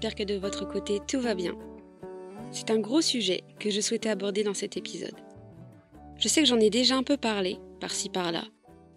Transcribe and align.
j'espère 0.00 0.14
que 0.14 0.32
de 0.32 0.38
votre 0.38 0.64
côté 0.64 1.00
tout 1.08 1.18
va 1.18 1.34
bien. 1.34 1.58
C'est 2.52 2.70
un 2.70 2.78
gros 2.78 3.00
sujet 3.00 3.42
que 3.58 3.68
je 3.68 3.80
souhaitais 3.80 4.08
aborder 4.08 4.44
dans 4.44 4.54
cet 4.54 4.76
épisode. 4.76 5.16
Je 6.18 6.28
sais 6.28 6.40
que 6.40 6.46
j'en 6.46 6.60
ai 6.60 6.70
déjà 6.70 6.94
un 6.94 7.02
peu 7.02 7.16
parlé, 7.16 7.58
par-ci 7.80 8.08
par-là, 8.08 8.46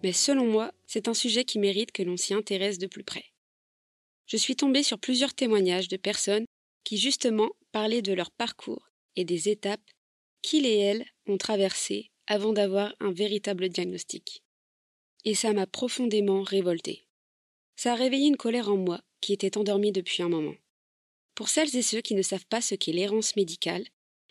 mais 0.04 0.12
selon 0.12 0.46
moi, 0.46 0.70
c'est 0.86 1.08
un 1.08 1.14
sujet 1.14 1.44
qui 1.44 1.58
mérite 1.58 1.90
que 1.90 2.04
l'on 2.04 2.16
s'y 2.16 2.34
intéresse 2.34 2.78
de 2.78 2.86
plus 2.86 3.02
près. 3.02 3.24
Je 4.26 4.36
suis 4.36 4.54
tombée 4.54 4.84
sur 4.84 5.00
plusieurs 5.00 5.34
témoignages 5.34 5.88
de 5.88 5.96
personnes 5.96 6.44
qui 6.84 6.98
justement 6.98 7.50
parlaient 7.72 8.02
de 8.02 8.12
leur 8.12 8.30
parcours 8.30 8.88
et 9.16 9.24
des 9.24 9.48
étapes 9.48 9.90
qu'ils 10.40 10.66
et 10.66 10.78
elles 10.78 11.04
ont 11.26 11.36
traversées 11.36 12.12
avant 12.28 12.52
d'avoir 12.52 12.94
un 13.00 13.10
véritable 13.10 13.70
diagnostic. 13.70 14.44
Et 15.24 15.34
ça 15.34 15.52
m'a 15.52 15.66
profondément 15.66 16.42
révoltée. 16.42 17.08
Ça 17.74 17.94
a 17.94 17.96
réveillé 17.96 18.28
une 18.28 18.36
colère 18.36 18.70
en 18.70 18.76
moi 18.76 19.00
qui 19.20 19.32
était 19.32 19.58
endormie 19.58 19.90
depuis 19.90 20.22
un 20.22 20.28
moment. 20.28 20.54
Pour 21.42 21.48
celles 21.48 21.74
et 21.74 21.82
ceux 21.82 22.02
qui 22.02 22.14
ne 22.14 22.22
savent 22.22 22.46
pas 22.46 22.60
ce 22.60 22.76
qu'est 22.76 22.92
l'errance 22.92 23.34
médicale, 23.34 23.84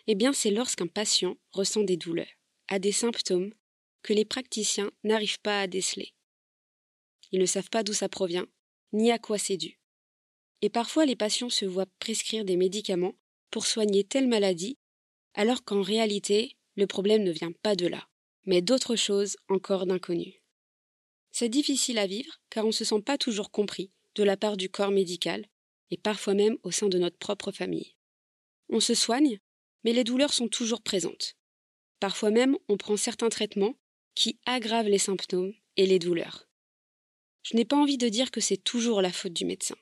eh 0.06 0.14
bien 0.14 0.32
c'est 0.32 0.50
lorsqu'un 0.50 0.86
patient 0.86 1.36
ressent 1.50 1.82
des 1.82 1.98
douleurs, 1.98 2.38
a 2.68 2.78
des 2.78 2.90
symptômes 2.90 3.52
que 4.00 4.14
les 4.14 4.24
praticiens 4.24 4.90
n'arrivent 5.04 5.42
pas 5.42 5.60
à 5.60 5.66
déceler. 5.66 6.14
Ils 7.30 7.38
ne 7.38 7.44
savent 7.44 7.68
pas 7.68 7.82
d'où 7.82 7.92
ça 7.92 8.08
provient, 8.08 8.46
ni 8.94 9.12
à 9.12 9.18
quoi 9.18 9.36
c'est 9.36 9.58
dû. 9.58 9.78
Et 10.62 10.70
parfois 10.70 11.04
les 11.04 11.14
patients 11.14 11.50
se 11.50 11.66
voient 11.66 11.84
prescrire 11.98 12.46
des 12.46 12.56
médicaments 12.56 13.18
pour 13.50 13.66
soigner 13.66 14.04
telle 14.04 14.26
maladie, 14.26 14.78
alors 15.34 15.64
qu'en 15.64 15.82
réalité, 15.82 16.56
le 16.76 16.86
problème 16.86 17.24
ne 17.24 17.30
vient 17.30 17.52
pas 17.52 17.76
de 17.76 17.88
là, 17.88 18.08
mais 18.46 18.62
d'autres 18.62 18.96
choses 18.96 19.36
encore 19.50 19.84
d'inconnues. 19.84 20.42
C'est 21.30 21.50
difficile 21.50 21.98
à 21.98 22.06
vivre 22.06 22.40
car 22.48 22.64
on 22.64 22.68
ne 22.68 22.72
se 22.72 22.86
sent 22.86 23.02
pas 23.02 23.18
toujours 23.18 23.50
compris 23.50 23.90
de 24.14 24.22
la 24.22 24.38
part 24.38 24.56
du 24.56 24.70
corps 24.70 24.92
médical 24.92 25.46
et 25.92 25.98
parfois 25.98 26.32
même 26.32 26.56
au 26.62 26.70
sein 26.70 26.88
de 26.88 26.98
notre 26.98 27.18
propre 27.18 27.52
famille. 27.52 27.94
On 28.70 28.80
se 28.80 28.94
soigne, 28.94 29.38
mais 29.84 29.92
les 29.92 30.04
douleurs 30.04 30.32
sont 30.32 30.48
toujours 30.48 30.80
présentes. 30.80 31.36
Parfois 32.00 32.30
même 32.30 32.56
on 32.68 32.78
prend 32.78 32.96
certains 32.96 33.28
traitements 33.28 33.76
qui 34.14 34.40
aggravent 34.46 34.88
les 34.88 34.98
symptômes 34.98 35.52
et 35.76 35.84
les 35.84 35.98
douleurs. 35.98 36.48
Je 37.42 37.56
n'ai 37.56 37.66
pas 37.66 37.76
envie 37.76 37.98
de 37.98 38.08
dire 38.08 38.30
que 38.30 38.40
c'est 38.40 38.56
toujours 38.56 39.02
la 39.02 39.12
faute 39.12 39.34
du 39.34 39.44
médecin. 39.44 39.76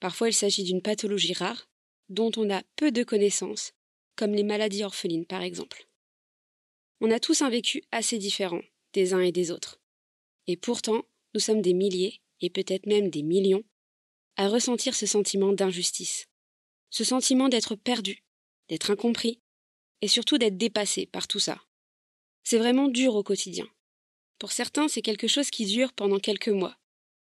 Parfois 0.00 0.30
il 0.30 0.32
s'agit 0.32 0.64
d'une 0.64 0.80
pathologie 0.80 1.34
rare, 1.34 1.68
dont 2.08 2.32
on 2.36 2.50
a 2.50 2.62
peu 2.76 2.90
de 2.90 3.04
connaissances, 3.04 3.74
comme 4.16 4.32
les 4.32 4.44
maladies 4.44 4.84
orphelines 4.84 5.26
par 5.26 5.42
exemple. 5.42 5.86
On 7.02 7.10
a 7.10 7.20
tous 7.20 7.42
un 7.42 7.50
vécu 7.50 7.82
assez 7.92 8.16
différent 8.16 8.62
des 8.94 9.12
uns 9.12 9.20
et 9.20 9.32
des 9.32 9.50
autres. 9.50 9.80
Et 10.46 10.56
pourtant, 10.56 11.04
nous 11.34 11.40
sommes 11.40 11.62
des 11.62 11.74
milliers, 11.74 12.20
et 12.40 12.50
peut-être 12.50 12.86
même 12.86 13.10
des 13.10 13.22
millions, 13.22 13.64
à 14.36 14.48
ressentir 14.48 14.94
ce 14.94 15.06
sentiment 15.06 15.52
d'injustice, 15.52 16.28
ce 16.90 17.04
sentiment 17.04 17.48
d'être 17.48 17.74
perdu, 17.74 18.24
d'être 18.68 18.90
incompris, 18.90 19.40
et 20.00 20.08
surtout 20.08 20.38
d'être 20.38 20.56
dépassé 20.56 21.06
par 21.06 21.28
tout 21.28 21.38
ça. 21.38 21.62
C'est 22.44 22.58
vraiment 22.58 22.88
dur 22.88 23.14
au 23.14 23.22
quotidien. 23.22 23.68
Pour 24.38 24.52
certains, 24.52 24.88
c'est 24.88 25.02
quelque 25.02 25.28
chose 25.28 25.50
qui 25.50 25.64
dure 25.66 25.92
pendant 25.92 26.18
quelques 26.18 26.48
mois, 26.48 26.76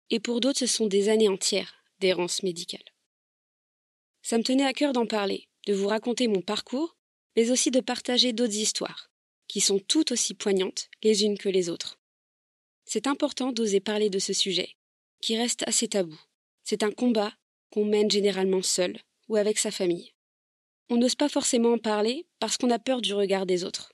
et 0.10 0.20
pour 0.20 0.40
d'autres, 0.40 0.60
ce 0.60 0.68
sont 0.68 0.88
des 0.88 1.10
années 1.10 1.30
entières 1.30 1.84
d'errance 2.00 2.44
médicale. 2.44 2.84
Ça 4.22 4.38
me 4.38 4.44
tenait 4.44 4.66
à 4.66 4.74
cœur 4.74 4.94
d'en 4.94 5.06
parler, 5.06 5.48
de 5.66 5.74
vous 5.74 5.88
raconter 5.88 6.28
mon 6.28 6.42
parcours, 6.42 6.96
mais 7.36 7.52
aussi 7.52 7.72
de 7.72 7.80
partager 7.80 8.34
d'autres 8.34 8.56
histoires, 8.56 9.10
qui 9.48 9.62
sont 9.62 9.80
tout 9.80 10.12
aussi 10.12 10.34
poignantes 10.34 10.90
les 11.04 11.24
unes 11.24 11.38
que 11.38 11.50
les 11.50 11.70
autres. 11.70 12.00
C'est 12.86 13.08
important 13.08 13.52
d'oser 13.52 13.80
parler 13.80 14.10
de 14.10 14.20
ce 14.20 14.34
sujet, 14.34 14.76
qui 15.22 15.38
reste 15.38 15.68
assez 15.68 15.88
tabou. 15.88 16.20
C'est 16.70 16.84
un 16.84 16.92
combat 16.92 17.34
qu'on 17.72 17.84
mène 17.84 18.12
généralement 18.12 18.62
seul 18.62 19.00
ou 19.28 19.38
avec 19.38 19.58
sa 19.58 19.72
famille. 19.72 20.14
On 20.90 20.98
n'ose 20.98 21.16
pas 21.16 21.28
forcément 21.28 21.74
en 21.74 21.80
parler 21.80 22.28
parce 22.38 22.58
qu'on 22.58 22.70
a 22.70 22.78
peur 22.78 23.02
du 23.02 23.12
regard 23.16 23.48
des 23.48 23.64
autres. 23.64 23.92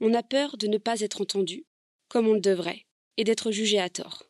On 0.00 0.12
a 0.12 0.24
peur 0.24 0.56
de 0.56 0.66
ne 0.66 0.78
pas 0.78 1.02
être 1.02 1.20
entendu, 1.20 1.66
comme 2.08 2.26
on 2.26 2.32
le 2.32 2.40
devrait, 2.40 2.84
et 3.16 3.22
d'être 3.22 3.52
jugé 3.52 3.78
à 3.78 3.88
tort. 3.88 4.24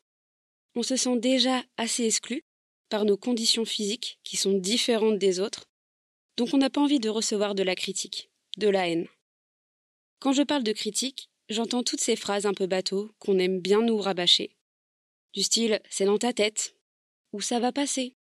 On 0.75 0.83
se 0.83 0.95
sent 0.95 1.17
déjà 1.21 1.65
assez 1.79 2.05
exclu 2.05 2.45
par 2.91 3.07
nos 3.07 3.17
conditions 3.17 3.65
physiques 3.65 4.21
qui 4.25 4.37
sont 4.37 4.59
différentes 4.59 5.19
des 5.19 5.41
autres, 5.41 5.65
donc 6.37 6.51
on 6.53 6.59
n'a 6.59 6.69
pas 6.69 6.83
envie 6.83 7.01
de 7.01 7.09
recevoir 7.09 7.55
de 7.55 7.63
la 7.63 7.75
critique, 7.75 8.31
de 8.59 8.69
la 8.69 8.91
haine. 8.91 9.09
Quand 10.19 10.35
je 10.35 10.43
parle 10.43 10.65
de 10.65 10.73
critique, 10.73 11.31
j'entends 11.49 11.83
toutes 11.83 12.03
ces 12.03 12.17
phrases 12.17 12.45
un 12.45 12.53
peu 12.53 12.67
bateaux 12.67 13.11
qu'on 13.21 13.39
aime 13.39 13.59
bien 13.59 13.81
nous 13.81 13.97
rabâcher. 13.97 14.55
Du 15.33 15.43
style 15.43 15.81
c'est 15.89 16.05
dans 16.05 16.19
ta 16.19 16.35
tête, 16.35 16.76
ou 17.37 17.43
ça 17.43 17.61
va 17.61 17.71
passer, 17.71 18.17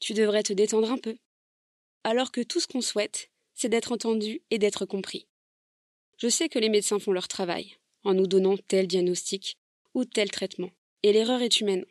tu 0.00 0.12
devrais 0.12 0.42
te 0.42 0.52
détendre 0.52 0.92
un 0.92 0.98
peu. 0.98 1.16
Alors 2.04 2.30
que 2.30 2.42
tout 2.42 2.60
ce 2.60 2.66
qu'on 2.66 2.82
souhaite, 2.82 3.30
c'est 3.54 3.70
d'être 3.70 3.90
entendu 3.90 4.42
et 4.50 4.58
d'être 4.58 4.84
compris. 4.84 5.26
Je 6.18 6.28
sais 6.28 6.50
que 6.50 6.58
les 6.58 6.68
médecins 6.68 6.98
font 6.98 7.12
leur 7.12 7.26
travail, 7.26 7.78
en 8.04 8.12
nous 8.12 8.26
donnant 8.26 8.58
tel 8.68 8.86
diagnostic 8.86 9.56
ou 9.94 10.04
tel 10.04 10.30
traitement. 10.30 10.70
Et 11.02 11.14
l'erreur 11.14 11.40
est 11.40 11.62
humaine. 11.62 11.86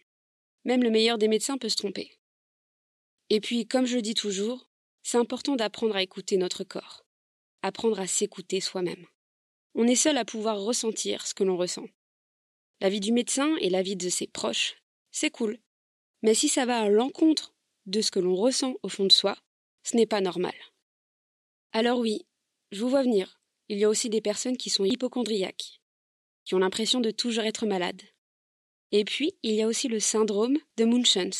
Même 0.64 0.84
le 0.84 0.92
meilleur 0.92 1.18
des 1.18 1.28
médecins 1.28 1.58
peut 1.58 1.70
se 1.70 1.76
tromper. 1.76 2.12
Et 3.32 3.42
puis, 3.42 3.66
comme 3.66 3.88
je 3.88 3.98
dis 3.98 4.14
toujours, 4.14 4.70
c'est 5.02 5.18
important 5.18 5.56
d'apprendre 5.56 5.96
à 5.96 6.04
écouter 6.04 6.38
notre 6.38 6.64
corps, 6.64 7.04
apprendre 7.64 8.00
à 8.00 8.06
s'écouter 8.06 8.62
soi-même. 8.62 9.08
On 9.74 9.88
est 9.88 9.96
seul 9.96 10.18
à 10.18 10.26
pouvoir 10.26 10.62
ressentir 10.62 11.26
ce 11.26 11.34
que 11.34 11.44
l'on 11.44 11.58
ressent. 11.58 11.88
La 12.80 12.90
vie 12.90 13.00
du 13.00 13.12
médecin 13.12 13.56
et 13.56 13.72
la 13.72 13.82
vie 13.82 13.96
de 13.96 14.10
ses 14.10 14.28
proches, 14.28 14.76
c'est 15.10 15.32
cool. 15.32 15.60
Mais 16.22 16.34
si 16.34 16.50
ça 16.50 16.66
va 16.66 16.80
à 16.80 16.90
l'encontre 16.90 17.54
de 17.86 18.02
ce 18.02 18.12
que 18.12 18.20
l'on 18.20 18.36
ressent 18.36 18.76
au 18.84 18.90
fond 18.90 19.06
de 19.06 19.12
soi, 19.12 19.38
ce 19.84 19.96
n'est 19.96 20.06
pas 20.06 20.22
normal. 20.22 20.54
Alors 21.72 22.00
oui, 22.00 22.26
je 22.72 22.82
vous 22.82 22.90
vois 22.90 23.04
venir. 23.04 23.42
Il 23.68 23.78
y 23.78 23.84
a 23.84 23.90
aussi 23.90 24.10
des 24.10 24.22
personnes 24.22 24.58
qui 24.58 24.70
sont 24.70 24.86
hypochondriaques, 24.86 25.82
qui 26.46 26.56
ont 26.56 26.60
l'impression 26.60 27.00
de 27.00 27.12
toujours 27.12 27.44
être 27.44 27.66
malades. 27.66 28.02
Et 28.92 29.06
puis, 29.06 29.34
il 29.44 29.54
y 29.54 29.62
a 29.62 29.68
aussi 29.68 29.88
le 29.88 30.00
syndrome 30.00 30.58
de 30.78 30.86
Munchausen. 30.86 31.32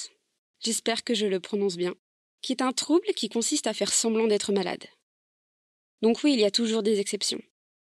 J'espère 0.60 1.04
que 1.04 1.16
je 1.16 1.26
le 1.26 1.40
prononce 1.40 1.78
bien, 1.78 1.96
qui 2.42 2.52
est 2.52 2.62
un 2.62 2.72
trouble 2.72 3.08
qui 3.16 3.30
consiste 3.30 3.68
à 3.68 3.74
faire 3.74 3.92
semblant 3.92 4.28
d'être 4.28 4.52
malade. 4.52 4.86
Donc 6.02 6.24
oui, 6.24 6.34
il 6.34 6.40
y 6.40 6.46
a 6.46 6.52
toujours 6.52 6.84
des 6.84 7.00
exceptions. 7.00 7.42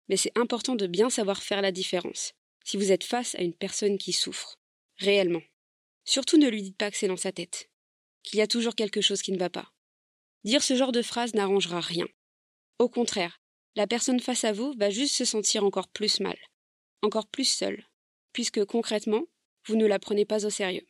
Mais 0.09 0.17
c'est 0.17 0.37
important 0.37 0.77
de 0.77 0.87
bien 0.87 1.11
savoir 1.11 1.43
faire 1.43 1.63
la 1.63 1.73
différence 1.73 2.33
si 2.65 2.77
vous 2.77 2.91
êtes 2.91 3.05
face 3.05 3.37
à 3.37 3.43
une 3.43 3.55
personne 3.55 3.97
qui 3.97 4.13
souffre, 4.13 4.59
réellement. 4.97 5.43
Surtout 6.07 6.39
ne 6.39 6.49
lui 6.49 6.63
dites 6.63 6.79
pas 6.79 6.91
que 6.91 6.97
c'est 6.97 7.09
dans 7.09 7.17
sa 7.17 7.33
tête, 7.33 7.69
qu'il 8.23 8.39
y 8.39 8.43
a 8.43 8.47
toujours 8.47 8.75
quelque 8.75 9.01
chose 9.01 9.21
qui 9.21 9.33
ne 9.33 9.39
va 9.39 9.51
pas. 9.51 9.73
Dire 10.45 10.63
ce 10.63 10.77
genre 10.77 10.93
de 10.93 11.03
phrase 11.03 11.35
n'arrangera 11.35 11.81
rien. 11.81 12.07
Au 12.79 12.89
contraire, 12.89 13.41
la 13.75 13.87
personne 13.87 14.21
face 14.21 14.45
à 14.45 14.53
vous 14.53 14.73
va 14.79 14.89
juste 14.89 15.17
se 15.17 15.25
sentir 15.25 15.65
encore 15.65 15.89
plus 15.89 16.21
mal, 16.21 16.39
encore 17.03 17.27
plus 17.27 17.45
seule, 17.45 17.85
puisque 18.33 18.65
concrètement, 18.65 19.25
vous 19.67 19.77
ne 19.77 19.87
la 19.87 19.99
prenez 19.99 20.25
pas 20.25 20.47
au 20.47 20.51
sérieux. 20.51 20.87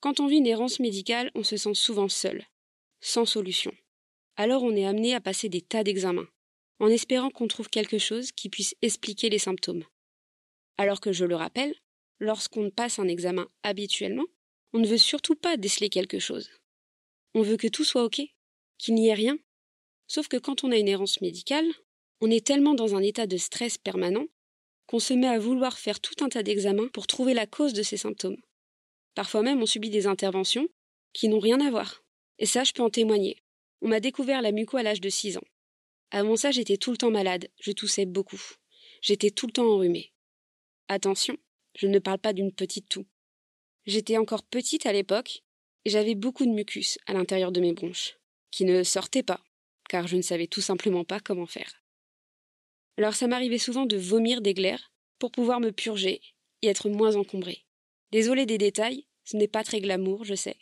Quand 0.00 0.20
on 0.20 0.26
vit 0.26 0.36
une 0.36 0.46
errance 0.46 0.78
médicale, 0.78 1.30
on 1.34 1.42
se 1.42 1.56
sent 1.56 1.74
souvent 1.74 2.08
seul, 2.08 2.46
sans 3.00 3.24
solution. 3.24 3.72
Alors 4.36 4.62
on 4.62 4.76
est 4.76 4.86
amené 4.86 5.14
à 5.14 5.20
passer 5.20 5.48
des 5.48 5.62
tas 5.62 5.84
d'examens, 5.84 6.28
en 6.78 6.88
espérant 6.88 7.30
qu'on 7.30 7.48
trouve 7.48 7.68
quelque 7.68 7.98
chose 7.98 8.32
qui 8.32 8.48
puisse 8.48 8.74
expliquer 8.82 9.30
les 9.30 9.38
symptômes. 9.38 9.84
Alors 10.76 11.00
que 11.00 11.12
je 11.12 11.24
le 11.24 11.36
rappelle, 11.36 11.74
lorsqu'on 12.20 12.70
passe 12.70 12.98
un 12.98 13.08
examen 13.08 13.48
habituellement, 13.62 14.26
on 14.72 14.78
ne 14.78 14.86
veut 14.86 14.98
surtout 14.98 15.34
pas 15.34 15.56
déceler 15.56 15.88
quelque 15.88 16.18
chose. 16.18 16.50
On 17.34 17.42
veut 17.42 17.56
que 17.56 17.68
tout 17.68 17.84
soit 17.84 18.04
OK, 18.04 18.20
qu'il 18.78 18.94
n'y 18.94 19.08
ait 19.08 19.14
rien, 19.14 19.36
Sauf 20.10 20.26
que 20.26 20.38
quand 20.38 20.64
on 20.64 20.72
a 20.72 20.76
une 20.76 20.88
errance 20.88 21.20
médicale, 21.20 21.68
on 22.20 22.32
est 22.32 22.44
tellement 22.44 22.74
dans 22.74 22.96
un 22.96 23.00
état 23.00 23.28
de 23.28 23.36
stress 23.36 23.78
permanent 23.78 24.26
qu'on 24.88 24.98
se 24.98 25.14
met 25.14 25.28
à 25.28 25.38
vouloir 25.38 25.78
faire 25.78 26.00
tout 26.00 26.24
un 26.24 26.28
tas 26.28 26.42
d'examens 26.42 26.88
pour 26.88 27.06
trouver 27.06 27.32
la 27.32 27.46
cause 27.46 27.74
de 27.74 27.84
ces 27.84 27.96
symptômes. 27.96 28.38
Parfois 29.14 29.42
même 29.42 29.62
on 29.62 29.66
subit 29.66 29.88
des 29.88 30.08
interventions 30.08 30.66
qui 31.12 31.28
n'ont 31.28 31.38
rien 31.38 31.64
à 31.64 31.70
voir. 31.70 32.02
Et 32.40 32.46
ça, 32.46 32.64
je 32.64 32.72
peux 32.72 32.82
en 32.82 32.90
témoigner. 32.90 33.36
On 33.82 33.88
m'a 33.88 34.00
découvert 34.00 34.42
la 34.42 34.50
muco 34.50 34.78
à 34.78 34.82
l'âge 34.82 35.00
de 35.00 35.08
6 35.08 35.36
ans. 35.36 35.46
Avant 36.10 36.34
ça, 36.34 36.50
j'étais 36.50 36.76
tout 36.76 36.90
le 36.90 36.96
temps 36.96 37.12
malade, 37.12 37.48
je 37.60 37.70
toussais 37.70 38.04
beaucoup. 38.04 38.42
J'étais 39.02 39.30
tout 39.30 39.46
le 39.46 39.52
temps 39.52 39.70
enrhumée. 39.70 40.12
Attention, 40.88 41.36
je 41.74 41.86
ne 41.86 41.98
parle 41.98 42.18
pas 42.18 42.32
d'une 42.32 42.52
petite 42.52 42.88
toux. 42.88 43.06
J'étais 43.86 44.16
encore 44.16 44.42
petite 44.42 44.86
à 44.86 44.92
l'époque 44.92 45.42
et 45.84 45.90
j'avais 45.90 46.14
beaucoup 46.14 46.44
de 46.44 46.50
mucus 46.50 46.98
à 47.06 47.12
l'intérieur 47.12 47.52
de 47.52 47.60
mes 47.60 47.72
bronches, 47.72 48.18
qui 48.50 48.64
ne 48.64 48.82
sortaient 48.82 49.22
pas, 49.22 49.40
car 49.88 50.06
je 50.06 50.16
ne 50.16 50.22
savais 50.22 50.46
tout 50.46 50.60
simplement 50.60 51.04
pas 51.04 51.20
comment 51.20 51.46
faire. 51.46 51.82
Alors 52.98 53.14
ça 53.14 53.26
m'arrivait 53.26 53.58
souvent 53.58 53.86
de 53.86 53.96
vomir 53.96 54.42
des 54.42 54.54
glaires 54.54 54.92
pour 55.18 55.30
pouvoir 55.30 55.60
me 55.60 55.70
purger 55.70 56.20
et 56.62 56.68
être 56.68 56.90
moins 56.90 57.16
encombré. 57.16 57.64
Désolé 58.12 58.44
des 58.44 58.58
détails, 58.58 59.06
ce 59.24 59.36
n'est 59.36 59.48
pas 59.48 59.64
très 59.64 59.80
glamour, 59.80 60.24
je 60.24 60.34
sais, 60.34 60.56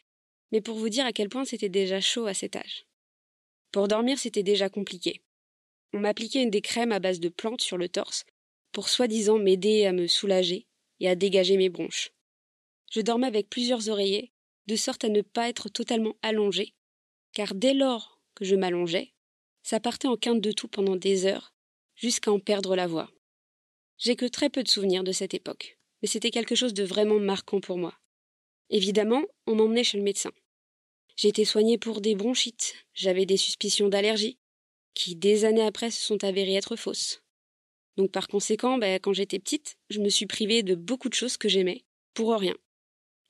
mais 0.53 0.61
pour 0.61 0.79
vous 0.79 0.89
dire 0.89 1.07
à 1.07 1.13
quel 1.13 1.29
point 1.29 1.45
c'était 1.45 1.69
déjà 1.69 2.01
chaud 2.01 2.27
à 2.27 2.35
cet 2.35 2.55
âge. 2.55 2.87
Pour 3.73 3.89
dormir, 3.89 4.19
c'était 4.19 4.43
déjà 4.43 4.69
compliqué. 4.69 5.23
On 5.93 6.01
m'appliquait 6.01 6.43
une 6.43 6.51
des 6.51 6.61
crèmes 6.61 6.93
à 6.93 7.01
base 7.01 7.21
de 7.21 7.29
plantes 7.29 7.63
sur 7.63 7.79
le 7.79 7.89
torse 7.89 8.25
pour 8.73 8.89
soi-disant 8.89 9.39
m'aider 9.39 9.87
à 9.87 9.93
me 9.93 10.07
soulager 10.07 10.68
et 11.01 11.09
à 11.09 11.15
dégager 11.15 11.57
mes 11.57 11.69
bronches. 11.69 12.13
Je 12.91 13.01
dormais 13.01 13.27
avec 13.27 13.49
plusieurs 13.51 13.89
oreillers, 13.89 14.33
de 14.67 14.77
sorte 14.77 15.05
à 15.05 15.09
ne 15.09 15.23
pas 15.23 15.49
être 15.49 15.69
totalement 15.69 16.17
allongé 16.23 16.75
car 17.33 17.55
dès 17.55 17.75
lors 17.75 18.21
que 18.35 18.45
je 18.45 18.57
m'allongeais, 18.57 19.13
ça 19.63 19.81
partait 19.81 20.09
en 20.09 20.17
quinte 20.17 20.41
de 20.41 20.53
tout 20.53 20.69
pendant 20.69 20.97
des 20.97 21.27
heures, 21.27 21.55
jusqu'à 21.95 22.33
en 22.33 22.41
perdre 22.41 22.77
la 22.77 22.87
voix. 22.87 23.11
J'ai 23.99 24.17
que 24.17 24.27
très 24.27 24.51
peu 24.51 24.63
de 24.63 24.69
souvenirs 24.69 25.05
de 25.05 25.13
cette 25.13 25.35
époque, 25.35 25.79
mais 26.01 26.09
c'était 26.09 26.31
quelque 26.31 26.55
chose 26.55 26.75
de 26.75 26.85
vraiment 26.85 27.19
marquant 27.19 27.61
pour 27.61 27.79
moi. 27.79 27.95
Évidemment, 28.71 29.23
on 29.47 29.55
m'emmenait 29.55 29.85
chez 29.85 29.99
le 29.99 30.05
médecin. 30.05 30.33
Été 31.23 31.45
soignée 31.45 31.79
pour 31.79 32.01
des 32.01 32.15
bronchites, 32.15 32.75
j'avais 32.95 33.27
des 33.27 33.37
suspicions 33.37 33.89
d'allergie, 33.89 34.39
qui 34.95 35.17
des 35.17 35.45
années 35.45 35.63
après 35.63 35.91
se 35.91 36.01
sont 36.01 36.23
avérées 36.23 36.55
être 36.55 36.77
fausses. 36.77 37.23
Donc 37.99 38.13
par 38.13 38.29
conséquent, 38.29 38.79
ben, 38.79 39.01
quand 39.03 39.13
j'étais 39.13 39.41
petite, 39.41 39.77
je 39.91 39.99
me 39.99 40.09
suis 40.09 40.27
privée 40.27 40.63
de 40.63 40.77
beaucoup 40.77 41.09
de 41.09 41.15
choses 41.15 41.37
que 41.37 41.49
j'aimais, 41.49 41.83
pour 42.15 42.33
rien. 42.33 42.55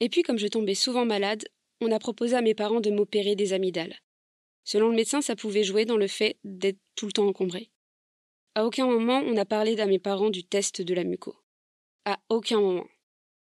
Et 0.01 0.11
puis 0.11 0.23
comme 0.23 0.39
je 0.39 0.47
tombais 0.47 0.75
souvent 0.75 1.07
malade, 1.07 1.49
on 1.81 1.91
a 1.91 1.99
proposé 1.99 2.37
à 2.37 2.43
mes 2.43 2.55
parents 2.55 2.83
de 2.83 2.91
m'opérer 2.91 3.35
des 3.35 3.55
amygdales. 3.55 3.97
Selon 4.65 4.91
le 4.91 4.97
médecin, 4.97 5.23
ça 5.23 5.37
pouvait 5.37 5.65
jouer 5.65 5.87
dans 5.87 5.97
le 5.97 6.07
fait 6.07 6.37
d'être 6.45 6.79
tout 6.97 7.07
le 7.07 7.13
temps 7.13 7.27
encombré. 7.27 7.71
À 8.55 8.67
aucun 8.67 8.87
moment 8.87 9.23
on 9.25 9.39
a 9.39 9.47
parlé 9.47 9.81
à 9.81 9.87
mes 9.87 9.99
parents 9.99 10.29
du 10.29 10.45
test 10.45 10.83
de 10.83 10.95
la 10.95 11.05
muco. 11.05 11.35
À 12.05 12.21
aucun 12.29 12.61
moment. 12.61 12.87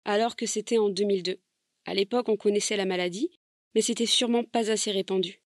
Alors 0.07 0.35
que 0.35 0.47
c'était 0.47 0.79
en 0.79 0.89
2002. 0.89 1.39
À 1.85 1.93
l'époque, 1.95 2.31
on 2.31 2.37
connaissait 2.37 2.77
la 2.77 2.87
maladie, 2.87 3.31
mais 3.75 3.83
c'était 3.83 4.07
sûrement 4.07 4.45
pas 4.45 4.71
assez 4.71 4.91
répandu. 4.91 5.43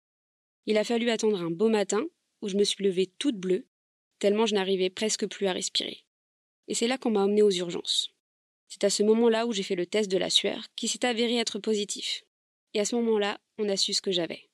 Il 0.66 0.76
a 0.76 0.84
fallu 0.84 1.08
attendre 1.08 1.40
un 1.40 1.50
beau 1.50 1.70
matin, 1.70 2.04
où 2.42 2.48
je 2.48 2.56
me 2.56 2.64
suis 2.64 2.84
levée 2.84 3.10
toute 3.18 3.36
bleue, 3.36 3.66
tellement 4.18 4.46
je 4.46 4.54
n'arrivais 4.54 4.90
presque 4.90 5.26
plus 5.26 5.46
à 5.46 5.52
respirer. 5.52 6.04
Et 6.68 6.74
c'est 6.74 6.86
là 6.86 6.98
qu'on 6.98 7.10
m'a 7.10 7.24
emmenée 7.24 7.42
aux 7.42 7.50
urgences. 7.50 8.10
C'est 8.68 8.84
à 8.84 8.90
ce 8.90 9.02
moment-là 9.02 9.46
où 9.46 9.52
j'ai 9.52 9.62
fait 9.62 9.74
le 9.74 9.86
test 9.86 10.10
de 10.10 10.18
la 10.18 10.30
sueur, 10.30 10.66
qui 10.76 10.88
s'est 10.88 11.04
avéré 11.04 11.36
être 11.36 11.58
positif. 11.58 12.24
Et 12.72 12.80
à 12.80 12.84
ce 12.84 12.96
moment-là, 12.96 13.40
on 13.58 13.68
a 13.68 13.76
su 13.76 13.92
ce 13.92 14.02
que 14.02 14.12
j'avais. 14.12 14.48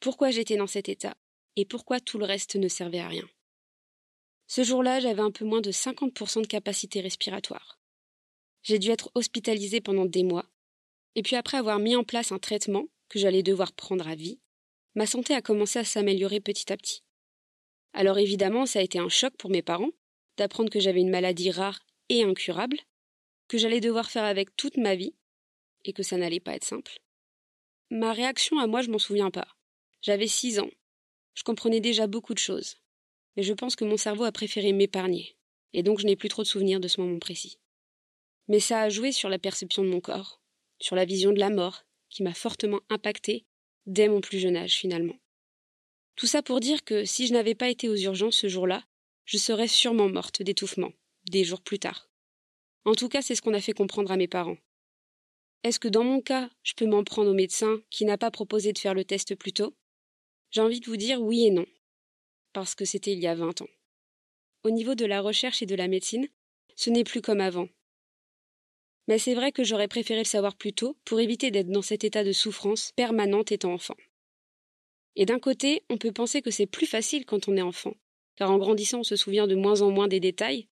Pourquoi 0.00 0.30
j'étais 0.30 0.56
dans 0.56 0.66
cet 0.66 0.88
état, 0.88 1.16
et 1.56 1.64
pourquoi 1.64 1.98
tout 2.00 2.18
le 2.18 2.24
reste 2.24 2.56
ne 2.56 2.68
servait 2.68 3.00
à 3.00 3.08
rien. 3.08 3.28
Ce 4.46 4.62
jour-là, 4.62 5.00
j'avais 5.00 5.22
un 5.22 5.30
peu 5.30 5.44
moins 5.44 5.60
de 5.60 5.72
50% 5.72 6.42
de 6.42 6.46
capacité 6.46 7.00
respiratoire. 7.00 7.78
J'ai 8.62 8.78
dû 8.78 8.90
être 8.90 9.10
hospitalisée 9.14 9.80
pendant 9.80 10.06
des 10.06 10.24
mois, 10.24 10.46
et 11.14 11.22
puis 11.22 11.36
après 11.36 11.56
avoir 11.56 11.78
mis 11.78 11.96
en 11.96 12.04
place 12.04 12.32
un 12.32 12.38
traitement 12.38 12.86
que 13.08 13.18
j'allais 13.18 13.42
devoir 13.42 13.72
prendre 13.72 14.06
à 14.06 14.14
vie, 14.14 14.38
ma 14.94 15.06
santé 15.06 15.34
a 15.34 15.42
commencé 15.42 15.78
à 15.78 15.84
s'améliorer 15.84 16.40
petit 16.40 16.72
à 16.72 16.76
petit. 16.76 17.02
Alors 17.92 18.18
évidemment, 18.18 18.66
ça 18.66 18.78
a 18.78 18.82
été 18.82 18.98
un 18.98 19.08
choc 19.08 19.34
pour 19.36 19.50
mes 19.50 19.62
parents 19.62 19.90
d'apprendre 20.36 20.70
que 20.70 20.80
j'avais 20.80 21.00
une 21.00 21.10
maladie 21.10 21.50
rare 21.50 21.80
et 22.08 22.22
incurable, 22.22 22.78
que 23.48 23.58
j'allais 23.58 23.80
devoir 23.80 24.10
faire 24.10 24.24
avec 24.24 24.56
toute 24.56 24.76
ma 24.76 24.94
vie, 24.94 25.14
et 25.84 25.92
que 25.92 26.02
ça 26.02 26.16
n'allait 26.16 26.40
pas 26.40 26.54
être 26.54 26.64
simple. 26.64 26.98
Ma 27.90 28.12
réaction 28.12 28.58
à 28.58 28.66
moi, 28.66 28.82
je 28.82 28.90
m'en 28.90 28.98
souviens 28.98 29.30
pas. 29.30 29.48
J'avais 30.02 30.26
six 30.26 30.58
ans. 30.58 30.70
Je 31.34 31.42
comprenais 31.42 31.80
déjà 31.80 32.06
beaucoup 32.06 32.34
de 32.34 32.38
choses. 32.38 32.76
Mais 33.36 33.42
je 33.42 33.54
pense 33.54 33.76
que 33.76 33.84
mon 33.84 33.96
cerveau 33.96 34.24
a 34.24 34.32
préféré 34.32 34.72
m'épargner, 34.72 35.36
et 35.72 35.82
donc 35.82 35.98
je 36.00 36.06
n'ai 36.06 36.16
plus 36.16 36.28
trop 36.28 36.42
de 36.42 36.48
souvenirs 36.48 36.80
de 36.80 36.88
ce 36.88 37.00
moment 37.00 37.18
précis. 37.18 37.58
Mais 38.48 38.60
ça 38.60 38.82
a 38.82 38.88
joué 38.88 39.12
sur 39.12 39.28
la 39.28 39.38
perception 39.38 39.82
de 39.82 39.88
mon 39.88 40.00
corps, 40.00 40.40
sur 40.80 40.96
la 40.96 41.04
vision 41.04 41.32
de 41.32 41.38
la 41.38 41.50
mort, 41.50 41.84
qui 42.10 42.22
m'a 42.22 42.34
fortement 42.34 42.80
impacté 42.88 43.44
dès 43.86 44.08
mon 44.08 44.20
plus 44.20 44.38
jeune 44.38 44.56
âge 44.56 44.74
finalement. 44.74 45.16
Tout 46.18 46.26
ça 46.26 46.42
pour 46.42 46.58
dire 46.58 46.82
que 46.82 47.04
si 47.04 47.28
je 47.28 47.32
n'avais 47.32 47.54
pas 47.54 47.68
été 47.68 47.88
aux 47.88 47.94
urgences 47.94 48.38
ce 48.38 48.48
jour-là, 48.48 48.84
je 49.24 49.38
serais 49.38 49.68
sûrement 49.68 50.08
morte 50.08 50.42
d'étouffement, 50.42 50.92
des 51.30 51.44
jours 51.44 51.60
plus 51.60 51.78
tard. 51.78 52.10
En 52.84 52.96
tout 52.96 53.08
cas, 53.08 53.22
c'est 53.22 53.36
ce 53.36 53.40
qu'on 53.40 53.54
a 53.54 53.60
fait 53.60 53.72
comprendre 53.72 54.10
à 54.10 54.16
mes 54.16 54.26
parents. 54.26 54.56
Est-ce 55.62 55.78
que 55.78 55.86
dans 55.86 56.02
mon 56.02 56.20
cas, 56.20 56.50
je 56.64 56.72
peux 56.74 56.86
m'en 56.86 57.04
prendre 57.04 57.30
au 57.30 57.34
médecin 57.34 57.80
qui 57.90 58.04
n'a 58.04 58.18
pas 58.18 58.32
proposé 58.32 58.72
de 58.72 58.78
faire 58.80 58.94
le 58.94 59.04
test 59.04 59.36
plus 59.36 59.52
tôt? 59.52 59.76
J'ai 60.50 60.60
envie 60.60 60.80
de 60.80 60.86
vous 60.86 60.96
dire 60.96 61.22
oui 61.22 61.46
et 61.46 61.50
non, 61.52 61.66
parce 62.52 62.74
que 62.74 62.84
c'était 62.84 63.12
il 63.12 63.20
y 63.20 63.28
a 63.28 63.36
vingt 63.36 63.62
ans. 63.62 63.70
Au 64.64 64.70
niveau 64.70 64.96
de 64.96 65.04
la 65.04 65.20
recherche 65.20 65.62
et 65.62 65.66
de 65.66 65.76
la 65.76 65.86
médecine, 65.86 66.26
ce 66.74 66.90
n'est 66.90 67.04
plus 67.04 67.22
comme 67.22 67.40
avant. 67.40 67.68
Mais 69.06 69.20
c'est 69.20 69.34
vrai 69.34 69.52
que 69.52 69.62
j'aurais 69.62 69.86
préféré 69.86 70.22
le 70.22 70.24
savoir 70.24 70.56
plus 70.56 70.72
tôt 70.72 70.96
pour 71.04 71.20
éviter 71.20 71.52
d'être 71.52 71.70
dans 71.70 71.80
cet 71.80 72.02
état 72.02 72.24
de 72.24 72.32
souffrance 72.32 72.90
permanente 72.96 73.52
étant 73.52 73.72
enfant. 73.72 73.94
Et 75.16 75.26
d'un 75.26 75.38
côté, 75.38 75.82
on 75.90 75.98
peut 75.98 76.12
penser 76.12 76.42
que 76.42 76.50
c'est 76.50 76.66
plus 76.66 76.86
facile 76.86 77.24
quand 77.24 77.48
on 77.48 77.56
est 77.56 77.62
enfant, 77.62 77.94
car 78.36 78.50
en 78.50 78.58
grandissant 78.58 79.00
on 79.00 79.04
se 79.04 79.16
souvient 79.16 79.46
de 79.46 79.54
moins 79.54 79.82
en 79.82 79.90
moins 79.90 80.08
des 80.08 80.20
détails. 80.20 80.68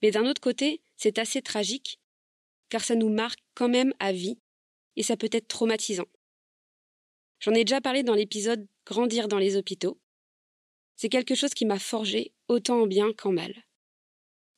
Mais 0.00 0.10
d'un 0.10 0.26
autre 0.26 0.40
côté, 0.40 0.80
c'est 0.96 1.18
assez 1.18 1.42
tragique, 1.42 2.00
car 2.68 2.82
ça 2.82 2.94
nous 2.94 3.10
marque 3.10 3.40
quand 3.54 3.68
même 3.68 3.92
à 3.98 4.12
vie, 4.12 4.38
et 4.96 5.02
ça 5.02 5.16
peut 5.16 5.30
être 5.32 5.48
traumatisant. 5.48 6.08
J'en 7.40 7.54
ai 7.54 7.64
déjà 7.64 7.80
parlé 7.80 8.02
dans 8.02 8.14
l'épisode 8.14 8.66
Grandir 8.86 9.28
dans 9.28 9.38
les 9.38 9.56
hôpitaux. 9.56 10.00
C'est 10.96 11.08
quelque 11.08 11.34
chose 11.34 11.54
qui 11.54 11.66
m'a 11.66 11.78
forgé 11.78 12.32
autant 12.48 12.82
en 12.82 12.86
bien 12.86 13.12
qu'en 13.12 13.32
mal. 13.32 13.54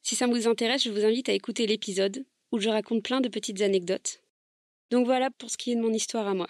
Si 0.03 0.17
ça 0.17 0.27
vous 0.27 0.47
intéresse, 0.47 0.85
je 0.85 0.91
vous 0.91 1.05
invite 1.05 1.31
à 1.31 1.33
écouter 1.33 1.67
l'épisode 1.67 2.27
où 2.53 2.59
je 2.59 2.69
raconte 2.69 3.03
plein 3.03 3.23
de 3.23 3.29
petites 3.29 3.63
anecdotes. 3.63 4.23
Donc 4.91 5.07
voilà 5.07 5.31
pour 5.31 5.51
ce 5.51 5.57
qui 5.57 5.73
est 5.73 5.77
de 5.77 5.81
mon 5.81 5.93
histoire 5.93 6.27
à 6.27 6.35
moi. 6.35 6.47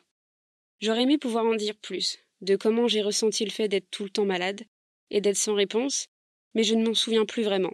J'aurais 0.85 1.05
aimé 1.05 1.17
pouvoir 1.17 1.47
en 1.47 1.55
dire 1.55 1.79
plus, 1.79 2.19
de 2.43 2.57
comment 2.57 2.89
j'ai 2.89 3.01
ressenti 3.01 3.43
le 3.47 3.51
fait 3.51 3.69
d'être 3.69 3.89
tout 3.91 4.05
le 4.05 4.11
temps 4.11 4.27
malade 4.27 4.67
et 5.09 5.23
d'être 5.23 5.39
sans 5.39 5.55
réponse, 5.55 6.09
mais 6.55 6.63
je 6.63 6.75
ne 6.75 6.85
m'en 6.85 6.93
souviens 6.93 7.25
plus 7.25 7.43
vraiment. 7.43 7.73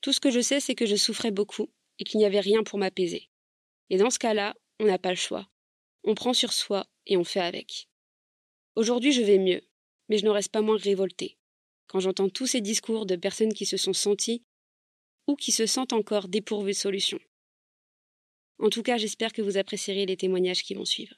Tout 0.00 0.14
ce 0.14 0.20
que 0.20 0.30
je 0.30 0.40
sais, 0.40 0.58
c'est 0.58 0.74
que 0.74 0.86
je 0.86 0.96
souffrais 0.96 1.30
beaucoup 1.30 1.68
et 1.98 2.04
qu'il 2.04 2.16
n'y 2.16 2.24
avait 2.24 2.40
rien 2.40 2.62
pour 2.62 2.78
m'apaiser. 2.78 3.28
Et 3.90 3.98
dans 3.98 4.08
ce 4.08 4.18
cas-là, 4.18 4.56
on 4.80 4.86
n'a 4.86 4.98
pas 4.98 5.10
le 5.10 5.16
choix. 5.16 5.46
On 6.04 6.14
prend 6.14 6.32
sur 6.32 6.54
soi 6.54 6.86
et 7.04 7.18
on 7.18 7.24
fait 7.24 7.40
avec. 7.40 7.90
Aujourd'hui, 8.76 9.12
je 9.12 9.20
vais 9.20 9.38
mieux, 9.38 9.60
mais 10.08 10.16
je 10.16 10.24
ne 10.24 10.30
reste 10.30 10.50
pas 10.50 10.62
moins 10.62 10.78
révoltée 10.78 11.36
quand 11.86 12.00
j'entends 12.00 12.30
tous 12.30 12.46
ces 12.46 12.62
discours 12.62 13.04
de 13.04 13.16
personnes 13.16 13.52
qui 13.52 13.66
se 13.66 13.76
sont 13.76 13.92
senties 13.92 14.42
ou 15.26 15.36
qui 15.36 15.52
se 15.52 15.66
sentent 15.66 15.92
encore 15.92 16.28
dépourvues 16.28 16.72
de 16.72 16.76
solutions. 16.76 17.20
En 18.58 18.70
tout 18.70 18.82
cas, 18.82 18.96
j'espère 18.96 19.34
que 19.34 19.42
vous 19.42 19.58
apprécierez 19.58 20.06
les 20.06 20.16
témoignages 20.16 20.62
qui 20.62 20.72
vont 20.72 20.86
suivre. 20.86 21.14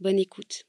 Bonne 0.00 0.20
écoute. 0.20 0.64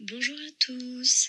Bonjour 0.00 0.38
à 0.38 0.50
tous. 0.58 1.28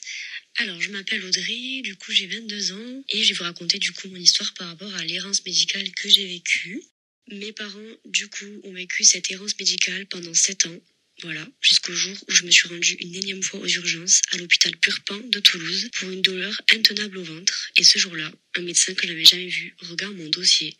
Alors, 0.60 0.80
je 0.80 0.90
m'appelle 0.92 1.26
Audrey, 1.26 1.82
du 1.82 1.98
coup 1.98 2.14
j'ai 2.14 2.28
22 2.28 2.72
ans 2.72 3.04
et 3.10 3.22
je 3.24 3.34
vais 3.34 3.38
vous 3.40 3.44
raconter 3.44 3.78
du 3.78 3.92
coup 3.92 4.08
mon 4.08 4.16
histoire 4.16 4.54
par 4.54 4.70
rapport 4.70 4.96
à 4.96 5.04
l'errance 5.04 5.46
médicale 5.46 5.92
que 5.92 6.08
j'ai 6.08 6.26
vécue. 6.26 6.82
Mes 7.28 7.52
parents, 7.52 7.98
du 8.06 8.30
coup, 8.30 8.62
ont 8.64 8.74
vécu 8.74 9.04
cette 9.04 9.30
errance 9.32 9.60
médicale 9.60 10.08
pendant 10.08 10.34
7 10.34 10.68
ans. 10.68 10.80
Voilà, 11.22 11.46
jusqu'au 11.60 11.94
jour 11.94 12.16
où 12.28 12.32
je 12.32 12.46
me 12.46 12.52
suis 12.52 12.70
rendue 12.70 12.94
une 12.94 13.14
énième 13.14 13.44
fois 13.44 13.60
aux 13.60 13.68
urgences 13.68 14.22
à 14.32 14.38
l'hôpital 14.38 14.76
Purpan 14.78 15.18
de 15.18 15.40
Toulouse 15.40 15.90
pour 15.94 16.10
une 16.10 16.22
douleur 16.22 16.62
intenable 16.74 17.18
au 17.18 17.24
ventre. 17.24 17.72
Et 17.76 17.84
ce 17.84 18.00
jour-là, 18.00 18.32
un 18.56 18.62
médecin 18.62 18.94
que 18.94 19.06
je 19.06 19.12
n'avais 19.12 19.26
jamais 19.26 19.48
vu 19.48 19.76
regarde 19.80 20.16
mon 20.16 20.30
dossier 20.30 20.78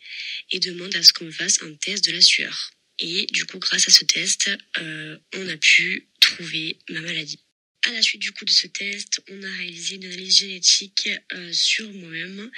et 0.50 0.58
demande 0.58 0.96
à 0.96 1.02
ce 1.02 1.12
qu'on 1.12 1.26
me 1.26 1.30
fasse 1.30 1.62
un 1.62 1.74
test 1.74 2.06
de 2.06 2.12
la 2.12 2.22
sueur. 2.22 2.70
Et 3.00 3.26
du 3.26 3.44
coup, 3.44 3.58
grâce 3.58 3.86
à 3.86 3.90
ce 3.90 4.04
test, 4.04 4.50
euh, 4.78 5.18
on 5.34 5.48
a 5.48 5.56
pu 5.58 6.08
trouver 6.20 6.78
ma 6.88 7.00
maladie. 7.00 7.40
À 7.84 7.92
la 7.92 8.02
suite 8.02 8.20
du 8.20 8.30
coup 8.32 8.44
de 8.44 8.50
ce 8.50 8.66
test, 8.66 9.22
on 9.30 9.42
a 9.42 9.50
réalisé 9.56 9.94
une 9.94 10.04
analyse 10.04 10.36
génétique 10.36 11.08
euh, 11.32 11.50
sur 11.50 11.90
moi-même 11.90 12.50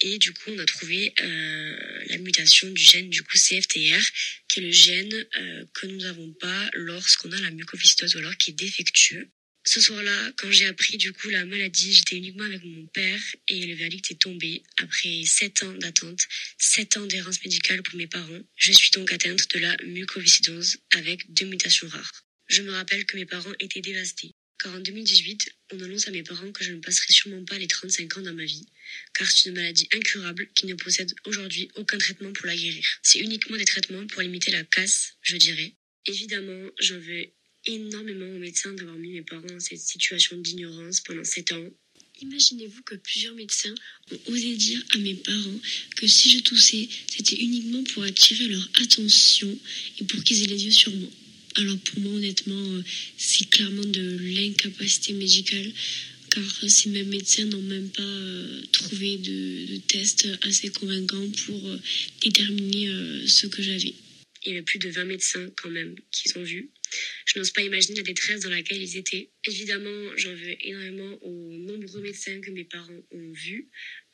et 0.00 0.16
du 0.16 0.32
coup 0.32 0.48
on 0.48 0.58
a 0.58 0.64
trouvé 0.64 1.12
euh, 1.20 2.04
la 2.06 2.16
mutation 2.16 2.70
du 2.70 2.82
gène 2.82 3.10
du 3.10 3.22
coup 3.22 3.36
CFTR 3.36 4.00
qui 4.48 4.60
est 4.60 4.62
le 4.62 4.70
gène 4.70 5.26
euh, 5.36 5.66
que 5.74 5.86
nous 5.86 5.98
n'avons 5.98 6.32
pas 6.32 6.70
lorsqu'on 6.72 7.30
a 7.30 7.40
la 7.42 7.50
mucoviscidose 7.50 8.14
ou 8.14 8.18
alors 8.18 8.36
qui 8.38 8.52
est 8.52 8.54
défectueux. 8.54 9.28
Ce 9.66 9.82
soir-là, 9.82 10.32
quand 10.38 10.50
j'ai 10.50 10.66
appris 10.66 10.96
du 10.96 11.12
coup 11.12 11.28
la 11.28 11.44
maladie, 11.44 11.92
j'étais 11.92 12.16
uniquement 12.16 12.44
avec 12.44 12.64
mon 12.64 12.86
père 12.86 13.20
et 13.48 13.66
le 13.66 13.74
verdict 13.74 14.10
est 14.10 14.20
tombé 14.20 14.62
après 14.78 15.24
7 15.26 15.62
ans 15.64 15.74
d'attente, 15.74 16.26
7 16.56 16.96
ans 16.96 17.06
d'errance 17.06 17.44
médicale 17.44 17.82
pour 17.82 17.96
mes 17.96 18.06
parents. 18.06 18.40
Je 18.56 18.72
suis 18.72 18.90
donc 18.92 19.12
atteinte 19.12 19.46
de 19.54 19.58
la 19.58 19.76
mucoviscidose 19.84 20.78
avec 20.92 21.30
deux 21.34 21.46
mutations 21.46 21.88
rares. 21.88 22.24
Je 22.48 22.62
me 22.62 22.72
rappelle 22.72 23.04
que 23.04 23.18
mes 23.18 23.26
parents 23.26 23.52
étaient 23.60 23.82
dévastés 23.82 24.32
car 24.62 24.74
en 24.74 24.80
2018, 24.80 25.54
on 25.72 25.80
annonce 25.80 26.06
à 26.08 26.10
mes 26.10 26.22
parents 26.22 26.52
que 26.52 26.64
je 26.64 26.72
ne 26.72 26.80
passerai 26.80 27.12
sûrement 27.12 27.44
pas 27.44 27.58
les 27.58 27.66
35 27.66 28.18
ans 28.18 28.22
dans 28.22 28.34
ma 28.34 28.44
vie, 28.44 28.66
car 29.14 29.30
c'est 29.30 29.48
une 29.48 29.54
maladie 29.54 29.88
incurable 29.94 30.48
qui 30.54 30.66
ne 30.66 30.74
possède 30.74 31.14
aujourd'hui 31.24 31.70
aucun 31.76 31.98
traitement 31.98 32.32
pour 32.32 32.46
la 32.46 32.56
guérir. 32.56 32.84
C'est 33.02 33.20
uniquement 33.20 33.56
des 33.56 33.64
traitements 33.64 34.06
pour 34.06 34.22
limiter 34.22 34.50
la 34.50 34.64
casse, 34.64 35.14
je 35.22 35.36
dirais. 35.36 35.74
Évidemment, 36.06 36.70
j'en 36.78 36.98
veux 36.98 37.26
énormément 37.66 38.26
aux 38.26 38.38
médecins 38.38 38.72
d'avoir 38.72 38.96
mis 38.96 39.12
mes 39.12 39.22
parents 39.22 39.46
dans 39.46 39.60
cette 39.60 39.80
situation 39.80 40.36
d'ignorance 40.36 41.00
pendant 41.00 41.24
7 41.24 41.52
ans. 41.52 41.70
Imaginez-vous 42.20 42.82
que 42.82 42.96
plusieurs 42.96 43.34
médecins 43.34 43.74
ont 44.10 44.20
osé 44.26 44.54
dire 44.56 44.82
à 44.90 44.98
mes 44.98 45.14
parents 45.14 45.60
que 45.96 46.06
si 46.06 46.30
je 46.30 46.40
toussais, 46.40 46.88
c'était 47.06 47.36
uniquement 47.36 47.82
pour 47.84 48.02
attirer 48.02 48.48
leur 48.48 48.70
attention 48.82 49.58
et 49.98 50.04
pour 50.04 50.22
qu'ils 50.22 50.42
aient 50.42 50.46
les 50.46 50.64
yeux 50.66 50.70
sur 50.70 50.94
moi. 50.94 51.10
Alors 51.56 51.78
pour 51.78 52.00
moi, 52.00 52.12
honnêtement, 52.12 52.74
euh, 52.74 52.82
c'est 53.16 53.48
clairement 53.50 53.84
de 53.84 54.18
l'incapacité 54.20 55.12
médicale 55.12 55.72
car 56.30 56.44
ces 56.68 56.90
mêmes 56.90 57.08
médecins 57.08 57.44
n'ont 57.46 57.62
même 57.62 57.90
pas 57.90 58.02
euh, 58.02 58.62
trouvé 58.72 59.18
de, 59.18 59.72
de 59.72 59.76
tests 59.78 60.28
assez 60.42 60.70
convaincants 60.70 61.28
pour 61.46 61.68
euh, 61.68 61.76
déterminer 62.22 62.88
euh, 62.88 63.26
ce 63.26 63.48
que 63.48 63.62
j'avais. 63.62 63.94
Il 64.46 64.52
y 64.52 64.56
avait 64.56 64.62
plus 64.62 64.78
de 64.78 64.88
20 64.88 65.04
médecins 65.04 65.50
quand 65.60 65.70
même 65.70 65.96
qu'ils 66.10 66.38
ont 66.38 66.42
vus. 66.42 66.70
Je 67.26 67.38
n'ose 67.38 67.50
pas 67.50 67.62
imaginer 67.62 67.98
la 67.98 68.02
détresse 68.02 68.40
dans 68.40 68.50
laquelle 68.50 68.82
ils 68.82 68.96
étaient. 68.96 69.28
Évidemment, 69.46 70.16
j'en 70.16 70.34
veux 70.34 70.66
énormément 70.66 71.18
aux 71.22 71.52
nombreux 71.58 72.00
médecins 72.00 72.40
que 72.40 72.50
mes 72.50 72.64
parents 72.64 73.02
ont 73.12 73.32
vus, 73.32 73.68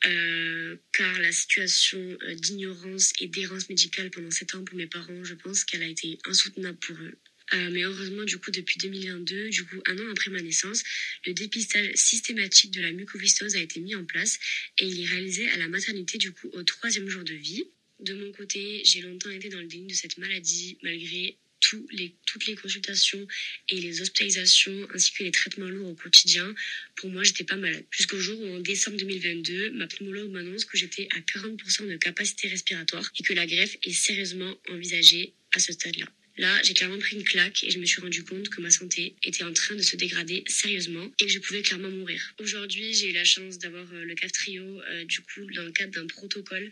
euh, 0.05 0.75
car 0.93 1.19
la 1.19 1.31
situation 1.31 1.97
euh, 1.99 2.35
d'ignorance 2.35 3.13
et 3.19 3.27
d'errance 3.27 3.69
médicale 3.69 4.11
pendant 4.11 4.31
sept 4.31 4.53
ans 4.53 4.63
pour 4.63 4.77
mes 4.77 4.87
parents, 4.87 5.23
je 5.23 5.33
pense 5.33 5.63
qu'elle 5.63 5.83
a 5.83 5.87
été 5.87 6.19
insoutenable 6.25 6.77
pour 6.79 6.97
eux. 6.97 7.17
Euh, 7.53 7.69
mais 7.71 7.83
heureusement, 7.83 8.23
du 8.23 8.37
coup, 8.37 8.51
depuis 8.51 8.77
2022, 8.77 9.49
du 9.49 9.65
coup, 9.65 9.77
un 9.85 9.97
an 9.97 10.11
après 10.11 10.29
ma 10.31 10.41
naissance, 10.41 10.83
le 11.25 11.33
dépistage 11.33 11.91
systématique 11.95 12.71
de 12.71 12.81
la 12.81 12.91
mucoviscidose 12.91 13.55
a 13.55 13.59
été 13.59 13.79
mis 13.79 13.95
en 13.95 14.05
place 14.05 14.37
et 14.79 14.85
il 14.85 15.01
est 15.01 15.05
réalisé 15.05 15.49
à 15.49 15.57
la 15.57 15.67
maternité, 15.67 16.17
du 16.17 16.31
coup, 16.31 16.49
au 16.53 16.63
troisième 16.63 17.07
jour 17.09 17.23
de 17.23 17.33
vie. 17.33 17.65
De 17.99 18.13
mon 18.13 18.31
côté, 18.31 18.83
j'ai 18.85 19.01
longtemps 19.01 19.31
été 19.31 19.49
dans 19.49 19.59
le 19.59 19.67
déni 19.67 19.87
de 19.87 19.93
cette 19.93 20.17
maladie, 20.17 20.77
malgré 20.83 21.37
toutes 21.59 22.47
les 22.47 22.55
consultations 22.55 23.27
et 23.69 23.79
les 23.79 24.01
hospitalisations 24.01 24.87
ainsi 24.93 25.11
que 25.11 25.23
les 25.23 25.31
traitements 25.31 25.67
lourds 25.67 25.89
au 25.89 25.95
quotidien, 25.95 26.53
pour 26.95 27.09
moi, 27.09 27.23
j'étais 27.23 27.43
pas 27.43 27.55
malade. 27.55 27.83
Jusqu'au 27.91 28.19
jour 28.19 28.39
où, 28.39 28.47
en 28.55 28.59
décembre 28.59 28.97
2022, 28.97 29.71
ma 29.71 29.87
pneumologue 29.87 30.31
m'annonce 30.31 30.65
que 30.65 30.77
j'étais 30.77 31.07
à 31.15 31.19
40% 31.19 31.89
de 31.89 31.97
capacité 31.97 32.47
respiratoire 32.47 33.09
et 33.19 33.23
que 33.23 33.33
la 33.33 33.45
greffe 33.47 33.77
est 33.83 33.93
sérieusement 33.93 34.55
envisagée 34.69 35.33
à 35.53 35.59
ce 35.59 35.73
stade-là. 35.73 36.07
Là, 36.37 36.61
j'ai 36.63 36.75
clairement 36.75 36.99
pris 36.99 37.15
une 37.15 37.23
claque 37.23 37.63
et 37.63 37.71
je 37.71 37.79
me 37.79 37.85
suis 37.85 37.99
rendu 37.99 38.23
compte 38.23 38.49
que 38.49 38.61
ma 38.61 38.69
santé 38.69 39.15
était 39.23 39.43
en 39.43 39.53
train 39.53 39.73
de 39.73 39.81
se 39.81 39.95
dégrader 39.95 40.43
sérieusement 40.45 41.11
et 41.19 41.25
que 41.25 41.31
je 41.31 41.39
pouvais 41.39 41.63
clairement 41.63 41.89
mourir. 41.89 42.21
Aujourd'hui, 42.39 42.93
j'ai 42.93 43.09
eu 43.09 43.13
la 43.13 43.23
chance 43.23 43.57
d'avoir 43.57 43.91
euh, 43.91 44.03
le 44.03 44.13
CAF 44.13 44.31
Trio, 44.31 44.63
euh, 44.63 45.03
du 45.05 45.21
coup, 45.21 45.45
dans 45.55 45.63
le 45.63 45.71
cadre 45.71 45.93
d'un 45.93 46.05
protocole 46.05 46.69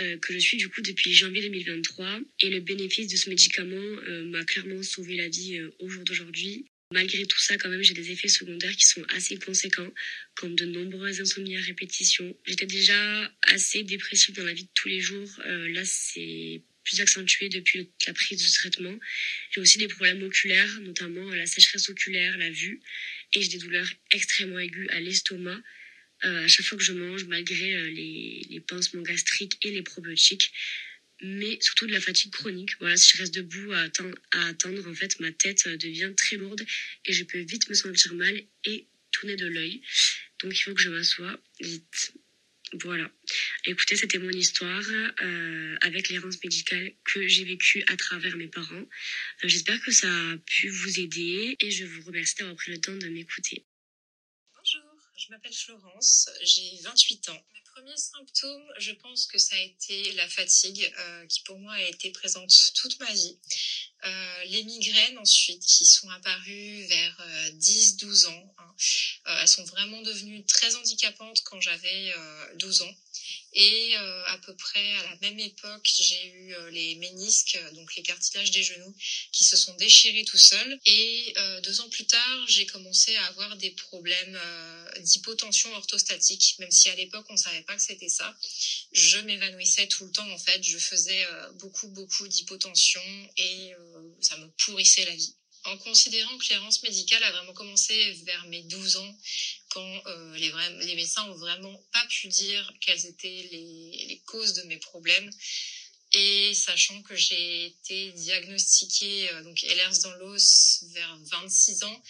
euh, 0.00 0.18
que 0.18 0.32
je 0.32 0.38
suis 0.38 0.56
du 0.56 0.68
coup 0.68 0.82
depuis 0.82 1.12
janvier 1.12 1.42
2023 1.42 2.20
et 2.40 2.50
le 2.50 2.58
bénéfice 2.58 3.06
de 3.06 3.16
ce 3.16 3.28
médicament 3.28 3.74
m'a 4.24 4.44
clairement 4.44 4.82
sauvé 4.82 5.16
la 5.16 5.28
vie 5.28 5.60
au 5.78 5.88
jour 5.88 6.02
d'aujourd'hui. 6.04 6.66
Malgré 6.92 7.24
tout 7.26 7.38
ça, 7.38 7.56
quand 7.56 7.68
même, 7.68 7.82
j'ai 7.82 7.94
des 7.94 8.10
effets 8.10 8.28
secondaires 8.28 8.74
qui 8.76 8.84
sont 8.84 9.04
assez 9.10 9.36
conséquents, 9.36 9.90
comme 10.34 10.54
de 10.54 10.64
nombreuses 10.64 11.20
insomnies 11.20 11.56
à 11.56 11.60
répétition. 11.60 12.36
J'étais 12.44 12.66
déjà 12.66 13.32
assez 13.42 13.82
dépressive 13.84 14.34
dans 14.34 14.44
la 14.44 14.52
vie 14.52 14.64
de 14.64 14.70
tous 14.74 14.88
les 14.88 15.00
jours. 15.00 15.28
Là, 15.44 15.82
c'est 15.84 16.62
plus 16.84 17.00
accentué 17.00 17.48
depuis 17.48 17.88
la 18.06 18.12
prise 18.12 18.38
de 18.38 18.44
ce 18.46 18.54
traitement. 18.54 18.98
J'ai 19.50 19.60
aussi 19.60 19.78
des 19.78 19.88
problèmes 19.88 20.22
oculaires, 20.22 20.80
notamment 20.80 21.28
la 21.30 21.46
sécheresse 21.46 21.88
oculaire, 21.88 22.36
la 22.38 22.50
vue, 22.50 22.80
et 23.32 23.42
j'ai 23.42 23.48
des 23.48 23.58
douleurs 23.58 23.88
extrêmement 24.12 24.58
aiguës 24.58 24.88
à 24.90 25.00
l'estomac 25.00 25.60
euh, 26.24 26.44
à 26.44 26.48
chaque 26.48 26.64
fois 26.64 26.78
que 26.78 26.84
je 26.84 26.92
mange, 26.92 27.24
malgré 27.24 27.74
euh, 27.74 27.90
les, 27.90 28.62
pansements 28.66 29.02
gastriques 29.02 29.58
et 29.62 29.70
les 29.70 29.82
probiotiques, 29.82 30.52
mais 31.20 31.58
surtout 31.60 31.86
de 31.86 31.92
la 31.92 32.00
fatigue 32.00 32.32
chronique. 32.32 32.70
Voilà, 32.80 32.96
si 32.96 33.12
je 33.14 33.18
reste 33.18 33.34
debout 33.34 33.72
à, 33.72 33.80
attendre, 33.80 34.16
à 34.32 34.46
attendre, 34.46 34.88
en 34.88 34.94
fait, 34.94 35.20
ma 35.20 35.32
tête 35.32 35.66
euh, 35.66 35.76
devient 35.76 36.12
très 36.16 36.36
lourde 36.36 36.64
et 37.04 37.12
je 37.12 37.24
peux 37.24 37.40
vite 37.40 37.68
me 37.68 37.74
sentir 37.74 38.14
mal 38.14 38.42
et 38.64 38.86
tourner 39.10 39.36
de 39.36 39.46
l'œil. 39.46 39.82
Donc 40.42 40.52
il 40.54 40.62
faut 40.62 40.74
que 40.74 40.82
je 40.82 40.88
m'assoie 40.88 41.38
vite. 41.60 42.14
Voilà. 42.82 43.08
Écoutez, 43.66 43.96
c'était 43.96 44.18
mon 44.18 44.30
histoire 44.30 44.82
euh, 45.22 45.76
avec 45.82 46.08
l'errance 46.08 46.42
médicale 46.42 46.92
que 47.04 47.28
j'ai 47.28 47.44
vécue 47.44 47.84
à 47.86 47.96
travers 47.96 48.36
mes 48.36 48.48
parents. 48.48 48.74
Euh, 48.74 49.48
J'espère 49.48 49.80
que 49.80 49.92
ça 49.92 50.08
a 50.08 50.36
pu 50.38 50.68
vous 50.68 50.98
aider 50.98 51.56
et 51.60 51.70
je 51.70 51.84
vous 51.84 52.02
remercie 52.02 52.34
d'avoir 52.36 52.56
pris 52.56 52.72
le 52.72 52.80
temps 52.80 52.96
de 52.96 53.06
m'écouter. 53.08 53.64
Bonjour, 54.56 54.82
je 55.16 55.30
m'appelle 55.30 55.54
Florence, 55.54 56.28
j'ai 56.42 56.82
28 56.82 57.28
ans. 57.28 57.46
Premiers 57.74 57.96
symptômes, 57.96 58.72
je 58.78 58.92
pense 58.92 59.26
que 59.26 59.36
ça 59.36 59.56
a 59.56 59.58
été 59.58 60.12
la 60.12 60.28
fatigue 60.28 60.92
euh, 60.96 61.26
qui 61.26 61.40
pour 61.42 61.58
moi 61.58 61.72
a 61.72 61.82
été 61.82 62.10
présente 62.10 62.72
toute 62.76 63.00
ma 63.00 63.12
vie. 63.12 63.36
Euh, 64.04 64.44
les 64.44 64.62
migraines 64.62 65.18
ensuite 65.18 65.60
qui 65.64 65.84
sont 65.84 66.08
apparues 66.10 66.84
vers 66.84 67.20
euh, 67.20 67.50
10-12 67.52 68.26
ans. 68.28 68.54
hein. 68.58 68.74
Euh, 69.26 69.38
elles 69.40 69.48
sont 69.48 69.64
vraiment 69.64 70.00
devenues 70.02 70.44
très 70.44 70.76
handicapantes 70.76 71.40
quand 71.42 71.60
j'avais 71.60 72.12
euh, 72.16 72.54
12 72.56 72.82
ans. 72.82 72.94
Et 73.54 73.96
euh, 73.96 74.24
à 74.26 74.38
peu 74.38 74.54
près 74.56 74.92
à 74.96 75.02
la 75.10 75.16
même 75.22 75.38
époque, 75.38 75.88
j'ai 75.98 76.26
eu 76.26 76.54
euh, 76.54 76.70
les 76.70 76.96
ménisques, 76.96 77.58
donc 77.74 77.94
les 77.94 78.02
cartilages 78.02 78.50
des 78.50 78.62
genoux, 78.62 78.94
qui 79.32 79.44
se 79.44 79.56
sont 79.56 79.74
déchirés 79.74 80.24
tout 80.24 80.38
seuls. 80.38 80.78
Et 80.86 81.32
euh, 81.36 81.60
deux 81.60 81.80
ans 81.80 81.88
plus 81.88 82.06
tard, 82.06 82.44
j'ai 82.48 82.66
commencé 82.66 83.14
à 83.16 83.26
avoir 83.26 83.56
des 83.56 83.70
problèmes 83.70 84.38
euh, 84.42 85.00
d'hypotension 85.00 85.72
orthostatique, 85.74 86.56
même 86.58 86.70
si 86.70 86.88
à 86.88 86.96
l'époque 86.96 87.26
on 87.28 87.36
savait 87.36 87.62
pas 87.62 87.76
que 87.76 87.82
c'était 87.82 88.08
ça. 88.08 88.34
Je 88.92 89.18
m'évanouissais 89.18 89.86
tout 89.88 90.04
le 90.04 90.12
temps 90.12 90.30
en 90.30 90.38
fait. 90.38 90.62
Je 90.62 90.78
faisais 90.78 91.24
euh, 91.26 91.52
beaucoup 91.52 91.88
beaucoup 91.88 92.26
d'hypotension 92.28 93.02
et 93.36 93.74
euh, 93.74 94.08
ça 94.20 94.36
me 94.38 94.48
pourrissait 94.64 95.04
la 95.04 95.14
vie. 95.14 95.34
En 95.64 95.78
considérant 95.78 96.36
que 96.36 96.48
l'errance 96.50 96.82
médicale 96.82 97.22
a 97.24 97.32
vraiment 97.32 97.54
commencé 97.54 98.12
vers 98.26 98.46
mes 98.46 98.62
12 98.64 98.96
ans, 98.96 99.18
quand 99.70 100.02
euh, 100.06 100.36
les, 100.36 100.94
médecins 100.94 101.24
ont 101.24 101.36
vraiment 101.36 101.74
pas 101.92 102.04
pu 102.06 102.28
dire 102.28 102.72
quelles 102.80 103.06
étaient 103.06 103.48
les, 103.50 104.22
causes 104.26 104.54
de 104.54 104.62
mes 104.64 104.76
problèmes, 104.76 105.30
et 106.12 106.52
sachant 106.54 107.02
que 107.02 107.16
j'ai 107.16 107.66
été 107.66 108.12
diagnostiquée 108.12 109.30
euh, 109.30 109.42
donc 109.42 109.64
Ehlers 109.64 109.98
dans 110.02 110.14
l'os 110.16 110.84
vers 110.92 111.18
26 111.22 111.82
ans, 111.84 112.02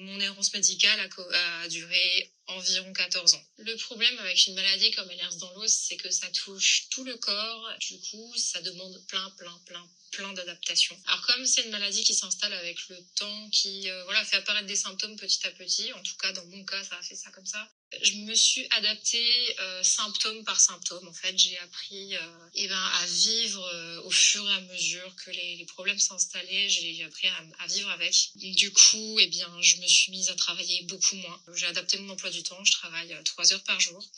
mon 0.00 0.20
errance 0.20 0.52
médicale 0.52 1.00
a, 1.00 1.62
a 1.62 1.68
duré 1.68 2.32
environ 2.48 2.92
14 2.92 3.34
ans. 3.34 3.44
Le 3.58 3.76
problème 3.76 4.18
avec 4.20 4.46
une 4.46 4.54
maladie 4.54 4.90
comme 4.92 5.10
Ehlers 5.10 5.36
dans 5.38 5.52
l'os, 5.52 5.72
c'est 5.72 5.96
que 5.96 6.10
ça 6.10 6.28
touche 6.30 6.88
tout 6.90 7.04
le 7.04 7.16
corps. 7.18 7.70
Du 7.80 7.98
coup, 8.00 8.34
ça 8.36 8.60
demande 8.62 9.04
plein, 9.06 9.30
plein, 9.38 9.58
plein, 9.66 9.88
plein 10.10 10.32
d'adaptations. 10.32 10.98
Alors 11.06 11.26
comme 11.26 11.46
c'est 11.46 11.62
une 11.62 11.70
maladie 11.70 12.02
qui 12.04 12.14
s'installe 12.14 12.52
avec 12.52 12.88
le 12.88 12.96
temps, 13.16 13.48
qui 13.50 13.88
euh, 13.88 14.04
voilà 14.04 14.24
fait 14.24 14.36
apparaître 14.36 14.66
des 14.66 14.76
symptômes 14.76 15.16
petit 15.16 15.46
à 15.46 15.50
petit, 15.52 15.92
en 15.92 16.02
tout 16.02 16.16
cas 16.16 16.32
dans 16.32 16.44
mon 16.46 16.64
cas, 16.64 16.82
ça 16.84 16.96
a 16.96 17.02
fait 17.02 17.16
ça 17.16 17.30
comme 17.30 17.46
ça. 17.46 17.68
Je 18.02 18.12
me 18.12 18.34
suis 18.34 18.68
adaptée 18.70 19.56
euh, 19.58 19.82
symptôme 19.82 20.44
par 20.44 20.60
symptôme. 20.60 21.08
En 21.08 21.12
fait, 21.12 21.36
j'ai 21.36 21.58
appris 21.58 22.16
euh, 22.16 22.20
eh 22.54 22.68
ben, 22.68 22.90
à 23.00 23.06
vivre 23.06 24.00
au 24.04 24.10
fur 24.12 24.48
et 24.48 24.54
à 24.54 24.60
mesure 24.60 25.12
que 25.16 25.32
les, 25.32 25.64
problèmes 25.64 25.98
s'installaient. 25.98 26.68
J'ai 26.68 27.02
appris 27.02 27.26
à, 27.26 27.66
vivre 27.66 27.90
avec. 27.90 28.14
Du 28.36 28.72
coup, 28.72 29.18
eh 29.18 29.26
bien, 29.26 29.50
je 29.60 29.78
me 29.78 29.86
suis 29.88 30.12
mise 30.12 30.28
à 30.30 30.36
travailler 30.36 30.84
beaucoup 30.84 31.16
moins. 31.16 31.42
J'ai 31.54 31.66
adapté 31.66 31.98
mon 31.98 32.12
emploi 32.12 32.30
du 32.30 32.44
temps. 32.44 32.64
Je 32.64 32.72
travaille 32.72 33.16
trois 33.24 33.52
heures 33.52 33.64
par 33.64 33.80
jour. 33.80 34.08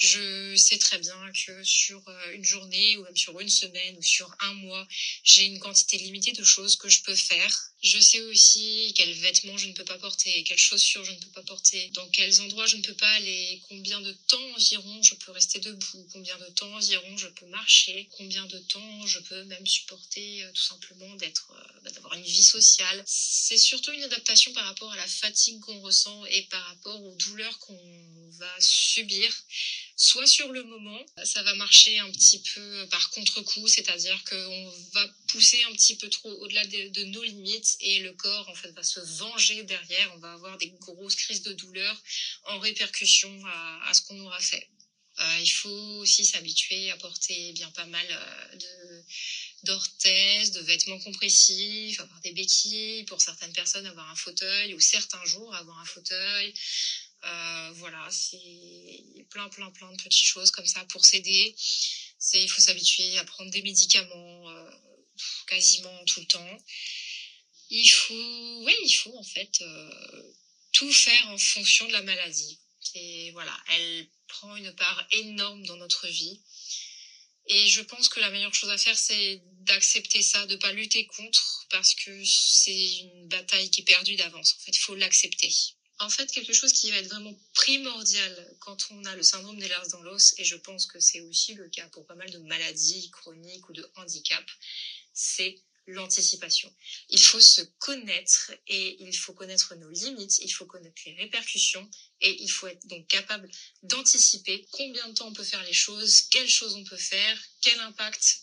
Je 0.00 0.56
sais 0.56 0.78
très 0.78 0.98
bien 0.98 1.30
que 1.44 1.62
sur 1.62 2.02
euh, 2.08 2.32
une 2.32 2.44
journée 2.44 2.96
ou 2.96 3.02
même 3.02 3.16
sur 3.18 3.38
une 3.38 3.50
semaine 3.50 3.98
ou 3.98 4.02
sur 4.02 4.34
un 4.40 4.54
mois, 4.54 4.88
j'ai 5.24 5.44
une 5.44 5.58
quantité 5.58 5.98
limitée 5.98 6.32
de 6.32 6.42
choses 6.42 6.76
que 6.76 6.88
je 6.88 7.02
peux 7.02 7.14
faire. 7.14 7.70
Je 7.82 7.98
sais 7.98 8.20
aussi 8.22 8.94
quels 8.96 9.12
vêtements 9.12 9.58
je 9.58 9.66
ne 9.66 9.74
peux 9.74 9.84
pas 9.84 9.98
porter, 9.98 10.42
quelles 10.44 10.58
chaussures 10.58 11.04
je 11.04 11.12
ne 11.12 11.18
peux 11.18 11.30
pas 11.32 11.42
porter, 11.42 11.90
dans 11.90 12.08
quels 12.08 12.40
endroits 12.40 12.64
je 12.64 12.76
ne 12.76 12.82
peux 12.82 12.94
pas 12.94 13.10
aller, 13.10 13.62
combien 13.68 14.00
de 14.00 14.12
temps 14.26 14.52
environ 14.54 15.02
je 15.02 15.14
peux 15.16 15.32
rester 15.32 15.60
debout, 15.60 16.08
combien 16.12 16.38
de 16.38 16.46
temps 16.46 16.72
environ 16.74 17.18
je 17.18 17.28
peux 17.28 17.46
marcher, 17.46 18.08
combien 18.12 18.46
de 18.46 18.58
temps 18.58 19.06
je 19.06 19.18
peux 19.20 19.44
même 19.44 19.66
supporter 19.66 20.44
euh, 20.44 20.52
tout 20.52 20.62
simplement 20.62 21.14
d'être, 21.16 21.52
euh, 21.52 21.80
bah, 21.82 21.90
d'avoir 21.90 22.14
une 22.14 22.24
vie 22.24 22.44
sociale. 22.44 23.02
C'est 23.06 23.58
surtout 23.58 23.92
une 23.92 24.02
adaptation 24.02 24.52
par 24.54 24.64
rapport 24.64 24.92
à 24.92 24.96
la 24.96 25.06
fatigue 25.06 25.60
qu'on 25.60 25.80
ressent 25.80 26.24
et 26.26 26.42
par 26.44 26.64
rapport 26.66 27.02
aux 27.02 27.14
douleurs 27.16 27.58
qu'on 27.58 28.30
va 28.38 28.54
subir 28.60 29.30
soit 30.00 30.26
sur 30.26 30.50
le 30.50 30.62
moment, 30.62 31.04
ça 31.24 31.42
va 31.42 31.54
marcher 31.54 31.98
un 31.98 32.10
petit 32.10 32.42
peu 32.54 32.88
par 32.90 33.10
contre-coup, 33.10 33.68
c'est-à-dire 33.68 34.18
qu'on 34.24 34.72
va 34.94 35.06
pousser 35.28 35.62
un 35.64 35.72
petit 35.72 35.94
peu 35.94 36.08
trop 36.08 36.32
au-delà 36.40 36.64
de, 36.64 37.04
nos 37.04 37.22
limites 37.22 37.76
et 37.80 37.98
le 37.98 38.12
corps 38.14 38.48
en 38.48 38.54
fait 38.54 38.70
va 38.70 38.82
se 38.82 39.00
venger 39.00 39.62
derrière, 39.64 40.10
on 40.14 40.18
va 40.18 40.32
avoir 40.32 40.56
des 40.56 40.70
grosses 40.70 41.16
crises 41.16 41.42
de 41.42 41.52
douleur 41.52 42.02
en 42.44 42.58
répercussion 42.60 43.44
à, 43.44 43.88
à 43.88 43.94
ce 43.94 44.00
qu'on 44.02 44.18
aura 44.20 44.40
fait. 44.40 44.66
Euh, 45.18 45.38
il 45.40 45.50
faut 45.50 45.98
aussi 46.00 46.24
s'habituer 46.24 46.90
à 46.90 46.96
porter 46.96 47.52
bien 47.52 47.70
pas 47.72 47.84
mal 47.84 48.06
euh, 48.10 48.56
de 48.56 49.04
d'orthèses, 49.64 50.52
de 50.52 50.60
vêtements 50.60 50.98
compressifs, 51.00 52.00
avoir 52.00 52.18
des 52.22 52.32
béquilles, 52.32 53.04
pour 53.04 53.20
certaines 53.20 53.52
personnes 53.52 53.84
avoir 53.84 54.08
un 54.08 54.16
fauteuil 54.16 54.72
ou 54.72 54.80
certains 54.80 55.22
jours 55.26 55.54
avoir 55.54 55.78
un 55.78 55.84
fauteuil. 55.84 56.54
Euh, 57.24 57.70
voilà, 57.74 58.08
c'est 58.10 59.26
plein, 59.30 59.48
plein, 59.50 59.70
plein 59.70 59.92
de 59.92 60.02
petites 60.02 60.24
choses 60.24 60.50
comme 60.50 60.66
ça 60.66 60.84
pour 60.86 61.04
s'aider. 61.04 61.54
C'est, 62.18 62.42
il 62.42 62.48
faut 62.48 62.60
s'habituer 62.60 63.18
à 63.18 63.24
prendre 63.24 63.50
des 63.50 63.62
médicaments 63.62 64.48
euh, 64.50 64.70
quasiment 65.46 66.04
tout 66.06 66.20
le 66.20 66.26
temps. 66.26 66.58
Il 67.68 67.88
faut, 67.88 68.64
oui, 68.64 68.74
il 68.84 68.92
faut 68.92 69.16
en 69.16 69.22
fait 69.22 69.60
euh, 69.60 70.32
tout 70.72 70.92
faire 70.92 71.28
en 71.28 71.38
fonction 71.38 71.86
de 71.86 71.92
la 71.92 72.02
maladie. 72.02 72.58
Et 72.94 73.30
voilà, 73.32 73.56
elle 73.68 74.08
prend 74.26 74.56
une 74.56 74.74
part 74.74 75.06
énorme 75.12 75.64
dans 75.66 75.76
notre 75.76 76.08
vie. 76.08 76.40
Et 77.46 77.66
je 77.68 77.82
pense 77.82 78.08
que 78.08 78.20
la 78.20 78.30
meilleure 78.30 78.54
chose 78.54 78.70
à 78.70 78.78
faire, 78.78 78.96
c'est 78.96 79.40
d'accepter 79.64 80.22
ça, 80.22 80.46
de 80.46 80.56
pas 80.56 80.72
lutter 80.72 81.06
contre, 81.06 81.66
parce 81.68 81.94
que 81.94 82.22
c'est 82.24 82.98
une 82.98 83.28
bataille 83.28 83.70
qui 83.70 83.80
est 83.80 83.84
perdue 83.84 84.16
d'avance. 84.16 84.54
En 84.56 84.64
fait, 84.64 84.76
il 84.76 84.80
faut 84.80 84.94
l'accepter. 84.94 85.52
En 86.00 86.08
fait, 86.08 86.32
quelque 86.32 86.54
chose 86.54 86.72
qui 86.72 86.90
va 86.90 86.96
être 86.96 87.08
vraiment 87.08 87.38
primordial 87.52 88.56
quand 88.58 88.86
on 88.90 89.04
a 89.04 89.14
le 89.14 89.22
syndrome 89.22 89.58
des 89.58 89.68
larves 89.68 89.90
dans 89.90 90.00
l'os, 90.00 90.34
et 90.38 90.44
je 90.44 90.56
pense 90.56 90.86
que 90.86 90.98
c'est 90.98 91.20
aussi 91.20 91.52
le 91.52 91.68
cas 91.68 91.88
pour 91.90 92.06
pas 92.06 92.14
mal 92.14 92.30
de 92.30 92.38
maladies 92.38 93.10
chroniques 93.10 93.68
ou 93.68 93.74
de 93.74 93.86
handicaps, 93.96 94.50
c'est 95.12 95.56
l'anticipation. 95.86 96.74
Il 97.10 97.20
faut 97.20 97.40
se 97.40 97.60
connaître 97.78 98.50
et 98.66 98.96
il 99.02 99.14
faut 99.14 99.34
connaître 99.34 99.74
nos 99.74 99.90
limites, 99.90 100.38
il 100.38 100.48
faut 100.50 100.64
connaître 100.64 101.02
les 101.04 101.12
répercussions 101.12 101.90
et 102.22 102.42
il 102.42 102.48
faut 102.48 102.68
être 102.68 102.86
donc 102.86 103.06
capable 103.06 103.50
d'anticiper 103.82 104.64
combien 104.70 105.06
de 105.08 105.12
temps 105.14 105.28
on 105.28 105.34
peut 105.34 105.44
faire 105.44 105.64
les 105.64 105.74
choses, 105.74 106.22
quelles 106.30 106.48
choses 106.48 106.76
on 106.76 106.84
peut 106.84 106.96
faire, 106.96 107.38
quel 107.60 107.78
impact 107.80 108.40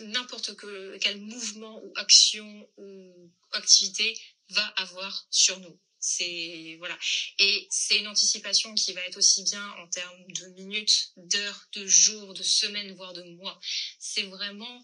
n'importe 0.00 0.56
quel 1.00 1.18
mouvement 1.20 1.80
ou 1.84 1.92
action 1.94 2.68
ou 2.76 3.30
activité 3.52 4.20
va 4.48 4.66
avoir 4.76 5.26
sur 5.30 5.60
nous. 5.60 5.78
C'est 6.00 6.76
voilà 6.78 6.96
et 7.38 7.66
c'est 7.70 7.98
une 7.98 8.08
anticipation 8.08 8.74
qui 8.74 8.92
va 8.92 9.00
être 9.06 9.16
aussi 9.16 9.42
bien 9.42 9.68
en 9.82 9.88
termes 9.88 10.32
de 10.32 10.46
minutes, 10.48 11.12
d'heures, 11.16 11.66
de 11.72 11.86
jours, 11.86 12.34
de 12.34 12.42
semaines, 12.42 12.92
voire 12.92 13.12
de 13.12 13.22
mois. 13.22 13.58
C'est 13.98 14.22
vraiment 14.22 14.82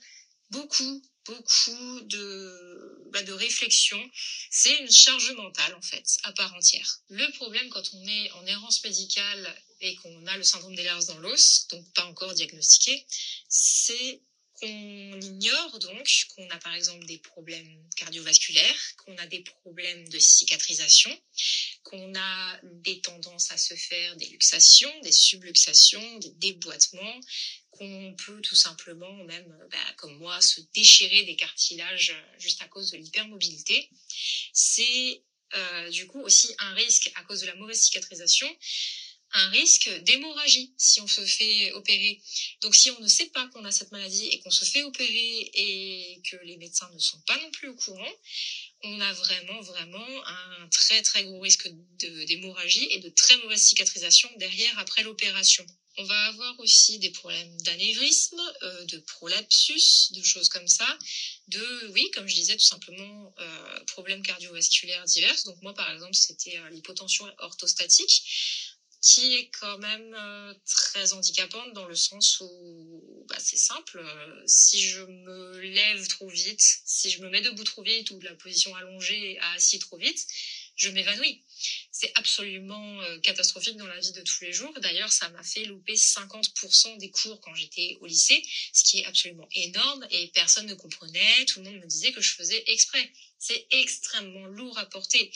beaucoup 0.50 1.02
beaucoup 1.26 2.00
de, 2.02 3.02
bah, 3.12 3.22
de 3.22 3.32
réflexion. 3.32 3.98
C'est 4.50 4.78
une 4.78 4.90
charge 4.90 5.32
mentale, 5.32 5.74
en 5.74 5.82
fait, 5.82 6.04
à 6.22 6.32
part 6.32 6.54
entière. 6.54 7.00
Le 7.08 7.30
problème 7.32 7.68
quand 7.70 7.94
on 7.94 8.06
est 8.06 8.30
en 8.32 8.46
errance 8.46 8.82
médicale 8.84 9.54
et 9.80 9.94
qu'on 9.96 10.26
a 10.26 10.36
le 10.36 10.44
syndrome 10.44 10.74
des 10.74 10.84
dans 10.84 11.18
l'os, 11.18 11.66
donc 11.68 11.90
pas 11.94 12.04
encore 12.04 12.34
diagnostiqué, 12.34 13.06
c'est 13.48 14.20
qu'on 14.64 15.20
ignore 15.20 15.78
donc 15.78 16.24
qu'on 16.34 16.48
a 16.48 16.58
par 16.58 16.74
exemple 16.74 17.04
des 17.06 17.18
problèmes 17.18 17.88
cardiovasculaires, 17.96 18.94
qu'on 18.96 19.16
a 19.18 19.26
des 19.26 19.40
problèmes 19.40 20.08
de 20.08 20.18
cicatrisation, 20.18 21.10
qu'on 21.82 22.14
a 22.14 22.58
des 22.62 23.00
tendances 23.00 23.50
à 23.50 23.58
se 23.58 23.74
faire 23.74 24.16
des 24.16 24.26
luxations, 24.26 24.92
des 25.02 25.12
subluxations, 25.12 26.18
des 26.18 26.30
déboîtements, 26.36 27.20
qu'on 27.70 28.14
peut 28.24 28.40
tout 28.40 28.54
simplement, 28.54 29.12
même 29.24 29.48
bah, 29.70 29.92
comme 29.96 30.16
moi, 30.16 30.40
se 30.40 30.60
déchirer 30.74 31.24
des 31.24 31.36
cartilages 31.36 32.14
juste 32.38 32.62
à 32.62 32.68
cause 32.68 32.90
de 32.90 32.96
l'hypermobilité. 32.96 33.88
C'est 34.52 35.22
euh, 35.54 35.90
du 35.90 36.06
coup 36.06 36.20
aussi 36.20 36.54
un 36.58 36.72
risque 36.74 37.10
à 37.16 37.22
cause 37.24 37.40
de 37.40 37.46
la 37.46 37.54
mauvaise 37.54 37.80
cicatrisation 37.80 38.48
un 39.34 39.50
risque 39.50 39.90
d'hémorragie 40.04 40.72
si 40.78 41.00
on 41.00 41.06
se 41.06 41.24
fait 41.26 41.72
opérer. 41.72 42.20
Donc 42.62 42.74
si 42.74 42.90
on 42.90 43.00
ne 43.00 43.08
sait 43.08 43.26
pas 43.26 43.46
qu'on 43.48 43.64
a 43.64 43.72
cette 43.72 43.90
maladie 43.90 44.26
et 44.28 44.40
qu'on 44.40 44.50
se 44.50 44.64
fait 44.64 44.84
opérer 44.84 45.50
et 45.54 46.22
que 46.30 46.36
les 46.44 46.56
médecins 46.56 46.88
ne 46.92 46.98
sont 46.98 47.20
pas 47.26 47.36
non 47.38 47.50
plus 47.50 47.68
au 47.68 47.74
courant, 47.74 48.14
on 48.84 49.00
a 49.00 49.12
vraiment 49.12 49.60
vraiment 49.62 50.26
un 50.26 50.68
très 50.68 51.02
très 51.02 51.24
gros 51.24 51.40
risque 51.40 51.68
d'hémorragie 51.98 52.86
et 52.90 53.00
de 53.00 53.08
très 53.08 53.36
mauvaise 53.38 53.62
cicatrisation 53.62 54.30
derrière 54.36 54.78
après 54.78 55.02
l'opération. 55.02 55.66
On 55.96 56.04
va 56.04 56.26
avoir 56.26 56.58
aussi 56.58 56.98
des 56.98 57.10
problèmes 57.10 57.56
d'anévrisme, 57.62 58.40
euh, 58.62 58.84
de 58.86 58.98
prolapsus, 58.98 60.10
de 60.12 60.22
choses 60.22 60.48
comme 60.48 60.66
ça, 60.66 60.98
de, 61.46 61.88
oui, 61.92 62.10
comme 62.14 62.26
je 62.26 62.34
disais, 62.34 62.56
tout 62.56 62.64
simplement, 62.64 63.32
euh, 63.38 63.84
problèmes 63.86 64.22
cardiovasculaires 64.22 65.04
divers. 65.04 65.40
Donc 65.44 65.62
moi, 65.62 65.72
par 65.72 65.88
exemple, 65.92 66.14
c'était 66.14 66.58
euh, 66.58 66.70
l'hypotension 66.70 67.32
orthostatique 67.38 68.24
qui 69.04 69.34
est 69.34 69.50
quand 69.60 69.76
même 69.78 70.14
euh, 70.14 70.54
très 70.64 71.12
handicapante 71.12 71.74
dans 71.74 71.86
le 71.86 71.94
sens 71.94 72.40
où 72.40 73.24
bah, 73.28 73.36
c'est 73.38 73.58
simple, 73.58 73.98
euh, 73.98 74.42
si 74.46 74.80
je 74.80 75.02
me 75.02 75.60
lève 75.60 76.08
trop 76.08 76.28
vite, 76.28 76.80
si 76.86 77.10
je 77.10 77.20
me 77.20 77.28
mets 77.28 77.42
debout 77.42 77.64
trop 77.64 77.82
vite 77.82 78.10
ou 78.10 78.18
de 78.18 78.24
la 78.24 78.34
position 78.34 78.74
allongée 78.74 79.38
à 79.40 79.52
assis 79.52 79.78
trop 79.78 79.98
vite, 79.98 80.26
je 80.76 80.88
m'évanouis. 80.88 81.42
C'est 81.92 82.12
absolument 82.14 83.02
euh, 83.02 83.18
catastrophique 83.20 83.76
dans 83.76 83.86
la 83.86 84.00
vie 84.00 84.12
de 84.12 84.22
tous 84.22 84.42
les 84.42 84.54
jours. 84.54 84.72
D'ailleurs, 84.80 85.12
ça 85.12 85.28
m'a 85.28 85.42
fait 85.42 85.66
louper 85.66 85.94
50% 85.94 86.96
des 86.96 87.10
cours 87.10 87.40
quand 87.42 87.54
j'étais 87.54 87.98
au 88.00 88.06
lycée, 88.06 88.42
ce 88.72 88.84
qui 88.84 89.00
est 89.00 89.04
absolument 89.04 89.48
énorme 89.54 90.06
et 90.10 90.28
personne 90.28 90.66
ne 90.66 90.74
comprenait. 90.74 91.44
Tout 91.46 91.60
le 91.60 91.70
monde 91.70 91.80
me 91.80 91.86
disait 91.86 92.12
que 92.12 92.22
je 92.22 92.34
faisais 92.34 92.64
exprès. 92.68 93.12
C'est 93.38 93.66
extrêmement 93.70 94.46
lourd 94.46 94.78
à 94.78 94.86
porter. 94.86 95.30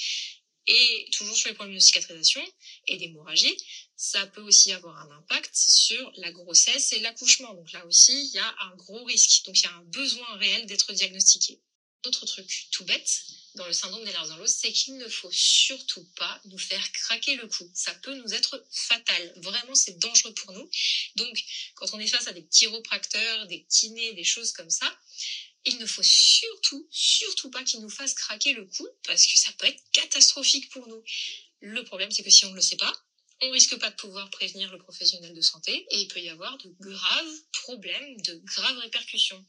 Et 0.69 1.09
toujours 1.13 1.37
sur 1.37 1.49
les 1.49 1.55
problèmes 1.55 1.77
de 1.77 1.81
cicatrisation 1.81 2.45
et 2.87 2.99
d'hémorragie, 2.99 3.57
ça 3.97 4.27
peut 4.27 4.43
aussi 4.43 4.71
avoir 4.73 4.97
un 4.99 5.11
impact 5.17 5.51
sur 5.55 6.13
la 6.17 6.31
grossesse 6.31 6.93
et 6.93 7.01
l'accouchement. 7.01 7.55
Donc 7.55 7.73
là 7.73 7.85
aussi, 7.87 8.13
il 8.13 8.35
y 8.35 8.39
a 8.39 8.55
un 8.61 8.77
gros 8.77 9.03
risque. 9.05 9.47
Donc 9.47 9.59
il 9.59 9.65
y 9.65 9.67
a 9.67 9.73
un 9.73 9.85
besoin 9.85 10.37
réel 10.37 10.67
d'être 10.67 10.93
diagnostiqué. 10.93 11.61
Autre 12.05 12.27
truc 12.27 12.69
tout 12.71 12.85
bête 12.85 13.25
dans 13.55 13.67
le 13.67 13.73
syndrome 13.73 14.05
des 14.05 14.13
larves 14.13 14.29
dans 14.29 14.37
l'os, 14.37 14.53
c'est 14.53 14.73
qu'il 14.73 14.97
ne 14.99 15.09
faut 15.09 15.31
surtout 15.33 16.05
pas 16.17 16.41
nous 16.45 16.59
faire 16.59 16.93
craquer 16.93 17.35
le 17.37 17.49
cou. 17.49 17.69
Ça 17.75 17.93
peut 17.95 18.15
nous 18.15 18.35
être 18.35 18.65
fatal. 18.71 19.33
Vraiment, 19.39 19.75
c'est 19.75 19.99
dangereux 19.99 20.35
pour 20.35 20.53
nous. 20.53 20.71
Donc, 21.17 21.45
quand 21.75 21.93
on 21.93 21.99
est 21.99 22.07
face 22.07 22.29
à 22.29 22.33
des 22.33 22.47
chiropracteurs, 22.47 23.47
des 23.47 23.65
kinés, 23.65 24.15
des 24.15 24.25
choses 24.25 24.53
comme 24.53 24.71
ça, 24.71 24.97
il 25.69 25.79
ne 25.79 25.87
faut 25.87 26.03
surtout, 26.03 26.87
surtout 26.91 27.51
pas 27.51 27.63
qu'il 27.63 27.81
nous 27.81 27.91
fasse 27.91 28.15
craquer 28.15 28.53
le 28.53 28.65
cou 28.65 28.87
parce 29.07 29.27
que 29.27 29.39
ça 29.39 29.53
peut 29.53 29.67
être 29.67 29.83
catastrophique 29.93 30.71
pour 30.71 30.87
nous. 30.89 31.03
Le 31.61 31.83
problème, 31.85 32.11
c'est 32.11 32.23
que 32.23 32.31
si 32.31 32.45
on 32.47 32.51
ne 32.51 32.57
le 32.57 32.63
sait 32.63 32.77
pas, 32.77 32.93
on 33.41 33.51
risque 33.51 33.77
pas 33.79 33.91
de 33.91 33.97
pouvoir 33.97 34.31
prévenir 34.31 34.71
le 34.73 34.79
professionnel 34.79 35.35
de 35.35 35.41
santé 35.41 35.87
et 35.91 36.01
il 36.01 36.09
peut 36.09 36.21
y 36.21 36.29
avoir 36.29 36.57
de 36.59 36.75
graves 36.81 37.41
problèmes, 37.53 38.21
de 38.23 38.35
graves 38.45 38.79
répercussions. 38.79 39.45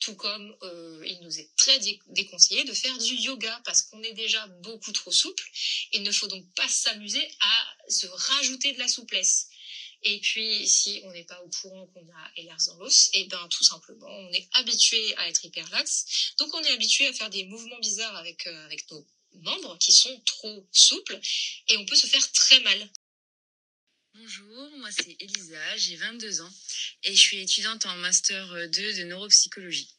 Tout 0.00 0.16
comme 0.16 0.54
euh, 0.62 1.02
il 1.06 1.20
nous 1.20 1.38
est 1.38 1.50
très 1.56 1.78
déconseillé 2.08 2.64
de 2.64 2.72
faire 2.72 2.98
du 2.98 3.14
yoga 3.14 3.62
parce 3.64 3.82
qu'on 3.82 4.02
est 4.02 4.12
déjà 4.12 4.46
beaucoup 4.62 4.92
trop 4.92 5.12
souple. 5.12 5.44
Il 5.92 6.02
ne 6.02 6.12
faut 6.12 6.26
donc 6.26 6.44
pas 6.54 6.68
s'amuser 6.68 7.26
à 7.40 7.76
se 7.88 8.06
rajouter 8.06 8.72
de 8.72 8.78
la 8.78 8.88
souplesse. 8.88 9.48
Et 10.04 10.20
puis, 10.20 10.68
si 10.68 11.00
on 11.04 11.12
n'est 11.12 11.24
pas 11.24 11.40
au 11.40 11.48
courant 11.48 11.86
qu'on 11.86 12.06
a 12.08 12.32
Ehlers 12.36 12.66
dans 12.66 12.76
l'os, 12.76 13.08
et 13.14 13.20
eh 13.20 13.24
ben 13.24 13.48
tout 13.48 13.64
simplement, 13.64 14.06
on 14.06 14.32
est 14.32 14.46
habitué 14.52 15.16
à 15.16 15.28
être 15.28 15.44
hyperlaxe. 15.44 16.34
Donc, 16.38 16.52
on 16.54 16.62
est 16.62 16.72
habitué 16.72 17.06
à 17.06 17.12
faire 17.12 17.30
des 17.30 17.44
mouvements 17.44 17.78
bizarres 17.80 18.16
avec, 18.16 18.46
euh, 18.46 18.64
avec 18.66 18.90
nos 18.90 19.06
membres 19.42 19.78
qui 19.78 19.92
sont 19.92 20.20
trop 20.26 20.68
souples 20.72 21.18
et 21.68 21.76
on 21.76 21.86
peut 21.86 21.96
se 21.96 22.06
faire 22.06 22.30
très 22.32 22.60
mal. 22.60 22.90
Bonjour, 24.16 24.70
moi 24.78 24.90
c'est 24.92 25.16
Elisa, 25.18 25.76
j'ai 25.76 25.96
22 25.96 26.40
ans 26.40 26.52
et 27.02 27.12
je 27.12 27.20
suis 27.20 27.38
étudiante 27.38 27.84
en 27.86 27.96
Master 27.96 28.70
2 28.70 28.94
de 28.94 29.02
neuropsychologie. 29.04 29.92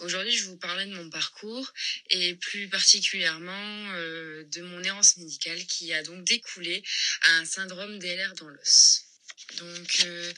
Aujourd'hui, 0.00 0.36
je 0.36 0.44
vous 0.44 0.58
parler 0.58 0.84
de 0.84 0.94
mon 0.94 1.08
parcours 1.08 1.72
et 2.10 2.34
plus 2.34 2.68
particulièrement 2.68 3.92
euh, 3.94 4.44
de 4.44 4.60
mon 4.60 4.82
errance 4.82 5.16
médicale 5.16 5.64
qui 5.64 5.90
a 5.94 6.02
donc 6.02 6.22
découlé 6.24 6.82
à 7.22 7.36
un 7.38 7.46
syndrome 7.46 7.98
DLR 7.98 8.34
dans 8.34 8.48
l'os. 8.48 9.06
Donc, 9.58 10.02
euh, 10.04 10.32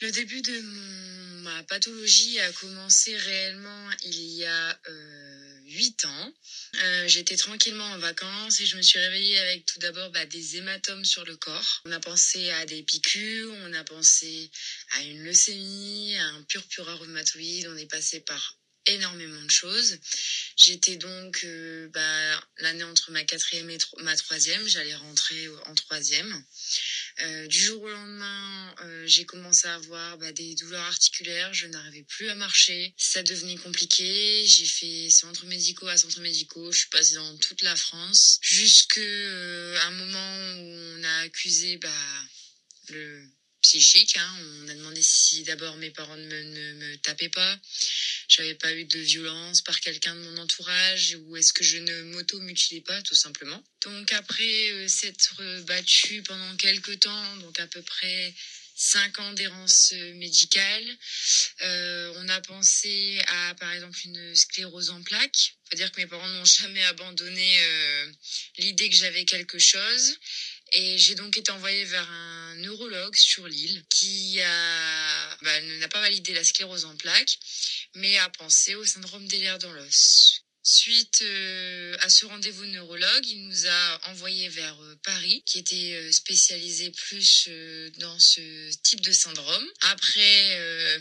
le 0.00 0.10
début 0.12 0.40
de 0.40 0.60
ma 1.42 1.62
pathologie 1.64 2.40
a 2.40 2.52
commencé 2.52 3.14
réellement 3.16 3.90
il 4.02 4.20
y 4.38 4.44
a 4.46 4.80
euh, 4.88 5.60
8 5.66 6.04
ans. 6.06 6.34
Euh, 6.82 7.08
j'étais 7.08 7.36
tranquillement 7.36 7.84
en 7.84 7.98
vacances 7.98 8.60
et 8.60 8.66
je 8.66 8.78
me 8.78 8.82
suis 8.82 8.98
réveillée 8.98 9.38
avec 9.38 9.66
tout 9.66 9.78
d'abord 9.78 10.10
bah, 10.10 10.24
des 10.24 10.56
hématomes 10.56 11.04
sur 11.04 11.26
le 11.26 11.36
corps. 11.36 11.82
On 11.84 11.92
a 11.92 12.00
pensé 12.00 12.50
à 12.50 12.64
des 12.64 12.82
piqûres, 12.82 13.52
on 13.64 13.74
a 13.74 13.84
pensé 13.84 14.50
à 14.92 15.02
une 15.02 15.22
leucémie, 15.22 16.16
à 16.16 16.24
un 16.28 16.42
purpura 16.44 16.94
rhumatoïde, 16.94 17.68
on 17.68 17.76
est 17.76 17.90
passé 17.90 18.20
par 18.20 18.56
énormément 18.86 19.42
de 19.42 19.50
choses. 19.50 19.98
J'étais 20.56 20.96
donc 20.96 21.42
euh, 21.44 21.88
bah, 21.92 22.40
l'année 22.58 22.84
entre 22.84 23.10
ma 23.10 23.24
quatrième 23.24 23.68
et 23.68 23.78
ma 23.98 24.16
troisième, 24.16 24.66
j'allais 24.66 24.94
rentrer 24.94 25.48
en 25.66 25.74
troisième. 25.74 26.42
Euh, 27.22 27.46
du 27.48 27.60
jour 27.60 27.82
au 27.82 27.88
lendemain, 27.90 28.74
euh, 28.80 29.06
j'ai 29.06 29.26
commencé 29.26 29.68
à 29.68 29.74
avoir 29.74 30.16
bah, 30.16 30.32
des 30.32 30.54
douleurs 30.54 30.84
articulaires, 30.86 31.52
je 31.52 31.66
n'arrivais 31.66 32.04
plus 32.04 32.30
à 32.30 32.34
marcher, 32.34 32.94
ça 32.96 33.22
devenait 33.22 33.56
compliqué, 33.56 34.46
j'ai 34.46 34.64
fait 34.64 35.10
centre 35.10 35.44
médicaux 35.44 35.88
à 35.88 35.98
centre 35.98 36.20
médicaux, 36.20 36.72
je 36.72 36.78
suis 36.78 36.88
passée 36.88 37.16
dans 37.16 37.36
toute 37.36 37.60
la 37.60 37.76
France, 37.76 38.38
jusqu'à 38.40 39.00
un 39.00 39.90
moment 39.90 40.54
où 40.60 40.98
on 40.98 41.04
a 41.04 41.18
accusé 41.24 41.76
bah, 41.76 42.24
le 42.88 43.22
Hein. 44.16 44.36
On 44.62 44.68
a 44.68 44.74
demandé 44.74 45.00
si 45.02 45.42
d'abord 45.44 45.76
mes 45.76 45.90
parents 45.90 46.16
ne 46.16 46.74
me, 46.74 46.96
tapaient 46.98 47.28
pas, 47.28 47.58
j'avais 48.28 48.54
pas 48.54 48.72
eu 48.72 48.84
de 48.84 48.98
violence 48.98 49.62
par 49.62 49.78
quelqu'un 49.80 50.14
de 50.14 50.20
mon 50.20 50.38
entourage 50.38 51.16
ou 51.26 51.36
est-ce 51.36 51.52
que 51.52 51.62
je 51.62 51.78
ne 51.78 52.02
m'auto-mutilais 52.12 52.80
pas 52.80 53.00
tout 53.02 53.14
simplement. 53.14 53.62
Donc 53.82 54.12
après 54.12 54.70
euh, 54.70 54.88
s'être 54.88 55.60
battue 55.66 56.22
pendant 56.22 56.56
quelques 56.56 57.00
temps, 57.00 57.36
donc 57.36 57.58
à 57.60 57.66
peu 57.68 57.82
près 57.82 58.34
cinq 58.74 59.18
ans 59.18 59.32
d'errance 59.34 59.92
médicale, 60.14 60.96
euh, 61.62 62.14
on 62.16 62.28
a 62.28 62.40
pensé 62.40 63.20
à 63.26 63.54
par 63.56 63.70
exemple 63.72 63.98
une 64.04 64.34
sclérose 64.34 64.90
en 64.90 65.02
plaques. 65.02 65.54
Faut 65.70 65.76
dire 65.76 65.92
que 65.92 66.00
mes 66.00 66.06
parents 66.06 66.28
n'ont 66.28 66.44
jamais 66.44 66.82
abandonné 66.84 67.58
euh, 67.60 68.12
l'idée 68.58 68.88
que 68.88 68.96
j'avais 68.96 69.24
quelque 69.24 69.58
chose. 69.58 70.16
Et 70.72 70.98
j'ai 70.98 71.16
donc 71.16 71.36
été 71.36 71.50
envoyée 71.50 71.84
vers 71.84 72.08
un 72.10 72.54
neurologue 72.56 73.16
sur 73.16 73.46
l'île 73.48 73.84
qui 73.88 74.40
a, 74.40 75.36
bah, 75.42 75.60
n'a 75.60 75.88
pas 75.88 76.00
validé 76.00 76.32
la 76.32 76.44
sclérose 76.44 76.84
en 76.84 76.96
plaques, 76.96 77.38
mais 77.94 78.16
a 78.18 78.28
pensé 78.30 78.74
au 78.76 78.84
syndrome 78.84 79.26
d'Ehlers 79.26 79.58
dans 79.58 79.72
l'os. 79.72 80.44
Suite 80.62 81.22
euh, 81.22 81.96
à 82.00 82.10
ce 82.10 82.26
rendez-vous 82.26 82.66
neurologue, 82.66 83.26
il 83.26 83.48
nous 83.48 83.66
a 83.66 84.10
envoyé 84.10 84.50
vers 84.50 84.78
euh, 84.82 84.94
Paris, 85.02 85.42
qui 85.46 85.58
était 85.58 85.94
euh, 85.94 86.12
spécialisé 86.12 86.90
plus 86.90 87.48
dans 87.98 88.18
ce 88.18 88.70
type 88.82 89.00
de 89.00 89.10
syndrome. 89.10 89.66
Après 89.80 91.00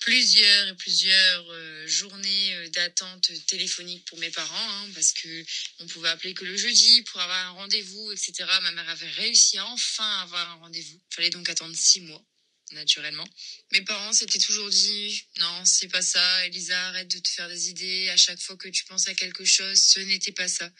plusieurs 0.00 0.68
et 0.68 0.74
plusieurs 0.76 1.86
journées 1.86 2.68
d'attente 2.70 3.30
téléphonique 3.46 4.04
pour 4.06 4.18
mes 4.18 4.30
parents, 4.30 4.70
hein, 4.70 4.88
parce 4.94 5.12
que 5.12 5.44
on 5.80 5.86
pouvait 5.86 6.08
appeler 6.08 6.32
que 6.32 6.44
le 6.44 6.56
jeudi 6.56 7.02
pour 7.02 7.20
avoir 7.20 7.46
un 7.48 7.60
rendez-vous, 7.60 8.12
etc. 8.12 8.46
Ma 8.62 8.72
mère 8.72 8.88
avait 8.88 9.10
réussi 9.10 9.58
à 9.58 9.66
enfin 9.66 10.20
avoir 10.20 10.50
un 10.52 10.60
rendez-vous. 10.60 11.00
Il 11.10 11.14
fallait 11.14 11.30
donc 11.30 11.48
attendre 11.50 11.76
six 11.76 12.00
mois 12.00 12.24
naturellement. 12.72 13.26
Mes 13.72 13.82
parents 13.82 14.12
s'étaient 14.12 14.38
toujours 14.38 14.68
dit 14.70 15.24
non, 15.38 15.64
c'est 15.64 15.88
pas 15.88 16.02
ça, 16.02 16.46
Elisa, 16.46 16.88
arrête 16.88 17.08
de 17.08 17.18
te 17.18 17.28
faire 17.28 17.48
des 17.48 17.70
idées. 17.70 18.08
À 18.10 18.16
chaque 18.16 18.40
fois 18.40 18.56
que 18.56 18.68
tu 18.68 18.84
penses 18.84 19.08
à 19.08 19.14
quelque 19.14 19.44
chose, 19.44 19.80
ce 19.80 20.00
n'était 20.00 20.32
pas 20.32 20.48
ça. 20.48 20.70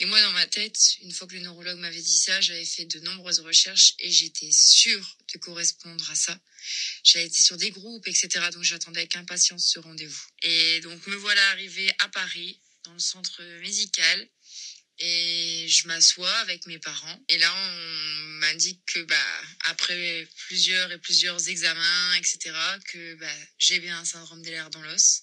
Et 0.00 0.06
moi, 0.06 0.20
dans 0.20 0.32
ma 0.32 0.46
tête, 0.46 0.78
une 1.02 1.12
fois 1.12 1.26
que 1.26 1.34
le 1.34 1.40
neurologue 1.40 1.78
m'avait 1.78 2.00
dit 2.00 2.18
ça, 2.18 2.40
j'avais 2.40 2.64
fait 2.64 2.84
de 2.84 3.00
nombreuses 3.00 3.40
recherches 3.40 3.94
et 3.98 4.10
j'étais 4.10 4.50
sûre 4.52 5.16
de 5.32 5.38
correspondre 5.38 6.10
à 6.10 6.14
ça. 6.14 6.38
J'avais 7.02 7.26
été 7.26 7.42
sur 7.42 7.56
des 7.56 7.70
groupes, 7.70 8.06
etc. 8.06 8.28
Donc 8.52 8.62
j'attendais 8.62 9.00
avec 9.00 9.16
impatience 9.16 9.66
ce 9.66 9.78
rendez-vous. 9.78 10.24
Et 10.42 10.80
donc 10.80 11.06
me 11.06 11.16
voilà 11.16 11.50
arrivée 11.50 11.92
à 11.98 12.08
Paris, 12.08 12.60
dans 12.84 12.92
le 12.92 12.98
centre 12.98 13.42
médical. 13.60 14.28
Et 15.00 15.66
je 15.68 15.88
m'assois 15.88 16.32
avec 16.38 16.66
mes 16.66 16.78
parents. 16.78 17.20
Et 17.28 17.38
là, 17.38 17.52
on 17.52 18.20
m'indique 18.38 18.80
que, 18.86 19.00
bah, 19.00 19.42
après 19.64 20.28
plusieurs 20.46 20.92
et 20.92 20.98
plusieurs 20.98 21.48
examens, 21.48 22.14
etc., 22.14 22.52
que, 22.92 23.14
bah, 23.16 23.36
j'ai 23.58 23.80
bien 23.80 23.98
un 23.98 24.04
syndrome 24.04 24.42
l'air 24.42 24.70
dans 24.70 24.82
l'os. 24.82 25.22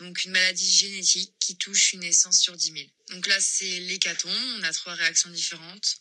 Donc, 0.00 0.24
une 0.24 0.32
maladie 0.32 0.74
génétique 0.76 1.32
qui 1.38 1.56
touche 1.56 1.92
une 1.92 2.00
naissance 2.00 2.40
sur 2.40 2.56
10 2.56 2.72
000. 2.72 2.86
Donc 3.10 3.26
là, 3.28 3.40
c'est 3.40 3.80
l'hécatombe. 3.80 4.32
On 4.58 4.62
a 4.62 4.72
trois 4.72 4.94
réactions 4.94 5.30
différentes. 5.30 5.96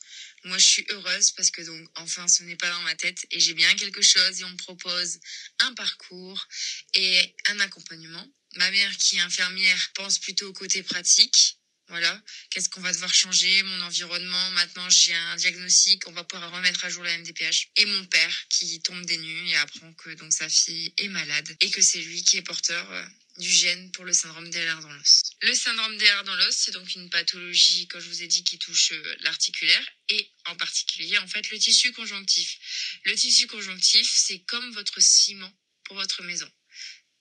Moi, 0.46 0.58
je 0.58 0.66
suis 0.66 0.86
heureuse 0.90 1.32
parce 1.32 1.52
que 1.52 1.62
donc, 1.62 1.88
enfin, 1.96 2.28
ce 2.28 2.44
n'est 2.44 2.56
pas 2.56 2.70
dans 2.70 2.82
ma 2.82 2.96
tête 2.96 3.26
et 3.32 3.40
j'ai 3.40 3.54
bien 3.54 3.74
quelque 3.76 4.02
chose 4.02 4.42
et 4.42 4.44
on 4.44 4.50
me 4.50 4.58
propose 4.58 5.20
un 5.60 5.74
parcours 5.74 6.48
et 6.96 7.36
un 7.46 7.60
accompagnement. 7.60 8.26
Ma 8.56 8.70
mère, 8.72 8.98
qui 8.98 9.18
est 9.18 9.22
infirmière, 9.22 9.92
pense 9.94 10.20
plutôt 10.20 10.48
au 10.48 10.54
côté 10.54 10.84
pratique 10.84 11.58
voilà, 11.90 12.22
qu'est-ce 12.50 12.70
qu'on 12.70 12.82
va 12.82 12.94
devoir 12.94 13.14
changer? 13.14 13.62
Mon 13.64 13.82
environnement, 13.82 14.52
maintenant 14.52 14.90
j'ai 14.90 15.14
un 15.14 15.36
diagnostic, 15.36 16.08
on 16.08 16.12
va 16.12 16.24
pouvoir 16.24 16.52
remettre 16.52 16.86
à 16.86 16.90
jour 16.90 17.04
la 17.04 17.18
MDPH. 17.18 17.72
Et 17.76 17.86
mon 17.86 18.06
père 18.06 18.48
qui 18.50 18.82
tombe 18.82 19.06
des 19.06 19.18
nues 19.18 19.50
et 19.50 19.56
apprend 19.58 19.94
que 19.94 20.12
donc 20.12 20.32
sa 20.32 20.48
fille 20.48 20.94
est 20.98 21.10
malade 21.10 21.56
et 21.60 21.70
que 21.70 21.82
c'est 21.82 22.02
lui 22.02 22.24
qui 22.24 22.38
est 22.38 22.42
porteur 22.42 22.90
euh, 22.92 23.06
du 23.38 23.50
gène 23.50 23.92
pour 23.92 24.06
le 24.06 24.14
syndrome 24.14 24.50
DLR 24.50 24.80
dans 24.82 24.94
l'os. 24.94 25.24
Le 25.42 25.54
syndrome 25.54 25.98
DLR 25.98 26.24
dans 26.24 26.36
l'os, 26.36 26.56
c'est 26.56 26.72
donc 26.72 26.96
une 26.96 27.10
pathologie, 27.10 27.88
comme 27.88 28.00
je 28.00 28.08
vous 28.08 28.24
ai 28.24 28.28
dit, 28.28 28.44
qui 28.44 28.58
touche 28.60 28.94
euh, 28.94 29.16
l'articulaire 29.20 29.86
et 30.10 30.32
en 30.46 30.56
particulier 30.56 31.18
en 31.18 31.28
fait 31.28 31.50
le 31.50 31.60
tissu 31.60 31.92
conjonctif. 31.92 32.58
Le 33.04 33.16
tissu 33.16 33.46
conjonctif, 33.48 34.10
c'est 34.16 34.40
comme 34.46 34.72
votre 34.74 35.02
ciment 35.02 35.52
pour 35.84 35.98
votre 35.98 36.24
maison. 36.24 36.50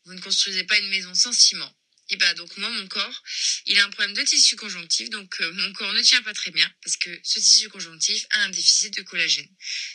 Vous 0.04 0.14
ne 0.14 0.20
construisez 0.20 0.64
pas 0.64 0.78
une 0.78 0.88
maison 0.88 1.14
sans 1.14 1.32
ciment. 1.32 1.72
Et 2.12 2.16
bah 2.16 2.34
donc 2.34 2.54
moi 2.58 2.68
mon 2.68 2.86
corps, 2.88 3.22
il 3.64 3.78
a 3.78 3.86
un 3.86 3.88
problème 3.88 4.12
de 4.12 4.22
tissu 4.22 4.54
conjonctif, 4.54 5.08
donc 5.08 5.34
euh, 5.40 5.50
mon 5.54 5.72
corps 5.72 5.94
ne 5.94 6.02
tient 6.02 6.20
pas 6.20 6.34
très 6.34 6.50
bien 6.50 6.70
parce 6.82 6.98
que 6.98 7.08
ce 7.22 7.40
tissu 7.40 7.70
conjonctif 7.70 8.26
a 8.32 8.40
un 8.42 8.50
déficit 8.50 8.94
de 8.94 9.00
collagène. 9.00 9.48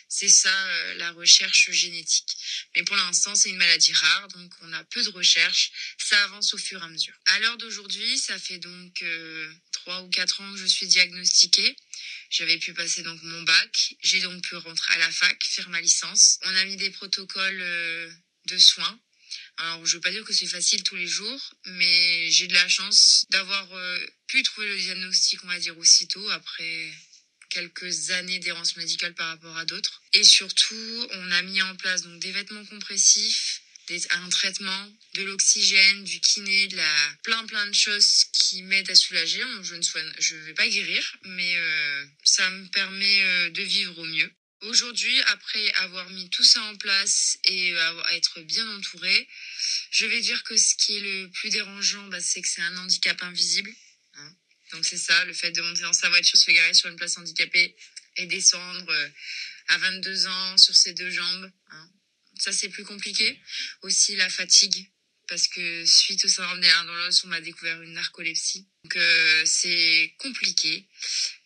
C'est 0.09 0.27
ça 0.27 0.49
euh, 0.49 0.93
la 0.95 1.11
recherche 1.11 1.69
génétique. 1.69 2.35
Mais 2.75 2.81
pour 2.81 2.95
l'instant 2.95 3.35
c'est 3.35 3.49
une 3.49 3.57
maladie 3.57 3.93
rare, 3.93 4.29
donc 4.29 4.51
on 4.61 4.73
a 4.73 4.83
peu 4.85 5.03
de 5.03 5.09
recherches. 5.09 5.71
Ça 5.99 6.23
avance 6.23 6.55
au 6.55 6.57
fur 6.57 6.81
et 6.81 6.85
à 6.85 6.87
mesure. 6.87 7.13
À 7.27 7.39
l'heure 7.39 7.57
d'aujourd'hui, 7.57 8.17
ça 8.17 8.39
fait 8.39 8.57
donc 8.57 9.03
euh, 9.03 9.53
trois 9.71 10.01
ou 10.01 10.09
quatre 10.09 10.41
ans 10.41 10.51
que 10.53 10.59
je 10.59 10.65
suis 10.65 10.87
diagnostiquée. 10.87 11.75
J'avais 12.31 12.57
pu 12.57 12.73
passer 12.73 13.03
donc 13.03 13.21
mon 13.21 13.43
bac. 13.43 13.93
J'ai 14.01 14.21
donc 14.21 14.41
pu 14.43 14.55
rentrer 14.55 14.93
à 14.95 14.97
la 14.97 15.11
fac, 15.11 15.37
faire 15.43 15.69
ma 15.69 15.81
licence. 15.81 16.39
On 16.45 16.55
a 16.55 16.65
mis 16.65 16.77
des 16.77 16.89
protocoles 16.89 17.63
de 18.45 18.57
soins 18.57 18.99
alors, 19.57 19.85
je 19.85 19.95
veux 19.95 20.01
pas 20.01 20.11
dire 20.11 20.23
que 20.23 20.33
c'est 20.33 20.47
facile 20.47 20.83
tous 20.83 20.95
les 20.95 21.07
jours, 21.07 21.53
mais 21.65 22.29
j'ai 22.29 22.47
de 22.47 22.53
la 22.53 22.67
chance 22.67 23.25
d'avoir 23.31 23.73
euh, 23.73 24.07
pu 24.27 24.43
trouver 24.43 24.67
le 24.67 24.77
diagnostic, 24.77 25.43
on 25.43 25.47
va 25.47 25.59
dire, 25.59 25.77
aussitôt, 25.77 26.29
après 26.29 26.93
quelques 27.49 28.11
années 28.11 28.39
d'errance 28.39 28.75
médicale 28.77 29.15
par 29.15 29.29
rapport 29.29 29.57
à 29.57 29.65
d'autres. 29.65 30.03
Et 30.13 30.23
surtout, 30.23 31.07
on 31.11 31.31
a 31.31 31.41
mis 31.41 31.61
en 31.61 31.75
place 31.75 32.03
donc 32.03 32.19
des 32.19 32.31
vêtements 32.31 32.65
compressifs, 32.65 33.61
un 34.11 34.29
traitement, 34.29 34.93
de 35.15 35.23
l'oxygène, 35.23 36.03
du 36.03 36.19
kiné, 36.19 36.67
de 36.67 36.75
la 36.75 37.17
plein 37.23 37.45
plein 37.45 37.65
de 37.67 37.73
choses 37.73 38.25
qui 38.33 38.61
m'aident 38.63 38.89
à 38.89 38.95
soulager. 38.95 39.41
Je 39.63 39.75
ne 39.75 39.81
je 40.19 40.35
vais 40.35 40.53
pas 40.53 40.67
guérir, 40.67 41.17
mais 41.23 41.55
euh, 41.55 42.05
ça 42.23 42.49
me 42.51 42.67
permet 42.67 43.23
euh, 43.23 43.49
de 43.51 43.63
vivre 43.63 43.97
au 43.97 44.05
mieux. 44.05 44.31
Aujourd'hui, 44.61 45.21
après 45.23 45.71
avoir 45.73 46.09
mis 46.09 46.29
tout 46.31 46.43
ça 46.43 46.61
en 46.63 46.75
place 46.77 47.37
et 47.43 47.73
être 48.11 48.41
bien 48.41 48.67
entouré, 48.75 49.27
je 49.91 50.05
vais 50.05 50.19
dire 50.19 50.43
que 50.43 50.57
ce 50.57 50.75
qui 50.75 50.97
est 50.97 50.99
le 50.99 51.29
plus 51.29 51.49
dérangeant, 51.49 52.07
bah, 52.07 52.19
c'est 52.19 52.41
que 52.41 52.47
c'est 52.47 52.61
un 52.61 52.77
handicap 52.77 53.21
invisible. 53.21 53.71
Hein. 54.15 54.35
Donc 54.71 54.85
c'est 54.85 54.97
ça, 54.97 55.25
le 55.25 55.33
fait 55.33 55.51
de 55.51 55.61
monter 55.61 55.81
dans 55.81 55.93
sa 55.93 56.09
voiture, 56.09 56.37
se 56.37 56.51
garer 56.51 56.73
sur 56.73 56.89
une 56.89 56.95
place 56.95 57.17
handicapée 57.17 57.75
et 58.17 58.25
descendre 58.25 58.89
euh, 58.89 59.09
à 59.69 59.77
22 59.77 60.27
ans 60.27 60.57
sur 60.57 60.75
ses 60.75 60.93
deux 60.93 61.09
jambes. 61.09 61.51
Hein. 61.69 61.89
Ça 62.39 62.51
c'est 62.51 62.69
plus 62.69 62.83
compliqué. 62.83 63.39
Aussi 63.83 64.15
la 64.15 64.29
fatigue, 64.29 64.89
parce 65.27 65.47
que 65.47 65.85
suite 65.85 66.23
au 66.25 66.27
syndrome 66.27 66.61
des 66.61 66.67
dans 66.67 66.95
l'os, 66.95 67.23
on 67.23 67.27
m'a 67.27 67.41
découvert 67.41 67.81
une 67.81 67.93
narcolepsie. 67.93 68.67
Donc 68.83 68.95
euh, 68.95 69.43
c'est 69.45 70.15
compliqué, 70.17 70.87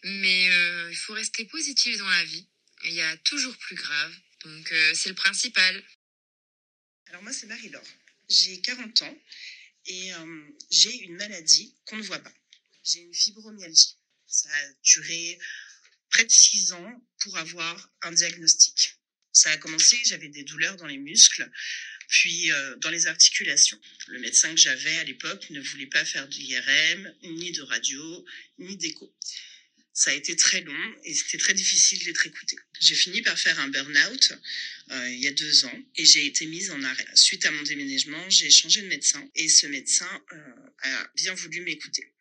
mais 0.03 0.49
euh, 0.49 0.89
il 0.91 0.97
faut 0.97 1.13
rester 1.13 1.45
positif 1.45 1.97
dans 1.97 2.09
la 2.09 2.23
vie 2.23 2.47
il 2.83 2.93
y 2.93 3.01
a 3.01 3.17
toujours 3.17 3.55
plus 3.57 3.75
grave. 3.75 4.15
Donc 4.43 4.71
euh, 4.71 4.93
c'est 4.95 5.09
le 5.09 5.15
principal. 5.15 5.83
Alors 7.07 7.23
moi 7.23 7.33
c'est 7.33 7.47
Marie-Laure. 7.47 7.87
J'ai 8.29 8.61
40 8.61 9.01
ans 9.01 9.17
et 9.85 10.13
euh, 10.13 10.43
j'ai 10.69 10.95
une 11.03 11.15
maladie 11.15 11.75
qu'on 11.85 11.97
ne 11.97 12.03
voit 12.03 12.19
pas. 12.19 12.33
J'ai 12.83 13.01
une 13.01 13.13
fibromyalgie. 13.13 13.97
Ça 14.27 14.49
a 14.49 14.73
duré 14.83 15.37
près 16.09 16.25
de 16.25 16.31
6 16.31 16.73
ans 16.73 17.07
pour 17.19 17.37
avoir 17.37 17.91
un 18.03 18.11
diagnostic. 18.11 18.95
Ça 19.33 19.49
a 19.51 19.57
commencé, 19.57 19.97
j'avais 20.05 20.27
des 20.27 20.43
douleurs 20.43 20.75
dans 20.75 20.87
les 20.87 20.97
muscles, 20.97 21.49
puis 22.07 22.51
euh, 22.51 22.75
dans 22.77 22.89
les 22.89 23.07
articulations. 23.07 23.79
Le 24.07 24.19
médecin 24.19 24.49
que 24.49 24.59
j'avais 24.59 24.97
à 24.97 25.03
l'époque 25.05 25.49
ne 25.51 25.61
voulait 25.61 25.87
pas 25.87 26.03
faire 26.03 26.27
d'IRM, 26.27 27.15
ni 27.23 27.51
de 27.51 27.61
radio, 27.61 28.25
ni 28.59 28.75
d'écho. 28.75 29.13
Ça 30.01 30.09
a 30.09 30.15
été 30.15 30.35
très 30.35 30.61
long 30.61 30.95
et 31.03 31.13
c'était 31.13 31.37
très 31.37 31.53
difficile 31.53 32.03
d'être 32.05 32.25
écouté. 32.25 32.55
J'ai 32.79 32.95
fini 32.95 33.21
par 33.21 33.37
faire 33.37 33.59
un 33.59 33.67
burn-out 33.67 34.33
euh, 34.89 35.09
il 35.09 35.19
y 35.19 35.27
a 35.27 35.31
deux 35.31 35.65
ans 35.65 35.79
et 35.95 36.03
j'ai 36.03 36.25
été 36.25 36.47
mise 36.47 36.71
en 36.71 36.81
arrêt. 36.81 37.05
Suite 37.13 37.45
à 37.45 37.51
mon 37.51 37.61
déménagement, 37.61 38.27
j'ai 38.31 38.49
changé 38.49 38.81
de 38.81 38.87
médecin 38.87 39.23
et 39.35 39.47
ce 39.47 39.67
médecin 39.67 40.09
euh, 40.33 40.37
a 40.79 41.11
bien 41.15 41.35
voulu 41.35 41.61
m'écouter. 41.61 42.11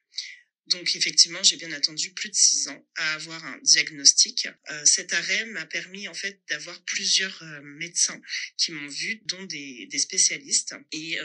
Donc 0.66 0.95
effectivement, 0.95 1.43
j'ai 1.43 1.57
bien 1.57 1.73
attendu 1.73 2.12
plus 2.12 2.29
de 2.29 2.35
six 2.35 2.69
ans 2.69 2.87
à 2.97 3.14
avoir 3.14 3.43
un 3.47 3.59
diagnostic. 3.62 4.47
Euh, 4.71 4.85
cet 4.85 5.14
arrêt 5.14 5.47
m'a 5.47 5.64
permis 5.64 6.07
en 6.07 6.14
fait 6.14 6.38
d'avoir 6.51 6.79
plusieurs 6.85 7.43
médecins 7.62 8.21
qui 8.59 8.73
m'ont 8.73 8.88
vu, 8.88 9.23
dont 9.25 9.43
des, 9.45 9.88
spécialistes. 9.99 10.75
Et 10.93 11.19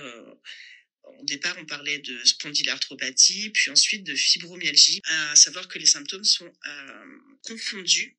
au 1.20 1.24
départ, 1.26 1.56
on 1.60 1.66
parlait 1.66 2.00
de 2.00 2.24
spondylarthropathie, 2.24 3.50
puis 3.50 3.72
ensuite 3.72 4.04
de 4.04 4.16
fibromyalgie, 4.16 5.02
à 5.06 5.36
savoir 5.36 5.68
que 5.68 5.80
les 5.80 5.86
symptômes 5.86 6.24
sont 6.24 6.52
euh, 6.68 7.06
confondus, 7.44 8.16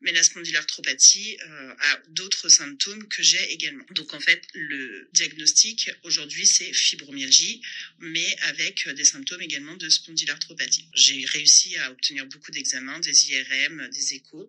mais 0.00 0.12
la 0.12 0.22
spondylarthropathie 0.22 1.38
euh, 1.46 1.74
a 1.78 2.00
d'autres 2.08 2.48
symptômes 2.48 3.06
que 3.08 3.22
j'ai 3.22 3.52
également. 3.52 3.84
Donc 3.90 4.14
en 4.14 4.20
fait, 4.20 4.42
le 4.54 5.08
diagnostic 5.12 5.90
aujourd'hui, 6.02 6.46
c'est 6.46 6.72
fibromyalgie, 6.72 7.60
mais 7.98 8.36
avec 8.42 8.88
des 8.88 9.04
symptômes 9.04 9.42
également 9.42 9.76
de 9.76 9.88
spondylarthropathie. 9.88 10.88
J'ai 10.94 11.24
réussi 11.26 11.76
à 11.76 11.90
obtenir 11.92 12.26
beaucoup 12.26 12.50
d'examens, 12.50 13.00
des 13.00 13.30
IRM, 13.30 13.88
des 13.90 14.14
échos, 14.14 14.48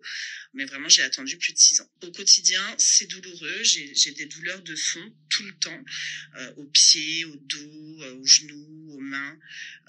mais 0.54 0.64
vraiment, 0.64 0.88
j'ai 0.88 1.02
attendu 1.02 1.36
plus 1.36 1.52
de 1.52 1.58
six 1.58 1.80
ans. 1.80 1.90
Au 2.02 2.10
quotidien, 2.10 2.62
c'est 2.78 3.06
douloureux, 3.06 3.62
j'ai 3.62 4.12
des 4.12 4.26
douleurs 4.26 4.62
de 4.62 4.74
fond 4.74 5.14
tout 5.28 5.44
le 5.44 5.52
temps, 5.58 5.84
euh, 6.36 6.54
aux 6.56 6.66
pieds, 6.66 7.24
au 7.24 7.36
dos, 7.36 7.81
euh, 7.82 8.14
aux 8.14 8.26
genoux, 8.26 8.88
aux 8.92 9.00
mains 9.00 9.38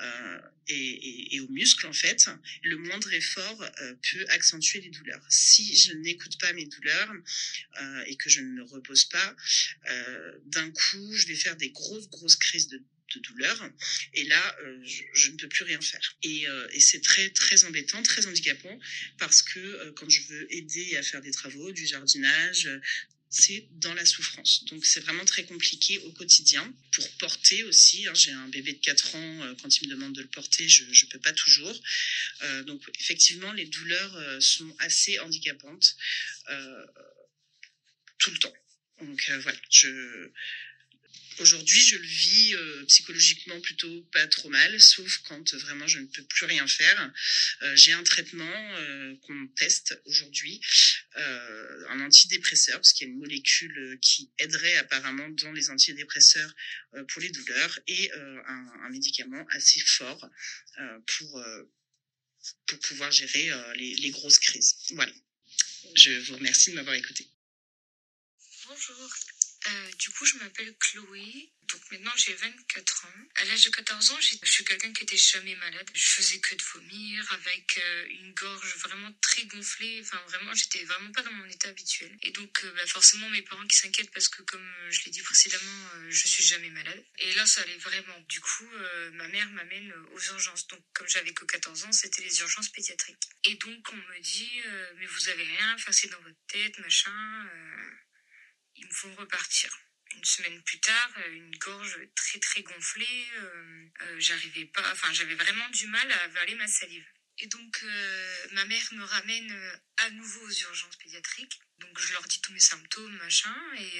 euh, 0.02 0.40
et, 0.68 1.40
aux 1.42 1.50
muscles 1.50 1.88
en 1.88 1.94
fait. 1.94 2.30
Le 2.64 2.78
moindre 2.78 3.12
effort 3.14 3.62
euh, 3.82 3.94
peut 4.12 4.26
accentuer 4.30 4.82
les 4.82 4.90
douleurs. 4.90 5.26
Si 5.30 5.76
je 5.76 5.94
n'écoute 5.94 6.40
pas 6.40 6.54
mes 6.54 6.66
douleurs 6.66 7.14
et 8.08 8.16
que 8.16 8.30
je 8.30 8.42
ne 8.42 8.48
me 8.48 8.64
repose 8.64 9.06
pas, 9.06 9.36
d'un 10.46 10.70
coup, 10.72 11.16
je 11.16 11.28
vais 11.28 11.36
faire 11.36 11.56
des 11.58 11.70
grosses 11.70 12.10
grosses 12.10 12.36
crises 12.36 12.68
de 12.68 12.82
douleur 13.28 13.70
et 14.16 14.24
là 14.24 14.58
je, 15.14 15.30
ne 15.30 15.38
peux 15.38 15.48
plus 15.48 15.64
rien 15.66 15.80
faire 15.80 16.18
et 16.24 16.48
c'est 16.80 17.02
très 17.02 17.30
très 17.30 17.64
embêtant 17.64 18.02
très 18.02 18.26
handicapant 18.26 18.80
parce 19.20 19.44
que 19.44 19.92
quand 19.92 20.10
je 20.10 20.24
veux 20.30 20.52
aider 20.52 20.98
à 20.98 21.04
faire 21.04 21.22
des 21.22 21.30
travaux 21.30 21.72
du 21.72 21.86
jardinage 21.86 22.68
c'est 23.34 23.67
dans 23.72 23.96
la 23.96 24.06
souffrance. 24.06 24.63
Donc 24.65 24.86
c'est 24.86 25.00
vraiment 25.00 25.26
très 25.26 25.43
compliqué 25.43 25.98
au 26.00 26.12
quotidien. 26.12 26.72
Pour 26.91 27.10
porter 27.17 27.63
aussi, 27.63 28.08
hein, 28.08 28.13
j'ai 28.13 28.32
un 28.32 28.48
bébé 28.48 28.74
de 28.74 28.80
4 28.80 29.15
ans, 29.15 29.41
euh, 29.41 29.56
quand 29.60 29.76
il 29.76 29.88
me 29.88 29.96
demande 29.96 30.13
de 30.13 30.22
le 30.22 30.28
porter, 30.28 30.69
je 30.69 30.84
ne 30.84 31.10
peux 31.10 31.19
pas 31.19 31.34
toujours. 31.34 31.76
Euh, 32.43 32.63
donc 32.63 32.84
effectivement, 33.00 33.52
les 33.54 33.65
douleurs 33.65 34.15
euh, 34.17 34.39
sont 34.39 34.76
assez 34.80 35.19
handicapantes 35.19 35.96
tout 38.19 38.32
le 38.32 38.38
temps. 38.38 38.54
Donc 39.02 39.30
voilà, 39.41 39.58
Aujourd'hui, 41.39 41.80
je 41.80 41.98
le 41.98 42.06
vis 42.06 42.56
euh, 42.56 42.86
psychologiquement 42.86 43.60
plutôt 43.62 44.02
pas 44.12 44.28
trop 44.28 44.50
mal, 44.50 44.80
sauf 44.80 45.19
quand 45.28 45.54
vraiment 45.56 45.88
je 45.88 46.00
ne 46.00 46.06
peux 46.06 46.24
plus 46.24 46.46
rien 46.46 46.67
faire. 46.67 47.13
Euh, 47.63 47.76
j'ai 47.76 47.91
un 47.91 48.04
traitement 48.04 48.76
euh, 48.78 49.15
qu'on 49.22 49.48
teste 49.56 50.00
aujourd'hui, 50.06 50.62
un 51.15 52.02
antidépresseur, 52.02 52.78
parce 52.78 52.93
qu'il 52.93 53.08
y 53.08 53.10
a 53.10 53.13
une 53.13 53.19
molécule 53.19 54.00
qui 54.02 54.32
aiderait 54.39 54.76
apparemment 54.78 55.30
dans 55.30 55.52
les 55.52 55.69
antidépresseurs 55.69 56.52
pour 57.10 57.22
les 57.22 57.30
douleurs, 57.30 57.80
et 57.88 58.12
un, 58.13 58.67
un, 58.86 58.89
médicament 58.89 59.46
assez 59.52 59.80
fort 59.82 60.28
pour, 61.06 61.46
pour 62.65 62.80
pouvoir 62.80 63.12
gérer 63.12 63.52
les, 63.76 63.93
les 63.96 64.10
grosses 64.10 64.39
crises. 64.39 64.76
Voilà. 64.91 65.13
Je 65.96 66.12
vous 66.22 66.36
remercie 66.36 66.72
de 66.72 66.76
m'avoir 66.76 66.96
écouté. 66.96 67.28
Bonjour, 68.67 69.10
euh, 69.67 69.91
du 69.99 70.10
coup, 70.12 70.26
je 70.26 70.38
m'appelle 70.38 70.76
Chloé. 70.80 71.49
Donc 71.69 71.82
maintenant, 71.91 72.12
j'ai 72.17 72.34
24 72.34 73.06
ans. 73.06 73.28
À 73.36 73.45
l'âge 73.45 73.63
de 73.63 73.69
14 73.69 74.12
ans, 74.12 74.19
je 74.19 74.36
suis 74.45 74.65
quelqu'un 74.65 74.91
qui 74.91 75.04
était 75.04 75.17
jamais 75.17 75.56
malade. 75.56 75.89
Je 75.93 76.06
faisais 76.06 76.39
que 76.39 76.56
de 76.56 76.63
vomir 76.73 77.32
avec 77.32 77.78
euh, 77.78 78.06
une 78.10 78.34
gorge 78.34 78.76
vraiment 78.78 79.12
très 79.21 79.45
gonflée. 79.45 80.02
Enfin, 80.02 80.21
vraiment, 80.28 80.54
j'étais 80.54 80.84
vraiment 80.84 81.12
pas 81.12 81.21
dans 81.23 81.32
mon 81.32 81.45
état 81.45 81.69
habituel. 81.69 82.15
Et 82.21 82.32
donc, 82.32 82.63
euh, 82.63 82.73
bah, 82.73 82.86
forcément, 82.88 83.30
mes 83.30 83.41
parents 83.41 83.65
qui 83.65 83.78
s'inquiètent 83.78 84.12
parce 84.12 84.28
que, 84.28 84.41
comme 84.43 84.67
je 84.89 85.04
l'ai 85.06 85.12
dit 85.12 85.21
précédemment, 85.21 85.89
je 86.10 86.28
suis 86.28 86.43
jamais 86.43 86.69
malade. 86.69 87.04
Et 87.19 87.34
là, 87.36 87.45
ça 87.45 87.62
allait 87.62 87.78
vraiment. 87.78 88.19
Du 88.28 88.41
coup, 88.41 88.69
ma 89.13 89.28
mère 89.30 89.49
m'amène 89.52 89.93
aux 90.13 90.19
urgences. 90.19 90.67
Donc, 90.67 90.84
comme 90.93 91.08
j'avais 91.08 91.34
que 91.34 91.45
14 91.45 91.86
ans, 91.86 91.91
c'était 91.91 92.23
les 92.23 92.39
urgences 92.41 92.69
pédiatriques. 92.69 93.30
Et 93.45 93.56
donc, 93.56 93.88
on 93.91 93.95
me 93.95 94.19
dit, 94.19 94.52
mais 94.97 95.06
vous 95.06 95.30
avez 95.30 95.43
rien, 95.43 95.73
enfin, 95.76 95.91
c'est 95.91 96.10
dans 96.10 96.21
votre 96.21 96.45
tête, 96.47 96.78
machin 96.80 97.12
ils 98.76 98.86
me 98.86 98.94
font 98.94 99.14
repartir. 99.16 99.70
Une 100.16 100.26
semaine 100.26 100.62
plus 100.64 100.80
tard, 100.80 101.14
euh, 101.18 101.34
une 101.34 101.56
gorge 101.58 101.98
très 102.16 102.40
très 102.40 102.62
gonflée, 102.62 103.28
euh, 103.38 103.90
euh, 104.02 104.20
j'arrivais 104.20 104.66
pas, 104.66 104.92
enfin 104.92 105.12
j'avais 105.14 105.36
vraiment 105.36 105.68
du 105.70 105.88
mal 105.88 106.12
à 106.12 106.24
avaler 106.24 106.56
ma 106.56 106.68
salive. 106.68 107.06
Et 107.40 107.48
donc 107.48 107.84
ma 108.52 108.64
mère 108.66 108.94
me 108.94 109.04
ramène 109.04 109.82
à 109.98 110.10
nouveau 110.12 110.42
aux 110.42 110.52
urgences 110.52 110.96
pédiatriques. 110.98 111.60
Donc 111.80 112.00
je 112.00 112.14
leur 112.14 112.22
dis 112.28 112.40
tous 112.42 112.54
mes 112.54 112.60
symptômes, 112.60 113.18
machin, 113.18 113.56
et 113.80 113.98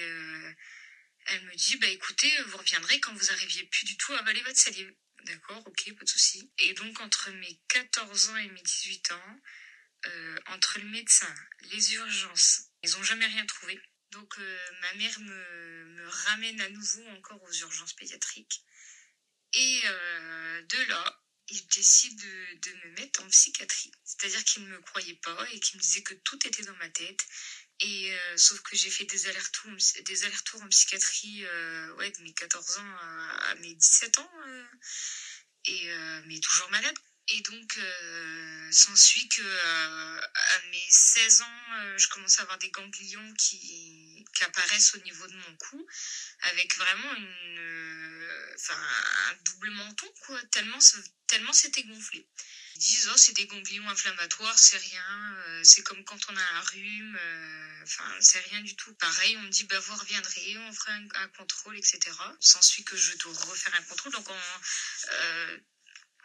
elle 1.26 1.42
me 1.42 1.54
dit 1.56 1.76
bah 1.78 1.88
écoutez, 1.88 2.32
vous 2.46 2.58
reviendrez 2.58 3.00
quand 3.00 3.12
vous 3.12 3.32
arriviez 3.32 3.64
plus 3.64 3.86
du 3.86 3.96
tout 3.96 4.12
à 4.12 4.18
avaler 4.18 4.40
votre 4.42 4.56
salive. 4.56 4.94
D'accord, 5.24 5.66
ok, 5.66 5.94
pas 5.98 6.04
de 6.04 6.08
souci. 6.08 6.48
Et 6.58 6.74
donc 6.74 7.00
entre 7.00 7.32
mes 7.32 7.60
14 7.70 8.28
ans 8.28 8.36
et 8.36 8.48
mes 8.50 8.62
18 8.62 9.10
ans, 9.10 9.40
entre 10.46 10.78
le 10.78 10.84
médecin, 10.90 11.34
les 11.72 11.94
urgences, 11.94 12.70
ils 12.84 12.96
ont 12.96 13.02
jamais 13.02 13.26
rien 13.26 13.44
trouvé. 13.46 13.80
Donc 14.14 14.38
euh, 14.38 14.58
ma 14.80 14.94
mère 14.94 15.20
me, 15.20 16.08
ramène 16.08 16.60
à 16.60 16.68
nouveau 16.70 17.04
encore 17.08 17.42
aux 17.42 17.52
urgences 17.52 17.92
pédiatriques. 17.94 18.62
Et 19.54 19.80
euh, 19.84 20.62
de 20.62 20.78
là, 20.88 21.20
il 21.48 21.66
décide 21.68 22.16
de, 22.18 22.72
me 22.84 22.90
mettre 22.92 23.22
en 23.22 23.28
psychiatrie. 23.28 23.92
C'est-à-dire 24.04 24.42
qu'il 24.44 24.64
ne 24.64 24.68
me 24.68 24.80
croyait 24.80 25.18
pas 25.22 25.46
et 25.52 25.60
qu'il 25.60 25.76
me 25.76 25.82
disait 25.82 26.02
que 26.02 26.14
tout 26.14 26.38
était 26.46 26.62
dans 26.62 26.76
ma 26.76 26.88
tête. 26.90 27.20
Et 27.80 28.14
euh, 28.14 28.36
sauf 28.36 28.60
que 28.62 28.76
j'ai 28.76 28.90
fait 28.90 29.04
des 29.04 29.26
allers-retours, 29.26 30.62
en 30.62 30.68
psychiatrie 30.68 31.40
de 31.40 32.22
mes 32.22 32.34
14 32.34 32.78
ans 32.78 32.96
à, 32.98 33.50
à 33.50 33.54
mes 33.56 33.74
17 33.74 34.18
ans. 34.18 34.30
et, 35.66 35.88
mais 36.26 36.38
toujours 36.38 36.70
malade. 36.70 36.96
Et 37.28 37.40
donc, 37.40 37.78
euh, 37.78 38.70
s'ensuit 38.70 39.26
que 39.28 39.40
euh, 39.40 40.20
à 40.20 40.60
mes 40.70 40.86
16 40.90 41.40
ans, 41.40 41.62
euh, 41.76 41.96
je 41.96 42.08
commence 42.08 42.38
à 42.38 42.42
avoir 42.42 42.58
des 42.58 42.70
ganglions 42.70 43.32
qui, 43.34 44.26
qui 44.34 44.44
apparaissent 44.44 44.94
au 44.94 44.98
niveau 44.98 45.26
de 45.26 45.34
mon 45.34 45.56
cou, 45.56 45.86
avec 46.40 46.76
vraiment 46.76 47.14
une, 47.14 47.58
euh, 47.58 48.56
un 48.70 49.34
double 49.44 49.70
menton, 49.70 50.06
quoi, 50.26 50.38
tellement, 50.52 50.78
tellement 51.26 51.52
c'était 51.54 51.84
gonflé. 51.84 52.28
Ils 52.74 52.80
disent, 52.80 53.10
oh, 53.14 53.16
c'est 53.16 53.32
des 53.32 53.46
ganglions 53.46 53.88
inflammatoires, 53.88 54.58
c'est 54.58 54.76
rien, 54.76 55.36
c'est 55.62 55.82
comme 55.82 56.04
quand 56.04 56.18
on 56.28 56.36
a 56.36 56.42
un 56.42 56.60
rhume, 56.60 57.18
enfin, 57.84 58.16
c'est 58.20 58.40
rien 58.40 58.60
du 58.62 58.74
tout. 58.74 58.92
Pareil, 58.94 59.36
on 59.36 59.42
me 59.42 59.48
dit, 59.48 59.64
bah, 59.64 59.78
vous 59.78 59.94
reviendrez, 59.94 60.58
on 60.58 60.72
fera 60.72 60.92
un, 60.92 61.08
un 61.14 61.28
contrôle, 61.28 61.78
etc. 61.78 62.00
S'ensuit 62.40 62.82
que 62.82 62.96
je 62.96 63.16
dois 63.18 63.32
refaire 63.32 63.74
un 63.76 63.82
contrôle, 63.82 64.12
donc 64.12 64.28
on, 64.28 64.40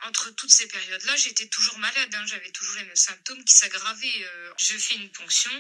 entre 0.04 0.30
toutes 0.32 0.52
ces 0.52 0.68
périodes-là, 0.68 1.16
j'étais 1.18 1.48
toujours 1.48 1.78
malade. 1.80 2.14
Hein. 2.14 2.26
J'avais 2.26 2.52
toujours 2.52 2.76
les 2.76 2.86
mêmes 2.86 2.96
symptômes 2.96 3.44
qui 3.44 3.54
s'aggravaient. 3.54 4.24
Euh. 4.24 4.54
je 4.58 4.78
fais 4.78 4.96
une 4.96 5.12
ponction. 5.12 5.52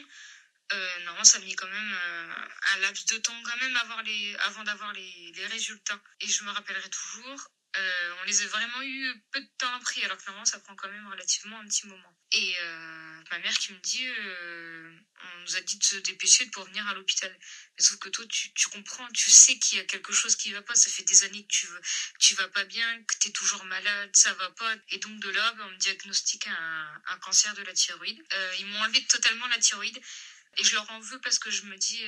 Euh, 0.71 0.99
non, 1.05 1.23
ça 1.23 1.39
met 1.39 1.53
quand 1.55 1.67
même 1.67 1.93
euh, 1.93 2.33
un 2.75 2.79
laps 2.79 3.05
de 3.07 3.17
temps 3.17 3.41
quand 3.43 3.57
même 3.57 3.75
avant, 3.77 4.63
d'avoir 4.63 4.93
les, 4.93 5.31
les 5.35 5.47
résultats. 5.47 5.99
Et 6.21 6.27
je 6.27 6.43
me 6.43 6.51
rappellerai 6.51 6.89
toujours, 6.89 7.51
euh, 7.77 8.15
on 8.21 8.23
les 8.23 8.41
a 8.41 8.47
vraiment 8.47 8.81
eu 8.81 9.13
peu 9.31 9.39
de 9.39 9.49
temps 9.59 9.73
après, 9.75 10.03
alors 10.03 10.17
que 10.17 10.25
normalement 10.25 10.45
ça 10.45 10.59
prend 10.59 10.75
quand 10.75 10.89
même 10.89 11.07
relativement 11.07 11.59
un 11.59 11.67
petit 11.67 11.85
moment. 11.85 12.15
Et 12.31 12.55
euh, 12.61 13.21
ma 13.29 13.39
mère 13.39 13.55
qui 13.59 13.73
me 13.73 13.79
dit, 13.79 14.07
euh, 14.07 14.99
on 15.23 15.41
nous 15.41 15.55
a 15.55 15.61
dit 15.61 15.77
de 15.77 15.83
se 15.83 15.95
dépêcher 15.97 16.47
pour 16.47 16.65
venir 16.65 16.87
à 16.87 16.95
l'hôpital. 16.95 17.31
Mais 17.77 17.83
sauf 17.83 17.99
que 17.99 18.09
toi, 18.09 18.25
tu, 18.27 18.69
comprends, 18.69 19.07
tu 19.11 19.29
sais 19.29 19.59
qu'il 19.59 19.77
y 19.77 19.81
a 19.81 19.85
quelque 19.85 20.11
chose 20.11 20.35
qui 20.35 20.51
va 20.51 20.63
pas. 20.63 20.73
Ça 20.73 20.89
fait 20.89 21.03
des 21.03 21.23
années 21.25 21.43
que 21.43 21.53
tu, 22.17 22.33
vas 22.35 22.47
pas 22.47 22.65
bien, 22.65 23.03
que 23.03 23.15
tu 23.19 23.27
es 23.27 23.31
toujours 23.31 23.63
malade, 23.65 24.09
ça 24.15 24.33
va 24.33 24.49
pas. 24.51 24.75
Et 24.89 24.97
donc 24.97 25.19
de 25.19 25.29
là, 25.29 25.53
ben, 25.53 25.65
on 25.65 25.71
me 25.71 25.77
diagnostique 25.77 26.47
un, 26.47 27.01
un 27.05 27.17
cancer 27.19 27.53
de 27.53 27.61
la 27.61 27.73
thyroïde. 27.73 28.23
ils 28.57 28.65
m'ont 28.65 28.79
enlevé 28.81 29.05
totalement 29.05 29.47
la 29.47 29.59
thyroïde. 29.59 29.99
Et 30.57 30.63
je 30.63 30.73
leur 30.73 30.89
en 30.89 30.99
veux 30.99 31.19
parce 31.21 31.37
que 31.37 31.51
je 31.51 31.63
me 31.63 31.77
dis, 31.77 32.03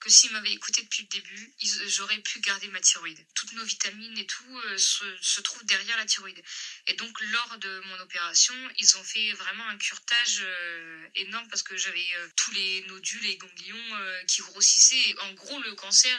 que 0.00 0.10
s'ils 0.10 0.30
m'avaient 0.32 0.52
écouté 0.52 0.82
depuis 0.82 1.02
le 1.02 1.08
début, 1.08 1.54
j'aurais 1.86 2.18
pu 2.18 2.40
garder 2.40 2.68
ma 2.68 2.80
thyroïde. 2.80 3.18
Toutes 3.34 3.52
nos 3.52 3.64
vitamines 3.64 4.16
et 4.18 4.26
tout 4.26 4.58
euh, 4.58 4.78
se, 4.78 5.40
trouvent 5.40 5.64
derrière 5.64 5.96
la 5.96 6.04
thyroïde. 6.04 6.42
Et 6.86 6.94
donc, 6.94 7.18
lors 7.20 7.58
de 7.58 7.80
mon 7.86 8.00
opération, 8.00 8.54
ils 8.78 8.96
ont 8.96 9.04
fait 9.04 9.32
vraiment 9.32 9.66
un 9.68 9.78
curtage 9.78 10.40
euh, 10.40 11.08
énorme 11.14 11.48
parce 11.48 11.62
que 11.62 11.76
j'avais 11.76 12.06
euh, 12.16 12.28
tous 12.36 12.52
les 12.52 12.82
nodules 12.82 13.26
et 13.26 13.36
ganglions 13.36 13.66
qui 14.28 14.42
grossissaient. 14.42 15.14
En 15.20 15.32
gros, 15.32 15.60
le 15.60 15.74
cancer, 15.74 16.18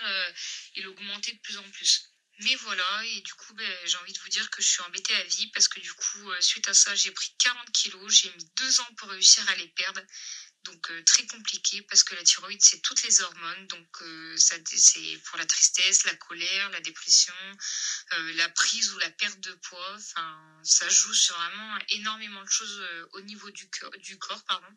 il 0.75 0.87
augmentait 0.87 1.33
de 1.33 1.39
plus 1.39 1.57
en 1.57 1.69
plus. 1.71 2.13
Mais 2.39 2.55
voilà, 2.55 3.03
et 3.05 3.21
du 3.21 3.33
coup, 3.33 3.53
ben, 3.55 3.71
j'ai 3.85 3.97
envie 3.97 4.13
de 4.13 4.19
vous 4.19 4.29
dire 4.29 4.49
que 4.51 4.61
je 4.61 4.67
suis 4.67 4.81
embêtée 4.83 5.15
à 5.15 5.23
vie 5.23 5.47
parce 5.47 5.67
que 5.67 5.79
du 5.79 5.91
coup, 5.93 6.31
suite 6.39 6.67
à 6.67 6.73
ça, 6.73 6.93
j'ai 6.95 7.11
pris 7.11 7.33
40 7.39 7.71
kilos. 7.71 8.13
J'ai 8.13 8.29
mis 8.29 8.45
deux 8.55 8.79
ans 8.79 8.93
pour 8.97 9.09
réussir 9.09 9.47
à 9.49 9.55
les 9.55 9.67
perdre. 9.69 10.01
Donc 10.67 10.91
euh, 10.91 11.01
très 11.03 11.25
compliqué 11.25 11.81
parce 11.83 12.03
que 12.03 12.13
la 12.13 12.23
thyroïde 12.23 12.61
c'est 12.61 12.81
toutes 12.81 13.01
les 13.03 13.21
hormones, 13.21 13.67
donc 13.67 13.87
euh, 14.01 14.35
ça 14.37 14.55
c'est 14.65 15.17
pour 15.25 15.37
la 15.37 15.45
tristesse, 15.45 16.03
la 16.03 16.13
colère, 16.15 16.69
la 16.71 16.81
dépression, 16.81 17.33
euh, 18.13 18.33
la 18.33 18.49
prise 18.49 18.91
ou 18.93 18.99
la 18.99 19.09
perte 19.11 19.39
de 19.39 19.53
poids. 19.53 19.95
Enfin, 19.95 20.61
ça 20.63 20.89
joue 20.89 21.13
sur 21.13 21.35
vraiment 21.37 21.77
énormément 21.89 22.43
de 22.43 22.49
choses 22.49 22.83
au 23.13 23.21
niveau 23.21 23.49
du, 23.51 23.69
du 23.99 24.17
corps, 24.17 24.43
pardon. 24.43 24.67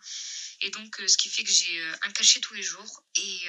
Et 0.61 0.71
donc 0.71 1.03
ce 1.07 1.17
qui 1.17 1.29
fait 1.29 1.43
que 1.43 1.51
j'ai 1.51 1.83
un 2.03 2.11
cachet 2.13 2.41
tous 2.41 2.55
les 2.55 2.63
jours 2.63 3.03
et 3.17 3.49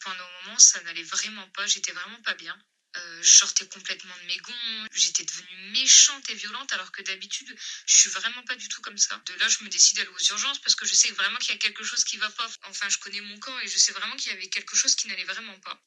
pendant 0.00 0.24
un 0.24 0.42
moment 0.44 0.58
ça 0.58 0.80
n'allait 0.82 1.02
vraiment 1.04 1.48
pas, 1.50 1.66
j'étais 1.66 1.92
vraiment 1.92 2.20
pas 2.22 2.34
bien. 2.34 2.58
Euh, 2.96 3.22
je 3.22 3.30
sortais 3.30 3.66
complètement 3.66 4.14
de 4.22 4.26
mes 4.28 4.36
gonds, 4.38 4.86
j'étais 4.94 5.22
devenue 5.22 5.70
méchante 5.72 6.28
et 6.30 6.34
violente 6.34 6.72
alors 6.72 6.90
que 6.90 7.02
d'habitude 7.02 7.54
je 7.86 7.94
suis 7.94 8.08
vraiment 8.08 8.42
pas 8.44 8.56
du 8.56 8.66
tout 8.68 8.80
comme 8.80 8.96
ça. 8.96 9.20
De 9.26 9.34
là 9.34 9.46
je 9.48 9.62
me 9.62 9.68
décide 9.68 9.98
d'aller 9.98 10.08
aux 10.08 10.24
urgences 10.30 10.58
parce 10.60 10.74
que 10.74 10.86
je 10.86 10.94
sais 10.94 11.10
vraiment 11.12 11.38
qu'il 11.38 11.50
y 11.54 11.54
a 11.54 11.58
quelque 11.58 11.84
chose 11.84 12.02
qui 12.04 12.16
va 12.16 12.30
pas. 12.30 12.50
Enfin 12.64 12.88
je 12.88 12.96
connais 12.98 13.20
mon 13.20 13.38
corps 13.40 13.60
et 13.60 13.68
je 13.68 13.76
sais 13.76 13.92
vraiment 13.92 14.16
qu'il 14.16 14.32
y 14.32 14.34
avait 14.34 14.48
quelque 14.48 14.74
chose 14.74 14.94
qui 14.94 15.06
n'allait 15.08 15.24
vraiment 15.24 15.58
pas. 15.60 15.78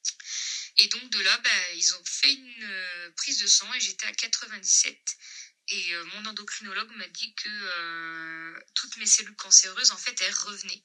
Et 0.77 0.87
donc 0.89 1.09
de 1.09 1.19
là 1.21 1.37
bah, 1.39 1.73
ils 1.75 1.93
ont 1.95 2.05
fait 2.05 2.33
une 2.33 2.63
euh, 2.63 3.11
prise 3.17 3.39
de 3.39 3.47
sang 3.47 3.73
et 3.73 3.79
j'étais 3.79 4.05
à 4.05 4.13
97. 4.13 4.95
Et 5.69 5.95
euh, 5.95 6.03
mon 6.05 6.25
endocrinologue 6.27 6.91
m'a 6.97 7.07
dit 7.07 7.33
que 7.33 8.63
toutes 8.75 8.97
mes 8.97 9.07
cellules 9.07 9.35
cancéreuses 9.35 9.91
en 9.91 9.97
fait 9.97 10.21
elles 10.21 10.33
revenaient. 10.33 10.83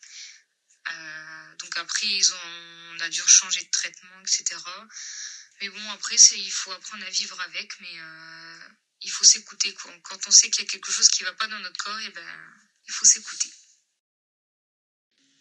donc 1.59 1.77
après 1.77 2.07
ils 2.07 2.33
ont, 2.33 2.95
on 2.95 3.01
a 3.01 3.09
dû 3.11 3.21
changer 3.27 3.63
de 3.63 3.71
traitement 3.71 4.21
etc. 4.23 4.57
Mais 5.61 5.69
bon, 5.69 5.91
après, 5.91 6.17
il 6.17 6.51
faut 6.51 6.73
apprendre 6.73 7.05
à 7.05 7.11
vivre 7.11 7.41
avec, 7.41 7.73
mais 7.81 8.01
euh, 8.01 8.69
il 9.03 9.11
faut 9.11 9.25
s'écouter. 9.25 9.75
Quand 10.03 10.19
on 10.27 10.31
sait 10.31 10.51
qu'il 10.51 10.65
y 10.65 10.67
a 10.67 10.71
quelque 10.71 10.93
chose 10.93 11.09
qui 11.09 11.23
ne 11.23 11.29
va 11.29 11.35
pas 11.35 11.49
dans 11.49 11.59
notre 11.61 11.83
corps, 11.83 11.99
et 12.01 12.07
eh 12.07 12.11
ben, 12.11 12.55
il 12.87 12.93
faut 12.93 13.07
s'écouter. 13.07 13.51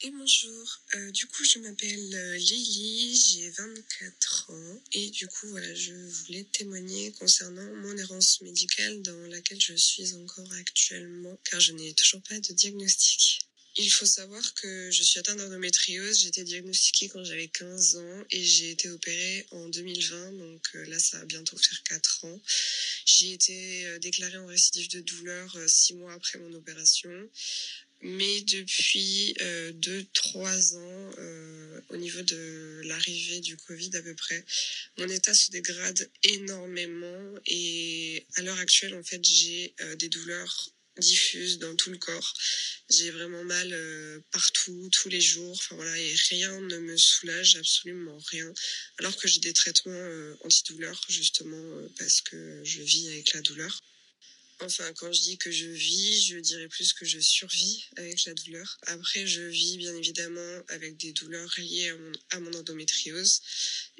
Et 0.02 0.12
bonjour, 0.12 0.82
euh, 0.96 1.12
du 1.12 1.26
coup 1.26 1.46
je 1.46 1.58
m'appelle 1.60 2.16
euh, 2.16 2.36
Lily, 2.36 3.16
j'ai 3.16 3.50
24 3.50 4.52
ans 4.52 4.84
et 4.92 5.10
du 5.10 5.26
coup 5.26 5.48
voilà 5.48 5.74
je 5.74 5.94
voulais 5.94 6.44
témoigner 6.52 7.14
concernant 7.14 7.74
mon 7.76 7.98
errance 7.98 8.42
médicale 8.42 9.02
dans 9.04 9.28
laquelle 9.30 9.62
je 9.62 9.74
suis 9.74 10.14
encore 10.16 10.52
actuellement 10.60 11.40
car 11.46 11.62
je 11.62 11.72
n'ai 11.72 11.94
toujours 11.94 12.22
pas 12.24 12.38
de 12.38 12.54
diagnostic. 12.54 13.45
Il 13.78 13.90
faut 13.92 14.06
savoir 14.06 14.54
que 14.54 14.90
je 14.90 15.04
suis 15.04 15.20
atteinte 15.20 15.38
d'endométriose. 15.38 16.22
J'ai 16.22 16.30
été 16.30 16.46
diagnostiquée 16.46 17.10
quand 17.10 17.26
j'avais 17.26 17.50
15 17.50 17.98
ans 17.98 18.24
et 18.32 18.42
j'ai 18.42 18.72
été 18.72 18.90
opérée 18.90 19.46
en 19.52 19.68
2020. 19.68 20.32
Donc 20.32 20.62
euh, 20.76 20.86
là, 20.86 20.98
ça 20.98 21.20
va 21.20 21.26
bientôt 21.26 21.58
faire 21.58 21.84
4 21.84 22.26
ans. 22.26 22.42
J'ai 23.06 23.34
été 23.34 23.86
euh, 23.88 24.00
déclarée 24.00 24.38
en 24.38 24.46
récidive 24.46 24.90
de 24.92 25.02
douleur 25.02 25.58
6 25.68 25.96
mois 25.96 26.14
après 26.14 26.40
mon 26.40 26.54
opération. 26.54 27.12
Mais 28.02 28.42
depuis 28.42 29.34
2-3 29.40 30.76
ans, 30.76 31.12
au 31.90 31.98
niveau 31.98 32.22
de 32.22 32.82
l'arrivée 32.84 33.40
du 33.40 33.58
Covid 33.58 33.90
à 33.96 34.02
peu 34.02 34.14
près, 34.14 34.46
mon 34.98 35.08
état 35.08 35.34
se 35.34 35.50
dégrade 35.50 36.08
énormément 36.24 37.34
et 37.48 38.24
à 38.36 38.42
l'heure 38.44 38.60
actuelle, 38.60 38.94
en 38.94 39.02
fait, 39.02 39.24
j'ai 39.24 39.74
des 39.98 40.10
douleurs 40.10 40.75
diffuse 40.98 41.60
dans 41.60 41.76
tout 41.76 41.92
le 41.92 41.98
corps. 41.98 42.34
J'ai 42.90 43.12
vraiment 43.12 43.44
mal 43.44 43.74
euh, 43.74 44.20
partout, 44.32 44.90
tous 44.92 45.10
les 45.10 45.22
jours. 45.22 45.52
Enfin 45.52 45.76
voilà, 45.76 45.98
et 45.98 46.16
rien 46.30 46.60
ne 46.62 46.78
me 46.78 46.98
soulage, 46.98 47.56
absolument 47.56 48.18
rien. 48.32 48.54
Alors 49.00 49.16
que 49.18 49.28
j'ai 49.28 49.40
des 49.40 49.54
traitements 49.54 49.94
euh, 49.94 50.36
antidouleurs 50.44 51.02
justement 51.10 51.58
euh, 51.58 51.88
parce 51.98 52.22
que 52.22 52.62
je 52.64 52.82
vis 52.82 53.08
avec 53.10 53.34
la 53.34 53.42
douleur. 53.42 53.82
Enfin, 54.62 54.90
quand 54.94 55.12
je 55.12 55.22
dis 55.22 55.38
que 55.38 55.52
je 55.52 55.66
vis, 55.66 56.28
je 56.28 56.38
dirais 56.38 56.70
plus 56.70 56.94
que 56.94 57.06
je 57.06 57.20
survis 57.20 57.84
avec 57.98 58.24
la 58.24 58.34
douleur. 58.34 58.78
Après, 58.84 59.28
je 59.28 59.42
vis 59.42 59.78
bien 59.78 59.94
évidemment 59.94 60.62
avec 60.70 60.96
des 60.96 61.12
douleurs 61.12 61.54
liées 61.58 61.90
à 61.90 61.98
mon, 61.98 62.12
à 62.30 62.40
mon 62.40 62.54
endométriose. 62.54 63.42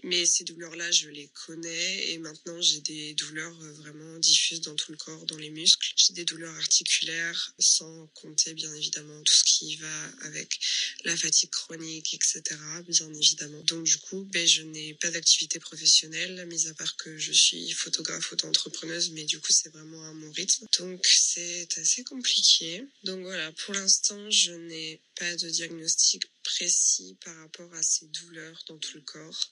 Mais 0.04 0.26
ces 0.26 0.44
douleurs-là, 0.44 0.92
je 0.92 1.10
les 1.10 1.30
connais 1.46 2.12
et 2.12 2.18
maintenant 2.18 2.62
j'ai 2.62 2.82
des 2.82 3.14
douleurs 3.14 3.56
euh, 3.62 3.72
vraiment 3.74 4.18
diffuses 4.20 4.62
dans 4.62 4.76
tout 4.76 4.92
le 4.92 4.98
corps, 4.98 5.26
dans 5.26 5.38
les 5.38 5.50
muscles. 5.50 5.94
J'ai 5.96 6.14
des 6.14 6.26
douleurs 6.26 6.56
articulaires, 6.56 7.54
sans 7.60 8.08
compter 8.08 8.54
bien 8.54 8.74
évidemment 8.76 9.22
tout 9.24 9.34
ce 9.34 9.44
qui 9.44 9.76
va 9.78 10.06
avec 10.22 10.60
la 11.06 11.16
fatigue 11.16 11.50
chronique, 11.50 12.14
etc. 12.14 12.42
Bien 12.88 13.14
évidemment. 13.14 13.62
Donc 13.64 13.84
du 13.84 13.98
coup, 13.98 14.28
ben, 14.32 14.46
je 14.46 14.64
n'ai 14.64 14.94
pas 14.96 15.10
d'activité 15.12 15.60
professionnelle, 15.60 16.46
mis 16.48 16.68
à 16.68 16.74
part 16.74 16.96
que 16.98 17.18
je 17.18 17.32
suis 17.32 17.72
photographe 17.72 18.32
auto-entrepreneuse, 18.34 19.12
mais 19.12 19.24
du 19.24 19.40
coup 19.40 19.52
c'est 19.52 19.70
vraiment 19.70 20.04
à 20.10 20.14
mon 20.14 20.32
rythme. 20.32 20.68
Donc 20.80 21.06
c'est 21.06 21.68
assez 21.78 22.04
compliqué. 22.04 22.84
Donc 23.04 23.22
voilà, 23.22 23.52
pour 23.54 23.74
l'instant, 23.74 24.30
je 24.30 24.52
n'ai 24.52 25.02
pas 25.16 25.36
de 25.36 25.50
diagnostic 25.50 26.24
précis 26.46 27.18
par 27.26 27.36
rapport 27.38 27.74
à 27.74 27.84
ces 27.84 28.06
douleurs 28.08 28.64
dans 28.68 28.78
tout 28.78 28.96
le 28.96 29.02
corps. 29.02 29.52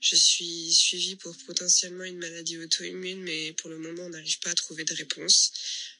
Je 0.00 0.14
suis 0.14 0.72
suivie 0.72 1.16
pour 1.16 1.36
potentiellement 1.46 2.04
une 2.04 2.18
maladie 2.18 2.58
auto-immune, 2.58 3.22
mais 3.22 3.52
pour 3.54 3.70
le 3.70 3.78
moment, 3.78 4.02
on 4.04 4.10
n'arrive 4.10 4.38
pas 4.40 4.50
à 4.50 4.54
trouver 4.54 4.84
de 4.84 4.94
réponse. 4.94 5.52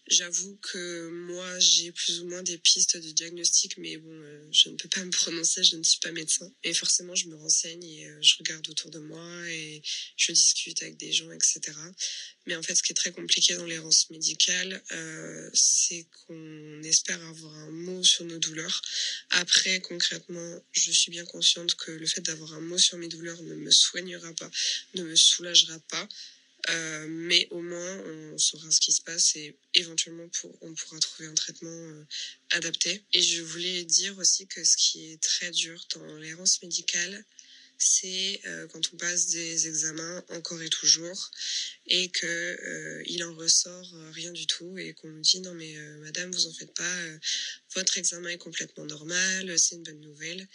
J'avoue 0.08 0.58
que 0.60 1.08
moi, 1.08 1.58
j'ai 1.60 1.90
plus 1.90 2.20
ou 2.20 2.28
moins 2.28 2.42
des 2.42 2.58
pistes 2.58 2.98
de 2.98 3.10
diagnostic, 3.10 3.78
mais 3.78 3.96
bon, 3.96 4.12
euh, 4.12 4.46
je 4.52 4.68
ne 4.68 4.76
peux 4.76 4.88
pas 4.90 5.02
me 5.02 5.10
prononcer, 5.10 5.64
je 5.64 5.76
ne 5.76 5.82
suis 5.82 5.98
pas 5.98 6.12
médecin. 6.12 6.52
Et 6.62 6.74
forcément, 6.74 7.14
je 7.14 7.28
me 7.28 7.36
renseigne 7.36 7.82
et 7.82 8.06
euh, 8.06 8.18
je 8.20 8.34
regarde 8.38 8.68
autour 8.68 8.90
de 8.90 8.98
moi 8.98 9.48
et 9.48 9.82
je 10.18 10.32
discute 10.32 10.82
avec 10.82 10.98
des 10.98 11.10
gens, 11.10 11.30
etc. 11.32 11.60
Mais 12.46 12.54
en 12.54 12.62
fait, 12.62 12.74
ce 12.74 12.82
qui 12.82 12.92
est 12.92 12.94
très 12.94 13.12
compliqué 13.12 13.54
dans 13.54 13.64
l'errance 13.64 14.10
médicale, 14.10 14.82
euh, 14.92 15.48
c'est 15.54 16.06
qu'on 16.12 16.82
espère 16.82 17.22
avoir 17.24 17.54
un 17.54 17.70
mot 17.70 18.04
sur 18.04 18.26
nos 18.26 18.38
douleurs. 18.38 18.82
Après, 19.30 19.80
concrètement, 19.80 20.62
je 20.72 20.90
suis 20.92 21.12
bien 21.12 21.24
consciente 21.24 21.76
que 21.76 21.90
le 21.90 22.06
fait 22.06 22.20
d'avoir 22.20 22.52
un 22.52 22.60
mot 22.60 22.76
sur 22.76 22.98
mes 22.98 23.08
douleurs 23.08 23.40
ne 23.42 23.54
me 23.54 23.70
soignera 23.70 24.34
pas, 24.34 24.50
ne 24.96 25.02
me 25.02 25.16
soulagera 25.16 25.78
pas. 25.88 26.06
Euh, 26.70 27.06
mais 27.08 27.46
au 27.50 27.60
moins, 27.60 27.98
on 28.06 28.38
saura 28.38 28.70
ce 28.70 28.80
qui 28.80 28.92
se 28.92 29.02
passe 29.02 29.36
et 29.36 29.56
éventuellement, 29.74 30.26
on 30.62 30.74
pourra 30.74 30.98
trouver 30.98 31.28
un 31.28 31.34
traitement 31.34 31.70
euh, 31.70 32.04
adapté. 32.50 33.04
Et 33.12 33.20
je 33.20 33.42
voulais 33.42 33.84
dire 33.84 34.16
aussi 34.18 34.46
que 34.46 34.64
ce 34.64 34.76
qui 34.76 35.12
est 35.12 35.22
très 35.22 35.50
dur 35.50 35.86
dans 35.94 36.16
l'errance 36.16 36.62
médicale, 36.62 37.24
c'est 37.76 38.40
euh, 38.46 38.66
quand 38.68 38.80
on 38.94 38.96
passe 38.96 39.26
des 39.26 39.66
examens 39.66 40.24
encore 40.30 40.62
et 40.62 40.70
toujours 40.70 41.30
et 41.86 42.08
que 42.08 43.02
il 43.04 43.22
en 43.24 43.34
ressort 43.34 43.92
rien 44.12 44.30
du 44.30 44.46
tout 44.46 44.78
et 44.78 44.94
qu'on 44.94 45.08
nous 45.08 45.20
dit 45.20 45.40
non 45.40 45.52
mais 45.54 45.76
madame 45.98 46.30
vous 46.30 46.46
en 46.46 46.52
faites 46.52 46.72
pas 46.72 46.96
votre 47.74 47.98
examen 47.98 48.28
est 48.28 48.38
complètement 48.38 48.84
normal 48.84 49.58
c'est 49.58 49.74
une 49.74 49.82
bonne 49.82 50.00
nouvelle 50.00 50.46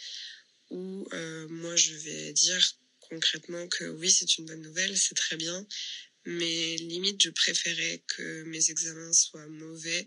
ou 0.70 1.06
moi 1.50 1.76
je 1.76 1.92
vais 1.92 2.32
dire 2.32 2.74
concrètement 3.10 3.68
que 3.68 3.84
oui, 3.84 4.10
c'est 4.10 4.38
une 4.38 4.46
bonne 4.46 4.62
nouvelle, 4.62 4.96
c'est 4.96 5.14
très 5.14 5.36
bien, 5.36 5.66
mais 6.24 6.76
limite, 6.76 7.22
je 7.22 7.30
préférais 7.30 8.02
que 8.06 8.44
mes 8.44 8.70
examens 8.70 9.12
soient 9.12 9.46
mauvais 9.48 10.06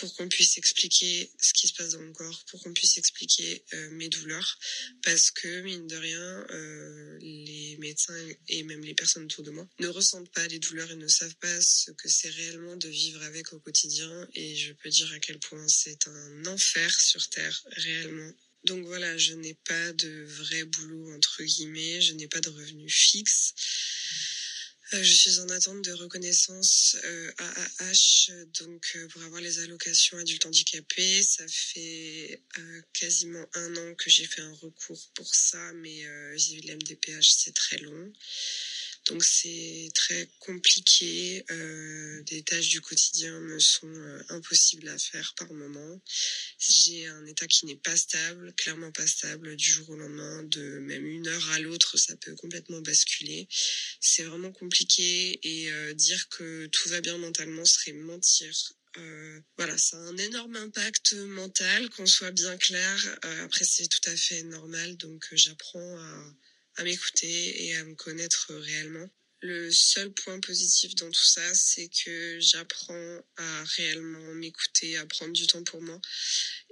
pour 0.00 0.14
qu'on 0.14 0.28
puisse 0.28 0.58
expliquer 0.58 1.30
ce 1.40 1.52
qui 1.54 1.68
se 1.68 1.74
passe 1.74 1.92
dans 1.92 2.00
mon 2.00 2.12
corps, 2.12 2.44
pour 2.50 2.62
qu'on 2.62 2.72
puisse 2.74 2.98
expliquer 2.98 3.64
euh, 3.72 3.90
mes 3.92 4.08
douleurs, 4.08 4.58
parce 5.02 5.30
que 5.30 5.62
mine 5.62 5.86
de 5.86 5.96
rien, 5.96 6.46
euh, 6.50 7.18
les 7.20 7.76
médecins 7.78 8.14
et 8.48 8.62
même 8.64 8.82
les 8.84 8.94
personnes 8.94 9.24
autour 9.24 9.44
de 9.44 9.50
moi 9.50 9.66
ne 9.78 9.88
ressentent 9.88 10.30
pas 10.32 10.46
les 10.48 10.58
douleurs 10.58 10.90
et 10.90 10.96
ne 10.96 11.08
savent 11.08 11.36
pas 11.36 11.60
ce 11.62 11.90
que 11.92 12.08
c'est 12.08 12.28
réellement 12.28 12.76
de 12.76 12.88
vivre 12.88 13.22
avec 13.22 13.52
au 13.52 13.60
quotidien. 13.60 14.28
Et 14.34 14.54
je 14.54 14.72
peux 14.74 14.90
dire 14.90 15.10
à 15.12 15.18
quel 15.18 15.38
point 15.38 15.66
c'est 15.68 16.06
un 16.08 16.46
enfer 16.46 17.00
sur 17.00 17.26
Terre, 17.30 17.64
réellement. 17.70 18.32
Donc 18.66 18.84
voilà, 18.84 19.16
je 19.16 19.32
n'ai 19.34 19.54
pas 19.54 19.92
de 19.92 20.24
vrai 20.24 20.64
boulot 20.64 21.14
entre 21.14 21.44
guillemets, 21.44 22.00
je 22.00 22.14
n'ai 22.14 22.26
pas 22.26 22.40
de 22.40 22.48
revenu 22.48 22.90
fixe. 22.90 23.54
Euh, 24.92 25.02
je 25.02 25.12
suis 25.12 25.38
en 25.38 25.48
attente 25.48 25.82
de 25.82 25.92
reconnaissance 25.92 26.96
euh, 27.04 27.32
AAH 27.38 28.30
donc 28.60 28.92
euh, 28.94 29.08
pour 29.08 29.22
avoir 29.22 29.40
les 29.40 29.60
allocations 29.60 30.18
adultes 30.18 30.46
handicapés. 30.46 31.22
Ça 31.22 31.44
fait 31.48 32.42
quasiment 32.92 33.44
un 33.54 33.76
an 33.76 33.94
que 33.94 34.10
j'ai 34.10 34.26
fait 34.26 34.42
un 34.42 34.54
recours 34.54 35.08
pour 35.14 35.32
ça, 35.32 35.72
mais 35.74 36.02
j'ai 36.36 36.56
eu 36.56 36.60
l'MDPH, 36.62 37.30
c'est 37.36 37.54
très 37.54 37.78
long. 37.78 38.12
Donc 39.06 39.24
c'est 39.24 39.88
très 39.94 40.28
compliqué. 40.40 41.44
Euh, 41.50 42.22
des 42.24 42.42
tâches 42.42 42.68
du 42.68 42.80
quotidien 42.80 43.38
me 43.40 43.58
sont 43.58 43.86
euh, 43.86 44.22
impossibles 44.30 44.88
à 44.88 44.98
faire 44.98 45.34
par 45.36 45.52
moment. 45.52 46.00
J'ai 46.58 47.06
un 47.06 47.24
état 47.26 47.46
qui 47.46 47.66
n'est 47.66 47.76
pas 47.76 47.96
stable, 47.96 48.52
clairement 48.54 48.90
pas 48.90 49.06
stable 49.06 49.54
du 49.56 49.70
jour 49.70 49.90
au 49.90 49.96
lendemain, 49.96 50.42
de 50.44 50.78
même 50.80 51.06
une 51.06 51.28
heure 51.28 51.50
à 51.50 51.60
l'autre, 51.60 51.96
ça 51.96 52.16
peut 52.16 52.34
complètement 52.34 52.80
basculer. 52.80 53.48
C'est 54.00 54.24
vraiment 54.24 54.52
compliqué 54.52 55.38
et 55.42 55.70
euh, 55.70 55.94
dire 55.94 56.28
que 56.28 56.66
tout 56.66 56.88
va 56.88 57.00
bien 57.00 57.16
mentalement 57.18 57.64
serait 57.64 57.92
mentir. 57.92 58.52
Euh, 58.98 59.40
voilà, 59.56 59.76
ça 59.76 59.96
a 59.98 60.00
un 60.00 60.16
énorme 60.16 60.56
impact 60.56 61.12
mental, 61.14 61.90
qu'on 61.90 62.06
soit 62.06 62.30
bien 62.30 62.56
clair. 62.56 63.18
Euh, 63.24 63.44
après, 63.44 63.64
c'est 63.64 63.88
tout 63.88 64.10
à 64.10 64.16
fait 64.16 64.42
normal, 64.44 64.96
donc 64.96 65.28
j'apprends 65.32 65.98
à 65.98 66.34
à 66.76 66.84
m'écouter 66.84 67.66
et 67.66 67.76
à 67.76 67.84
me 67.84 67.94
connaître 67.94 68.54
réellement. 68.54 69.08
Le 69.42 69.70
seul 69.70 70.12
point 70.12 70.40
positif 70.40 70.94
dans 70.94 71.10
tout 71.10 71.24
ça, 71.24 71.54
c'est 71.54 71.88
que 71.88 72.40
j'apprends 72.40 73.20
à 73.36 73.64
réellement 73.76 74.34
m'écouter, 74.34 74.96
à 74.96 75.04
prendre 75.06 75.32
du 75.32 75.46
temps 75.46 75.62
pour 75.62 75.82
moi 75.82 76.00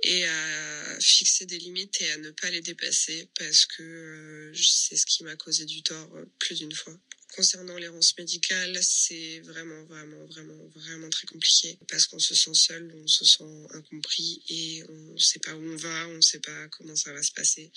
et 0.02 0.24
à 0.24 0.98
fixer 1.00 1.44
des 1.44 1.58
limites 1.58 2.00
et 2.00 2.10
à 2.12 2.16
ne 2.16 2.30
pas 2.30 2.50
les 2.50 2.62
dépasser 2.62 3.28
parce 3.38 3.66
que 3.66 3.82
euh, 3.82 4.52
c'est 4.54 4.96
ce 4.96 5.04
qui 5.04 5.24
m'a 5.24 5.36
causé 5.36 5.66
du 5.66 5.82
tort 5.82 6.10
euh, 6.16 6.24
plus 6.38 6.58
d'une 6.58 6.74
fois. 6.74 6.98
Concernant 7.36 7.76
l'errance 7.76 8.16
médicale, 8.16 8.78
c'est 8.82 9.40
vraiment, 9.40 9.84
vraiment, 9.84 10.24
vraiment, 10.26 10.68
vraiment 10.74 11.10
très 11.10 11.26
compliqué 11.26 11.78
parce 11.88 12.06
qu'on 12.06 12.18
se 12.18 12.34
sent 12.34 12.54
seul, 12.54 12.94
on 12.96 13.06
se 13.06 13.24
sent 13.24 13.66
incompris 13.74 14.42
et 14.48 14.84
on 14.88 15.12
ne 15.12 15.18
sait 15.18 15.40
pas 15.40 15.54
où 15.54 15.62
on 15.62 15.76
va, 15.76 16.08
on 16.08 16.14
ne 16.14 16.20
sait 16.22 16.40
pas 16.40 16.68
comment 16.68 16.96
ça 16.96 17.12
va 17.12 17.22
se 17.22 17.32
passer. 17.32 17.70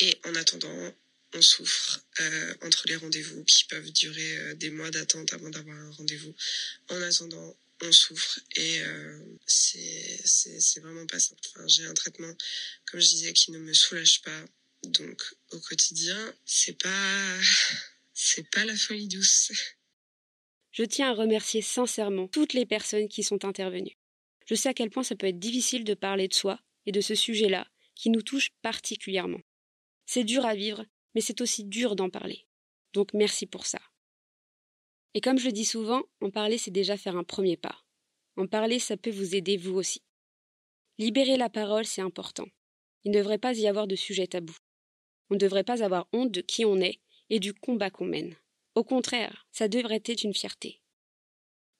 Et 0.00 0.18
en 0.24 0.34
attendant, 0.34 0.94
on 1.34 1.42
souffre 1.42 2.00
euh, 2.20 2.54
entre 2.62 2.84
les 2.86 2.96
rendez-vous 2.96 3.44
qui 3.44 3.64
peuvent 3.64 3.90
durer 3.90 4.38
euh, 4.38 4.54
des 4.54 4.70
mois 4.70 4.90
d'attente 4.90 5.32
avant 5.32 5.50
d'avoir 5.50 5.76
un 5.76 5.90
rendez-vous. 5.92 6.34
En 6.88 7.02
attendant, 7.02 7.56
on 7.82 7.92
souffre 7.92 8.40
et 8.56 8.80
euh, 8.82 9.18
c'est 9.46 10.80
vraiment 10.80 11.06
pas 11.06 11.18
simple. 11.18 11.40
J'ai 11.66 11.84
un 11.86 11.94
traitement, 11.94 12.32
comme 12.86 13.00
je 13.00 13.08
disais, 13.08 13.32
qui 13.32 13.50
ne 13.50 13.58
me 13.58 13.74
soulage 13.74 14.22
pas. 14.22 14.44
Donc 14.84 15.22
au 15.50 15.58
quotidien, 15.60 16.34
c'est 16.44 16.78
pas 16.80 17.40
c'est 18.14 18.48
pas 18.50 18.64
la 18.64 18.76
folie 18.76 19.08
douce. 19.08 19.52
Je 20.70 20.84
tiens 20.84 21.10
à 21.10 21.14
remercier 21.14 21.62
sincèrement 21.62 22.28
toutes 22.28 22.52
les 22.52 22.66
personnes 22.66 23.08
qui 23.08 23.22
sont 23.22 23.44
intervenues. 23.44 23.96
Je 24.46 24.54
sais 24.54 24.68
à 24.68 24.74
quel 24.74 24.90
point 24.90 25.02
ça 25.02 25.14
peut 25.14 25.26
être 25.26 25.38
difficile 25.38 25.84
de 25.84 25.94
parler 25.94 26.28
de 26.28 26.34
soi 26.34 26.60
et 26.86 26.92
de 26.92 27.00
ce 27.00 27.14
sujet-là 27.14 27.66
qui 27.94 28.10
nous 28.10 28.22
touche 28.22 28.50
particulièrement. 28.60 29.40
C'est 30.06 30.24
dur 30.24 30.44
à 30.44 30.54
vivre 30.54 30.84
mais 31.14 31.20
c'est 31.20 31.40
aussi 31.40 31.64
dur 31.64 31.96
d'en 31.96 32.10
parler. 32.10 32.46
Donc 32.92 33.12
merci 33.14 33.46
pour 33.46 33.66
ça. 33.66 33.80
Et 35.14 35.20
comme 35.20 35.38
je 35.38 35.50
dis 35.50 35.64
souvent, 35.64 36.02
en 36.20 36.30
parler, 36.30 36.58
c'est 36.58 36.70
déjà 36.70 36.96
faire 36.96 37.16
un 37.16 37.24
premier 37.24 37.56
pas. 37.56 37.84
En 38.36 38.46
parler, 38.46 38.78
ça 38.78 38.96
peut 38.96 39.10
vous 39.10 39.34
aider 39.34 39.56
vous 39.56 39.74
aussi. 39.74 40.02
Libérer 40.98 41.36
la 41.36 41.48
parole, 41.48 41.84
c'est 41.84 42.02
important. 42.02 42.46
Il 43.04 43.12
ne 43.12 43.18
devrait 43.18 43.38
pas 43.38 43.56
y 43.56 43.68
avoir 43.68 43.86
de 43.86 43.96
sujet 43.96 44.26
tabou. 44.26 44.56
On 45.30 45.34
ne 45.34 45.40
devrait 45.40 45.64
pas 45.64 45.84
avoir 45.84 46.08
honte 46.12 46.32
de 46.32 46.40
qui 46.40 46.64
on 46.64 46.80
est 46.80 47.00
et 47.30 47.38
du 47.38 47.54
combat 47.54 47.90
qu'on 47.90 48.06
mène. 48.06 48.36
Au 48.74 48.82
contraire, 48.82 49.46
ça 49.52 49.68
devrait 49.68 50.02
être 50.04 50.24
une 50.24 50.34
fierté. 50.34 50.80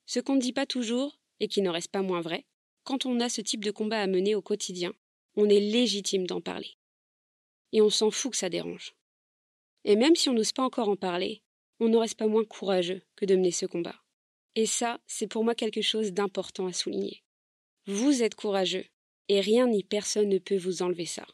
Ce 0.07 0.21
qu'on 0.21 0.37
ne 0.37 0.41
dit 0.41 0.53
pas 0.53 0.67
toujours, 0.67 1.19
et 1.41 1.49
qui 1.49 1.63
ne 1.63 1.71
reste 1.71 1.91
pas 1.91 2.03
moins 2.03 2.21
vrai, 2.21 2.47
quand 2.85 3.07
on 3.07 3.21
a 3.21 3.29
ce 3.29 3.41
type 3.41 3.65
de 3.65 3.71
combat 3.71 4.01
à 4.01 4.07
mener 4.07 4.35
au 4.35 4.43
quotidien, 4.43 4.93
on 5.37 5.49
est 5.49 5.61
légitime 5.61 6.27
d'en 6.27 6.41
parler. 6.41 6.77
Et 7.73 7.81
on 7.81 7.91
s'en 7.91 8.11
fout 8.11 8.33
que 8.33 8.37
ça 8.37 8.49
dérange. 8.49 8.95
Et 9.85 9.97
même 9.97 10.17
si 10.17 10.29
on 10.29 10.35
n'ose 10.35 10.53
pas 10.53 10.63
encore 10.63 10.89
en 10.89 10.97
parler, 10.97 11.43
on 11.81 11.89
ne 11.89 11.97
reste 11.97 12.19
pas 12.19 12.27
moins 12.27 12.45
courageux 12.45 13.03
que 13.17 13.25
de 13.25 13.37
mener 13.37 13.51
ce 13.51 13.67
combat. 13.67 13.97
Et 14.55 14.67
ça, 14.67 15.01
c'est 15.07 15.27
pour 15.27 15.45
moi 15.45 15.55
quelque 15.55 15.83
chose 15.83 16.13
d'important 16.13 16.67
à 16.67 16.73
souligner. 16.73 17.23
Vous 17.87 18.23
êtes 18.23 18.35
courageux, 18.35 18.87
et 19.29 19.41
rien 19.41 19.67
ni 19.67 19.83
personne 19.83 20.29
ne 20.29 20.39
peut 20.39 20.57
vous 20.57 20.83
enlever 20.83 21.07
ça. 21.07 21.27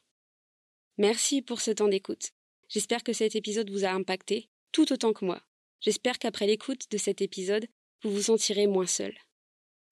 Merci 0.99 1.43
pour 1.43 1.61
ce 1.61 1.71
temps 1.71 1.89
d'écoute. 1.89 2.31
J'espère 2.69 3.03
que 3.03 3.13
cet 3.13 3.37
épisode 3.37 3.71
vous 3.71 3.85
a 3.85 3.91
impacté, 3.91 4.49
tout 4.73 4.93
autant 4.93 5.13
que 5.13 5.25
moi. 5.25 5.43
J'espère 5.81 6.19
qu'après 6.19 6.47
l'écoute 6.47 6.91
de 6.91 6.99
cet 6.99 7.21
épisode, 7.21 7.67
vous 8.03 8.11
vous 8.11 8.23
sentirez 8.23 8.67
moins 8.67 8.87
seul. 8.87 9.15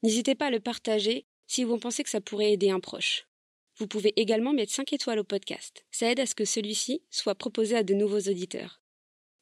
N'hésitez 0.03 0.35
pas 0.35 0.47
à 0.47 0.51
le 0.51 0.61
partager 0.61 1.27
si 1.47 1.65
vous 1.65 1.79
pensez 1.79 2.03
que 2.03 2.11
ça 2.11 2.21
pourrait 2.21 2.53
aider 2.53 2.71
un 2.71 2.81
proche. 2.81 3.28
Vous 3.79 3.87
pouvez 3.87 4.12
également 4.16 4.53
mettre 4.53 4.72
5 4.72 4.93
étoiles 4.93 5.20
au 5.20 5.24
podcast. 5.24 5.85
Ça 5.93 6.11
aide 6.11 6.18
à 6.20 6.26
ce 6.26 6.35
que 6.35 6.45
celui-ci 6.45 7.03
soit 7.11 7.37
proposé 7.37 7.76
à 7.76 7.85
de 7.85 7.95
nouveaux 7.95 8.18
auditeurs. 8.18 8.81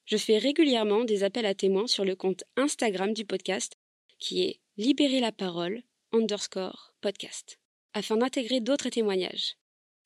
Je 0.05 0.19
fais 0.19 0.39
régulièrement 0.39 1.05
des 1.05 1.25
appels 1.25 1.47
à 1.47 1.55
témoins 1.55 1.87
sur 1.87 2.05
le 2.05 2.15
compte 2.15 2.45
Instagram 2.57 3.13
du 3.13 3.25
podcast, 3.25 3.77
qui 4.19 4.43
est 4.43 4.61
Libérer 4.77 5.21
la 5.21 5.33
parole 5.33 5.83
underscore 6.13 6.93
podcast, 7.01 7.59
afin 7.95 8.19
d'intégrer 8.19 8.61
d'autres 8.61 8.91
témoignages, 8.91 9.57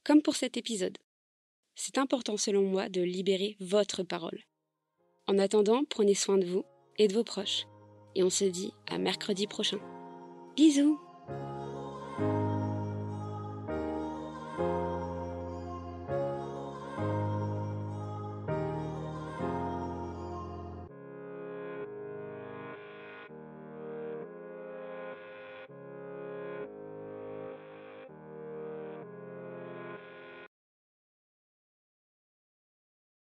comme 0.05 0.23
pour 0.23 0.37
cet 0.37 0.57
épisode. 0.57 0.97
C'est 1.75 1.99
important 1.99 2.37
selon 2.37 2.63
moi 2.63 2.89
de 2.89 3.03
libérer 3.03 3.57
votre 3.59 4.05
parole. 4.05 4.45
En 5.27 5.39
attendant, 5.39 5.85
prenez 5.85 6.15
soin 6.15 6.39
de 6.39 6.47
vous 6.47 6.65
et 6.99 7.09
de 7.09 7.15
vos 7.15 7.25
proches. 7.25 7.67
Et 8.15 8.23
on 8.23 8.31
se 8.31 8.45
dit 8.45 8.73
à 8.87 8.99
mercredi 8.99 9.49
prochain. 9.49 9.81
Bisous 10.57 11.01